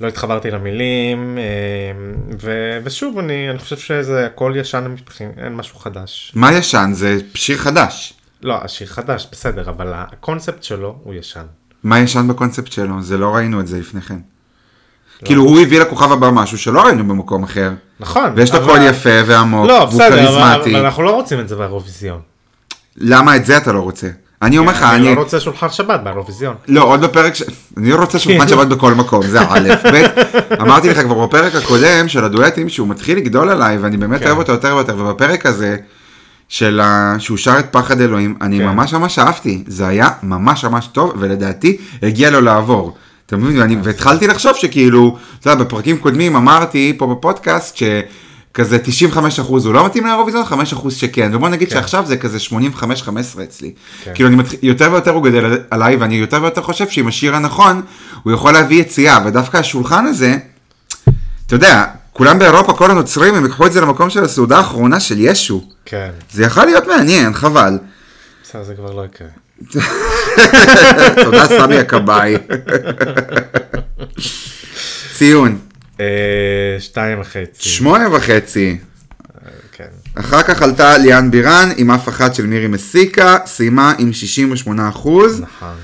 לא 0.00 0.08
התחברתי 0.08 0.50
למילים, 0.50 1.38
אה, 1.38 1.42
ו, 2.40 2.78
ושוב, 2.84 3.18
אני, 3.18 3.50
אני 3.50 3.58
חושב 3.58 3.76
שזה 3.76 4.26
הכל 4.26 4.52
ישן 4.56 4.86
מבחינת, 4.90 5.32
אין 5.38 5.54
משהו 5.54 5.78
חדש. 5.78 6.32
מה 6.34 6.52
ישן? 6.52 6.90
זה 6.92 7.18
שיר 7.34 7.56
חדש. 7.56 8.17
לא, 8.42 8.58
השיר 8.64 8.86
חדש, 8.86 9.28
בסדר, 9.32 9.68
אבל 9.70 9.92
הקונספט 9.94 10.62
שלו 10.62 10.96
הוא 11.04 11.14
ישן. 11.14 11.44
מה 11.84 12.00
ישן 12.00 12.28
בקונספט 12.28 12.72
שלו? 12.72 13.02
זה 13.02 13.18
לא 13.18 13.34
ראינו 13.34 13.60
את 13.60 13.66
זה 13.66 13.78
לפני 13.78 14.00
כן. 14.00 14.18
כאילו 15.24 15.42
הוא 15.42 15.60
הביא 15.60 15.80
לכוכב 15.80 16.12
הבא 16.12 16.30
משהו 16.30 16.58
שלא 16.58 16.80
ראינו 16.86 17.08
במקום 17.08 17.42
אחר. 17.42 17.70
נכון. 18.00 18.32
ויש 18.36 18.52
לו 18.52 18.58
אבל- 18.58 18.66
קול 18.66 18.78
יפה 18.82 19.10
ועמוק, 19.26 19.66
לא, 19.68 19.88
והוא 19.90 20.02
כריזמטי. 20.08 20.70
אבל 20.76 20.84
אנחנו 20.84 21.02
לא 21.02 21.10
רוצים 21.10 21.40
את 21.40 21.48
זה 21.48 21.56
באירוויזיון. 21.56 22.20
למה 22.96 23.36
את 23.36 23.44
זה 23.44 23.56
אתה 23.56 23.72
לא 23.72 23.80
רוצה? 23.80 24.08
אני 24.42 24.58
אומר 24.58 24.72
לך, 24.72 24.82
אני... 24.82 25.08
אני 25.08 25.16
לא 25.16 25.20
רוצה 25.20 25.40
שולחן 25.40 25.68
שבת 25.70 26.00
באירוויזיון. 26.00 26.56
לא, 26.68 26.82
עוד 26.84 27.00
בפרק 27.00 27.34
ש... 27.34 27.42
אני 27.76 27.90
לא 27.90 27.96
רוצה 27.96 28.18
שולחן 28.28 28.48
שבת 28.48 28.66
בכל 28.66 28.94
מקום, 28.94 29.22
זה 29.26 29.40
א', 29.40 29.68
ב', 29.92 30.04
אמרתי 30.60 30.88
לך 30.90 30.98
כבר 31.00 31.26
בפרק 31.26 31.54
הקודם 31.54 32.08
של 32.08 32.24
הדואטים 32.24 32.68
שהוא 32.68 32.88
מתחיל 32.88 33.18
לגדול 33.18 33.50
עליי 33.50 33.78
ואני 33.78 33.96
באמת 33.96 34.20
כן. 34.20 34.26
אוהב 34.26 34.38
אותו 34.38 34.52
יותר 34.52 34.74
ויותר, 34.74 34.96
ובפרק 34.98 35.46
הזה 35.46 35.76
של 36.48 36.80
ה... 36.80 37.14
שהוא 37.18 37.36
שר 37.36 37.58
את 37.58 37.66
פחד 37.70 38.00
אלוהים, 38.00 38.34
אני 38.40 38.58
כן. 38.58 38.64
ממש 38.66 38.92
ממש 38.92 39.18
אהבתי, 39.18 39.62
זה 39.66 39.86
היה 39.86 40.08
ממש 40.22 40.64
ממש 40.64 40.86
טוב 40.86 41.12
ולדעתי 41.18 41.76
הגיע 42.02 42.30
לו 42.30 42.40
לעבור. 42.40 42.96
אתה 43.26 43.36
מבין? 43.36 43.58
ואני- 43.60 43.76
והתחלתי 43.82 44.26
לחשוב 44.26 44.52
שכאילו, 44.56 45.16
אתה 45.40 45.50
יודע, 45.50 45.64
בפרקים 45.64 45.96
קודמים 45.98 46.36
אמרתי 46.36 46.94
פה 46.98 47.06
בפודקאסט 47.06 47.76
שכזה 47.76 48.78
95 48.78 49.40
אחוז 49.40 49.66
הוא 49.66 49.74
לא 49.74 49.86
מתאים 49.86 50.06
לאירוויזיון, 50.06 50.44
5 50.44 50.72
אחוז 50.72 50.94
שכן, 50.94 51.30
ובוא 51.34 51.48
נגיד 51.48 51.68
כן. 51.68 51.74
שעכשיו 51.74 52.06
זה 52.06 52.16
כזה 52.16 52.38
85-15 52.38 52.50
אצלי. 53.42 53.72
כן. 54.04 54.10
כאילו 54.14 54.28
אני 54.28 54.36
מתחיל, 54.36 54.58
יותר 54.62 54.88
ויותר 54.92 55.10
הוא 55.10 55.22
גדל 55.24 55.58
עליי 55.70 55.96
ואני 55.96 56.14
יותר 56.14 56.42
ויותר 56.42 56.62
חושב 56.62 56.88
שעם 56.88 57.08
השיר 57.08 57.36
הנכון 57.36 57.82
הוא 58.22 58.32
יכול 58.32 58.52
להביא 58.52 58.80
יציאה 58.80 59.18
ודווקא 59.24 59.56
השולחן 59.56 60.06
הזה, 60.06 60.36
אתה 61.46 61.54
יודע, 61.54 61.84
כולם 62.18 62.38
באירופה, 62.38 62.72
כל 62.72 62.90
הנוצרים, 62.90 63.34
הם 63.34 63.44
ייקחו 63.44 63.66
את 63.66 63.72
זה 63.72 63.80
למקום 63.80 64.10
של 64.10 64.24
הסעודה 64.24 64.56
האחרונה 64.56 65.00
של 65.00 65.16
ישו. 65.18 65.68
כן. 65.84 66.10
זה 66.32 66.44
יכול 66.44 66.64
להיות 66.64 66.86
מעניין, 66.86 67.34
חבל. 67.34 67.78
בסדר, 68.44 68.62
זה 68.62 68.74
כבר 68.74 68.92
לא 68.92 69.04
יקרה. 69.04 69.28
תודה 71.24 71.48
סמי 71.48 71.78
הכבאי. 71.78 72.36
ציון, 75.16 75.58
אה, 76.00 76.06
שתיים 76.78 77.20
וחצי. 77.20 77.68
שמונה 77.68 78.16
וחצי. 78.16 78.78
כן. 79.72 79.84
אחר 80.14 80.42
כך 80.42 80.62
עלתה 80.62 80.98
ליאן 80.98 81.30
בירן 81.30 81.68
עם 81.76 81.90
אף 81.90 82.08
אחת 82.08 82.34
של 82.34 82.46
מירי 82.46 82.66
מסיקה, 82.66 83.38
סיימה 83.46 83.94
עם 83.98 84.12
68 84.12 84.88
אחוז. 84.88 85.40
נכון. 85.40 85.74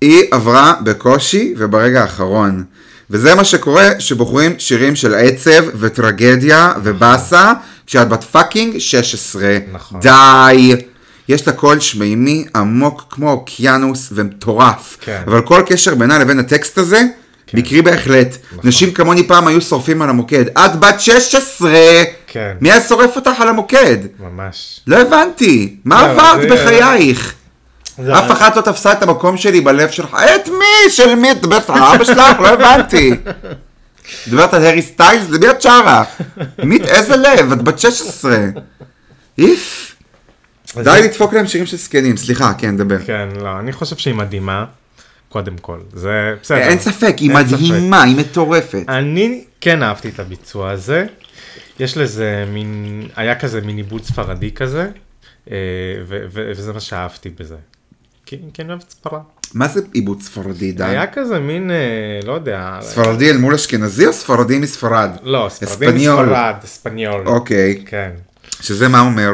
היא 0.00 0.22
עברה 0.30 0.74
בקושי 0.84 1.54
וברגע 1.58 2.02
האחרון. 2.02 2.64
וזה 3.10 3.34
מה 3.34 3.44
שקורה 3.44 3.88
שבוחרים 3.98 4.54
שירים 4.58 4.96
של 4.96 5.14
עצב 5.14 5.64
וטרגדיה 5.80 6.72
ובאסה 6.82 7.52
כשאת 7.86 8.08
בת 8.08 8.24
fucking 8.24 8.78
16. 8.78 9.42
נכון. 9.72 10.00
די. 10.00 10.74
יש 11.28 11.46
לה 11.46 11.52
קול 11.52 11.80
שמימי 11.80 12.44
עמוק 12.56 13.04
כמו 13.10 13.30
אוקיינוס 13.30 14.08
ומטורף. 14.12 14.96
כן. 15.00 15.20
אבל 15.26 15.40
כל 15.40 15.62
קשר 15.66 15.94
בינה 15.94 16.18
לבין 16.18 16.38
הטקסט 16.38 16.78
הזה, 16.78 17.02
מקרי 17.54 17.82
בהחלט. 17.82 18.36
נכון. 18.52 18.68
נשים 18.68 18.90
כמוני 18.92 19.26
פעם 19.26 19.46
היו 19.46 19.60
שורפים 19.60 20.02
על 20.02 20.08
המוקד. 20.08 20.44
את 20.58 20.80
בת 20.80 21.00
16! 21.00 21.70
כן. 22.26 22.52
מי 22.60 22.70
היה 22.72 22.80
שורף 22.80 23.16
אותך 23.16 23.40
על 23.40 23.48
המוקד? 23.48 23.96
ממש. 24.20 24.80
לא 24.86 24.96
הבנתי. 24.96 25.76
מה 25.84 26.02
לא, 26.02 26.10
עברת 26.10 26.42
זה- 26.42 26.48
בחייך? 26.54 27.34
אף 28.00 28.32
אחת 28.32 28.56
לא 28.56 28.62
תפסה 28.62 28.92
את 28.92 29.02
המקום 29.02 29.36
שלי 29.36 29.60
בלב 29.60 29.90
שלך. 29.90 30.14
את 30.14 30.48
מי? 30.48 30.90
של 30.90 31.14
מי? 31.14 31.32
את 31.32 31.36
מדברת 31.36 31.70
על 31.70 31.82
אבא 31.82 32.04
שלך? 32.04 32.40
לא 32.40 32.48
הבנתי. 32.48 33.10
מדברת 34.26 34.54
על 34.54 34.64
הארי 34.64 34.82
סטיילס? 34.82 35.30
למי 35.30 35.50
את 35.50 35.62
שרה? 35.62 36.04
מי? 36.58 36.78
איזה 36.84 37.16
לב? 37.16 37.52
את 37.52 37.62
בת 37.62 37.78
16. 37.78 38.36
איף. 39.38 39.96
די 40.84 41.00
לדפוק 41.04 41.34
להם 41.34 41.46
שירים 41.46 41.66
של 41.66 41.76
זקנים. 41.76 42.16
סליחה, 42.16 42.52
כן, 42.58 42.76
דבר. 42.76 42.98
כן, 43.06 43.28
לא, 43.40 43.58
אני 43.58 43.72
חושב 43.72 43.96
שהיא 43.96 44.14
מדהימה, 44.14 44.64
קודם 45.28 45.58
כל. 45.58 45.78
זה 45.92 46.34
בסדר. 46.42 46.58
אין 46.58 46.78
ספק, 46.78 47.14
היא. 47.18 47.30
מדהימה, 47.30 48.02
היא 48.02 48.16
מטורפת. 48.16 48.84
אני 48.88 49.44
כן 49.60 49.82
אהבתי 49.82 50.08
את 50.08 50.20
הביצוע 50.20 50.70
הזה. 50.70 51.06
יש 51.80 51.96
לזה 51.96 52.44
מין, 52.48 53.02
היה 53.16 53.34
כזה 53.34 53.60
מין 53.60 53.76
עיבוד 53.76 54.04
ספרדי 54.04 54.50
כזה, 54.50 54.88
אה, 55.50 55.56
וזה 56.08 56.72
מה 56.72 56.80
שאהבתי 56.80 57.30
בזה. 57.30 57.56
כי 58.38 58.46
כי 58.52 58.62
אני 58.62 58.68
אוהב 58.68 58.80
את 58.86 58.90
ספרד. 58.90 59.20
מה 59.54 59.68
זה 59.68 59.80
עיבוד 59.92 60.22
ספרדי, 60.22 60.72
דן? 60.72 60.86
היה 60.86 61.06
כזה 61.06 61.38
מין, 61.38 61.70
אה, 61.70 61.76
לא 62.26 62.32
יודע, 62.32 62.78
ספרדי 62.80 63.30
אל 63.30 63.36
מול 63.36 63.54
אשכנזי 63.54 64.06
או 64.06 64.12
ספרדי 64.12 64.58
מספרד? 64.58 65.10
לא, 65.22 65.46
ספרדי. 65.50 66.08
מספרד, 66.08 66.54
אספניול. 66.64 67.26
אוקיי. 67.26 67.82
כן. 67.86 68.10
שזה 68.60 68.88
מה 68.88 69.00
אומר? 69.00 69.32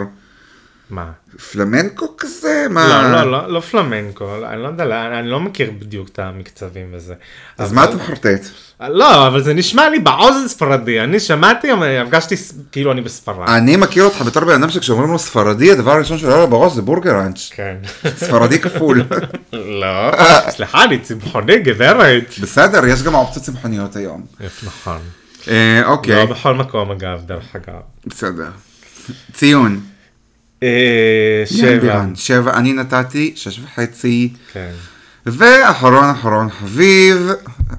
מה? 0.91 1.11
פלמנקו 1.53 2.16
כזה? 2.18 2.66
מה? 2.70 3.03
לא, 3.03 3.24
לא, 3.24 3.30
לא, 3.30 3.53
לא 3.53 3.61
פלמנקו, 3.61 4.30
אני 4.51 4.62
לא 4.62 4.68
יודע, 4.68 4.84
אני 5.18 5.28
לא 5.30 5.41
מכיר 5.41 5.70
בדיוק 5.78 6.09
את 6.09 6.18
המקצבים 6.18 6.86
וזה. 6.93 7.14
אז 7.59 7.66
אבל- 7.68 7.76
מה 7.76 7.84
אתה 7.84 7.97
מחרטט? 7.97 8.41
לא, 8.89 9.26
אבל 9.26 9.43
זה 9.43 9.55
נשמע 9.55 9.89
לי 9.89 9.99
באוזן 9.99 10.49
ספרדי, 10.49 11.01
אני 11.01 11.20
שמעתי, 11.20 11.72
אבל 11.72 11.86
הרגשתי 11.86 12.36
ס- 12.36 12.53
כאילו 12.72 12.93
אני 12.93 13.01
בספרד. 13.01 13.49
אני 13.49 13.76
מכיר 13.76 14.05
אותך 14.05 14.20
בתור 14.22 14.45
בן 14.45 14.62
אדם 14.62 14.70
שכשאומרים 14.70 15.11
לו 15.11 15.18
ספרדי, 15.18 15.72
הדבר 15.72 15.93
הראשון 15.93 16.18
שעולה 16.18 16.36
לו 16.36 16.47
בראש 16.49 16.72
זה 16.72 16.82
בורגראנץ'. 16.82 17.51
כן. 17.55 17.76
ספרדי 18.16 18.59
כפול. 18.59 19.03
לא, 19.53 20.11
סליחה, 20.51 20.84
אני 20.84 20.99
צמחוני 20.99 21.59
גברת. 21.59 22.34
בסדר, 22.41 22.86
יש 22.86 23.03
גם 23.03 23.14
אופציות 23.14 23.45
צמחוניות 23.45 23.97
היום. 23.97 24.26
נכון. 24.62 24.99
אה, 25.49 25.80
לא 25.84 25.89
אוקיי, 25.89 26.26
בכל 26.26 26.55
מקום 26.55 26.91
אגב, 26.91 27.20
דרך 27.26 27.57
אגב. 27.57 27.80
בסדר. 28.07 28.49
ציון. 29.32 29.80
אה, 30.63 31.43
שבע. 31.47 32.05
שבע, 32.15 32.55
אני 32.55 32.73
נתתי 32.73 33.33
שש 33.37 33.61
וחצי. 33.65 34.33
כן, 34.53 34.71
ואחרון 35.27 36.11
אחרון 36.11 36.51
חביב, 36.51 37.31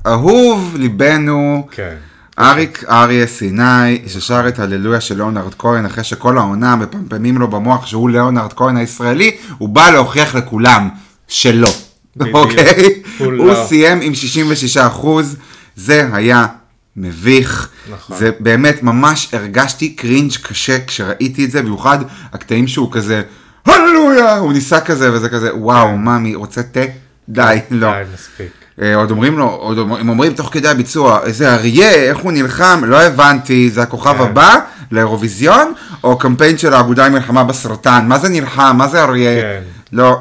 אהוב 0.07 0.75
ליבנו, 0.79 1.67
כן. 1.71 1.95
אריק 2.39 2.83
אריה 2.89 3.27
סיני, 3.27 4.01
ששר 4.07 4.47
את 4.47 4.59
הללויה 4.59 5.01
של 5.01 5.15
ליאונרד 5.15 5.53
כהן, 5.57 5.85
אחרי 5.85 6.03
שכל 6.03 6.37
העונה 6.37 6.75
מפמפמים 6.75 7.37
לו 7.37 7.47
במוח 7.47 7.85
שהוא 7.85 8.09
ליאונרד 8.09 8.53
כהן 8.53 8.77
הישראלי, 8.77 9.37
הוא 9.57 9.69
בא 9.69 9.89
להוכיח 9.89 10.35
לכולם 10.35 10.89
שלא. 11.27 11.69
אוקיי? 12.33 13.01
הוא 13.17 13.27
הוא 13.27 13.33
לא. 13.33 13.65
סיים 13.67 14.01
עם 14.01 14.13
66 14.15 14.77
אחוז, 14.77 15.35
זה 15.75 16.09
היה 16.13 16.45
מביך. 16.99 17.69
נכון. 17.91 18.17
זה 18.17 18.31
באמת, 18.39 18.83
ממש 18.83 19.29
הרגשתי 19.33 19.89
קרינג' 19.89 20.31
קשה 20.41 20.85
כשראיתי 20.85 21.45
את 21.45 21.51
זה, 21.51 21.61
במיוחד 21.61 21.97
הקטעים 22.33 22.67
שהוא 22.67 22.91
כזה, 22.91 23.21
הללויה, 23.65 24.37
הוא 24.37 24.53
ניסה 24.53 24.81
כזה 24.81 25.13
וזה 25.13 25.29
כזה, 25.29 25.55
וואו, 25.55 25.97
ממי, 25.97 26.35
רוצה 26.35 26.63
תה? 26.63 26.79
די, 27.29 27.59
לא. 27.71 27.91
די, 27.91 28.03
מספיק. 28.13 28.51
אה, 28.81 28.95
עוד 28.95 29.11
אומרים 29.11 29.37
לו, 29.37 29.49
עוד 29.49 29.77
הם 29.79 30.09
אומרים 30.09 30.33
תוך 30.33 30.49
כדי 30.53 30.67
הביצוע, 30.67 31.19
איזה 31.23 31.53
אריה, 31.53 31.93
איך 31.93 32.17
הוא 32.17 32.31
נלחם, 32.31 32.81
לא 32.85 33.01
הבנתי, 33.01 33.69
זה 33.69 33.81
הכוכב 33.81 34.17
כן. 34.17 34.23
הבא 34.23 34.59
לאירוויזיון, 34.91 35.73
או 36.03 36.17
קמפיין 36.17 36.57
של 36.57 36.73
האגודה 36.73 37.07
למלחמה 37.07 37.43
בסרטן, 37.43 38.05
מה 38.07 38.19
זה 38.19 38.29
נלחם, 38.29 38.75
מה 38.77 38.87
זה 38.87 39.03
אריה, 39.03 39.41
כן. 39.41 39.61
לא, 39.93 40.17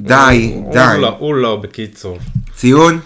די, 0.00 0.54
די, 0.72 0.78
הוא 0.80 1.00
לא, 1.00 1.16
הוא 1.18 1.34
לא, 1.34 1.60
בקיצור. 1.62 2.18
ציון, 2.56 3.00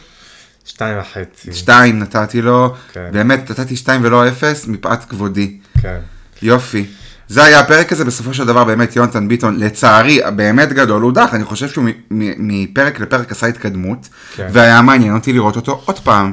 שתיים 0.68 0.98
וחצי. 0.98 1.52
שתיים 1.52 1.98
נתתי 1.98 2.42
לו, 2.42 2.74
כן. 2.92 3.08
באמת 3.12 3.50
נתתי 3.50 3.76
שתיים 3.76 4.00
ולא 4.04 4.28
אפס, 4.28 4.66
מפאת 4.66 5.04
כבודי, 5.04 5.58
כן. 5.82 5.98
יופי. 6.42 6.86
זה 7.28 7.44
היה 7.44 7.60
הפרק 7.60 7.92
הזה, 7.92 8.04
בסופו 8.04 8.34
של 8.34 8.46
דבר 8.46 8.64
באמת 8.64 8.96
יונתן 8.96 9.28
ביטון, 9.28 9.58
לצערי, 9.58 10.20
באמת 10.36 10.72
גדול, 10.72 11.02
הוא 11.02 11.12
דח, 11.12 11.34
אני 11.34 11.44
חושב 11.44 11.68
שהוא 11.68 11.84
מפרק 12.10 13.00
לפרק 13.00 13.32
עשה 13.32 13.46
התקדמות, 13.46 14.08
כן. 14.36 14.48
והיה 14.52 14.82
מעניין 14.82 15.14
אותי 15.14 15.32
לראות 15.32 15.56
אותו 15.56 15.82
עוד 15.84 15.98
פעם. 15.98 16.32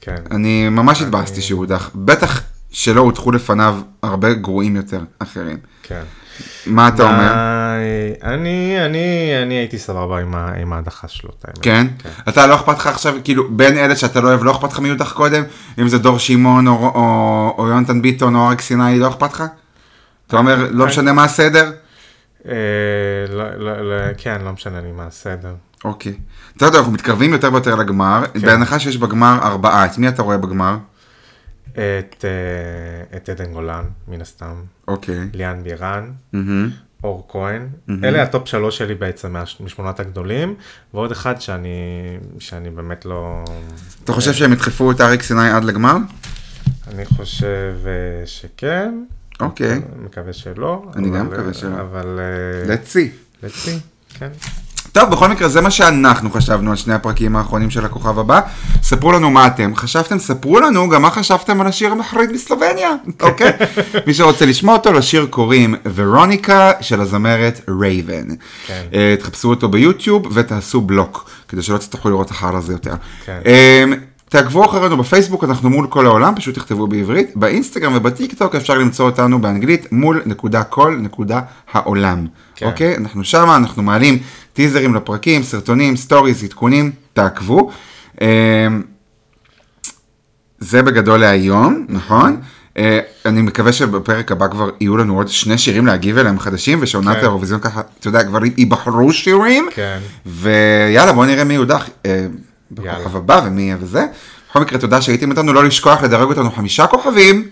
כן. 0.00 0.16
אני 0.30 0.68
ממש 0.68 1.02
התבאסתי 1.02 1.42
שהוא 1.42 1.58
הודח, 1.58 1.90
בטח 1.94 2.42
שלא 2.70 3.00
הודחו 3.00 3.32
לפניו 3.32 3.80
הרבה 4.02 4.34
גרועים 4.34 4.76
יותר 4.76 5.00
אחרים. 5.18 5.56
כן. 5.82 6.02
מה 6.66 6.88
אתה 6.88 7.02
אומר? 7.02 7.32
אני, 8.22 8.76
אני, 8.84 9.32
אני 9.42 9.54
הייתי 9.54 9.78
סבבה 9.78 10.18
עם 10.62 10.72
ההדחה 10.72 11.08
שלו, 11.08 11.30
את 11.38 11.44
האמת. 11.44 11.58
כן? 11.62 11.86
אתה 12.28 12.46
לא 12.46 12.54
אכפת 12.54 12.78
לך 12.78 12.86
עכשיו, 12.86 13.14
כאילו, 13.24 13.50
בין 13.50 13.78
אלה 13.78 13.96
שאתה 13.96 14.20
לא 14.20 14.28
אוהב, 14.28 14.44
לא 14.44 14.50
אכפת 14.52 14.72
לך 14.72 14.78
מי 14.78 14.88
הודח 14.88 15.12
קודם? 15.12 15.42
אם 15.78 15.88
זה 15.88 15.98
דור 15.98 16.18
שמעון 16.18 16.66
או- 16.68 16.72
או 16.94 17.54
או 17.58 17.68
יונתן 17.68 18.02
ביטון 18.02 18.34
או 18.34 18.46
אריק 18.46 18.60
סיני, 18.60 18.98
לא 18.98 19.08
אכפת 19.08 19.32
לך? 19.32 19.44
אתה 20.26 20.36
אומר, 20.36 20.68
לא 20.70 20.84
כן. 20.84 20.90
משנה 20.90 21.12
מה 21.12 21.24
הסדר? 21.24 21.72
אה, 22.48 22.54
לא, 23.28 23.44
לא, 23.56 23.80
לא, 23.90 23.94
כן, 24.18 24.40
לא 24.44 24.52
משנה 24.52 24.80
לי 24.80 24.92
מה 24.92 25.06
הסדר. 25.06 25.54
אוקיי. 25.84 26.12
אתה 26.56 26.66
יודע, 26.66 26.78
אנחנו 26.78 26.92
מתקרבים 26.92 27.32
יותר 27.32 27.52
ויותר 27.52 27.74
לגמר, 27.74 28.22
כן. 28.34 28.40
בהנחה 28.40 28.78
שיש 28.78 28.96
בגמר 28.96 29.38
ארבעה, 29.42 29.84
את 29.84 29.98
מי 29.98 30.08
אתה 30.08 30.22
רואה 30.22 30.38
בגמר? 30.38 30.76
את, 31.74 32.24
אה, 32.24 33.16
את 33.16 33.28
עדן 33.28 33.52
גולן, 33.52 33.84
מן 34.08 34.20
הסתם, 34.20 34.54
אוקיי. 34.88 35.28
ליאן 35.34 35.62
בירן, 35.62 36.10
מהמם. 36.32 36.70
אור 37.04 37.26
כהן, 37.28 37.68
אלה 38.04 38.22
ה 38.22 38.29
top 38.29 38.48
שלוש 38.48 38.78
שלי 38.78 38.94
בעצם 38.94 39.36
משמונת 39.60 40.00
הגדולים, 40.00 40.54
ועוד 40.94 41.10
אחד 41.10 41.40
שאני, 41.40 41.68
שאני 42.38 42.70
באמת 42.70 43.04
לא... 43.04 43.44
אתה 44.04 44.12
חושב 44.12 44.32
שהם 44.32 44.52
ידחפו 44.52 44.90
את 44.90 45.00
אריק 45.00 45.22
סיני 45.22 45.50
עד 45.50 45.64
לגמר? 45.64 45.96
אני 46.88 47.04
חושב 47.06 47.74
אה, 47.86 48.26
שכן, 48.26 49.04
אוקיי. 49.40 49.80
מקווה 50.04 50.32
שלא. 50.32 50.84
אני 50.96 51.10
גם 51.10 51.26
אבל, 51.26 51.36
מקווה 51.36 51.54
שלא. 51.54 51.80
אבל... 51.80 52.20
אה, 52.20 52.74
let's 52.74 52.88
see. 52.88 53.44
let's 53.44 53.66
see, 53.66 54.14
כן. 54.18 54.30
טוב, 54.94 55.10
בכל 55.10 55.28
מקרה, 55.28 55.48
זה 55.48 55.60
מה 55.60 55.70
שאנחנו 55.70 56.30
חשבנו 56.30 56.70
על 56.70 56.76
שני 56.76 56.94
הפרקים 56.94 57.36
האחרונים 57.36 57.70
של 57.70 57.84
הכוכב 57.84 58.18
הבא. 58.18 58.40
ספרו 58.82 59.12
לנו 59.12 59.30
מה 59.30 59.46
אתם 59.46 59.76
חשבתם, 59.76 60.18
ספרו 60.18 60.60
לנו 60.60 60.88
גם 60.88 61.02
מה 61.02 61.10
חשבתם 61.10 61.60
על 61.60 61.66
השיר 61.66 61.92
המחריד 61.92 62.32
מסלובניה, 62.32 62.90
אוקיי? 63.20 63.52
מי 64.06 64.14
שרוצה 64.14 64.46
לשמוע 64.46 64.76
אותו, 64.76 64.92
לשיר 64.92 65.26
קוראים 65.30 65.74
ורוניקה 65.94 66.72
של 66.80 67.00
הזמרת 67.00 67.60
רייבן. 67.80 68.24
כן. 68.66 68.82
אה, 68.94 69.14
תחפשו 69.18 69.50
אותו 69.50 69.68
ביוטיוב 69.68 70.26
ותעשו 70.34 70.80
בלוק, 70.80 71.30
כדי 71.48 71.62
שלא 71.62 71.78
תצטרכו 71.78 72.08
לראות 72.08 72.30
החרא 72.30 72.56
הזה 72.56 72.72
יותר. 72.72 72.94
כן. 73.24 73.40
אה, 73.46 73.84
תעקבו 74.28 74.64
אחרינו 74.64 74.96
בפייסבוק, 74.96 75.44
אנחנו 75.44 75.70
מול 75.70 75.86
כל 75.86 76.06
העולם, 76.06 76.34
פשוט 76.36 76.54
תכתבו 76.54 76.86
בעברית. 76.86 77.30
באינסטגרם 77.36 77.92
ובטיק 77.96 78.34
טוק 78.34 78.54
אפשר 78.54 78.78
למצוא 78.78 79.06
אותנו 79.06 79.40
באנגלית 79.40 79.92
מול 79.92 80.22
נקודה 80.26 80.62
כל 80.62 80.96
נקודה 81.00 81.40
העולם. 81.72 82.26
כן. 82.56 82.66
אוקיי? 82.66 82.96
אנחנו 82.96 83.24
שמה, 83.24 83.56
אנחנו 83.56 83.82
מעלים 83.82 84.18
טיזרים 84.54 84.94
לפרקים, 84.94 85.42
סרטונים, 85.42 85.96
stories, 85.96 86.44
עדכונים, 86.44 86.92
תעקבו. 87.12 87.70
אה, 88.22 88.66
זה 90.58 90.82
בגדול 90.82 91.20
להיום, 91.20 91.86
נכון? 91.88 92.40
אה, 92.78 93.00
אני 93.26 93.42
מקווה 93.42 93.72
שבפרק 93.72 94.32
הבא 94.32 94.48
כבר 94.48 94.70
יהיו 94.80 94.96
לנו 94.96 95.16
עוד 95.16 95.28
שני 95.28 95.58
שירים 95.58 95.86
להגיב 95.86 96.18
אליהם 96.18 96.38
חדשים, 96.38 96.78
ושעונת 96.82 97.16
כן. 97.16 97.20
האירוויזיון 97.20 97.60
ככה, 97.60 97.80
אתה 98.00 98.08
יודע, 98.08 98.24
כבר 98.24 98.38
ייבחרו 98.56 99.12
שירים. 99.12 99.68
כן. 99.74 99.98
ויאללה, 100.26 101.12
בוא 101.12 101.26
נראה 101.26 101.44
מי 101.44 101.54
יודח 101.54 101.88
אה, 102.06 102.26
בכוכב. 102.70 103.16
הבא 103.16 103.40
ומי 103.46 103.62
יהיה 103.62 103.76
וזה. 103.80 104.06
בכל 104.50 104.60
מקרה, 104.60 104.78
תודה 104.78 105.02
שהייתם 105.02 105.30
איתנו, 105.30 105.52
לא 105.52 105.64
לשכוח 105.64 106.02
לדרג 106.02 106.28
אותנו 106.28 106.50
חמישה 106.52 106.86
כוכבים, 106.86 107.48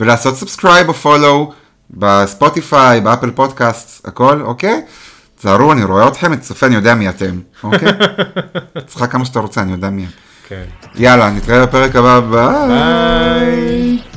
ולעשות 0.00 0.36
subscribe 0.36 0.88
או 0.88 0.94
follow 0.94 1.52
בספוטיפיי, 1.90 3.00
באפל 3.00 3.30
פודקאסט, 3.30 4.08
הכל, 4.08 4.40
אוקיי? 4.40 4.82
תזהרו, 5.42 5.72
אני 5.72 5.84
רואה 5.84 6.08
אתכם, 6.08 6.36
צופה, 6.36 6.66
אני 6.66 6.74
יודע 6.74 6.94
מי 6.94 7.08
אתם, 7.08 7.40
אוקיי? 7.64 7.88
צחק 8.86 9.10
כמה 9.12 9.24
שאתה 9.24 9.38
רוצה, 9.38 9.62
אני 9.62 9.72
יודע 9.72 9.90
מי. 9.90 10.06
כן. 10.48 10.64
יאללה, 10.94 11.30
נתראה 11.30 11.66
בפרק 11.66 11.96
הבא. 11.96 12.20
ביי. 12.66 14.11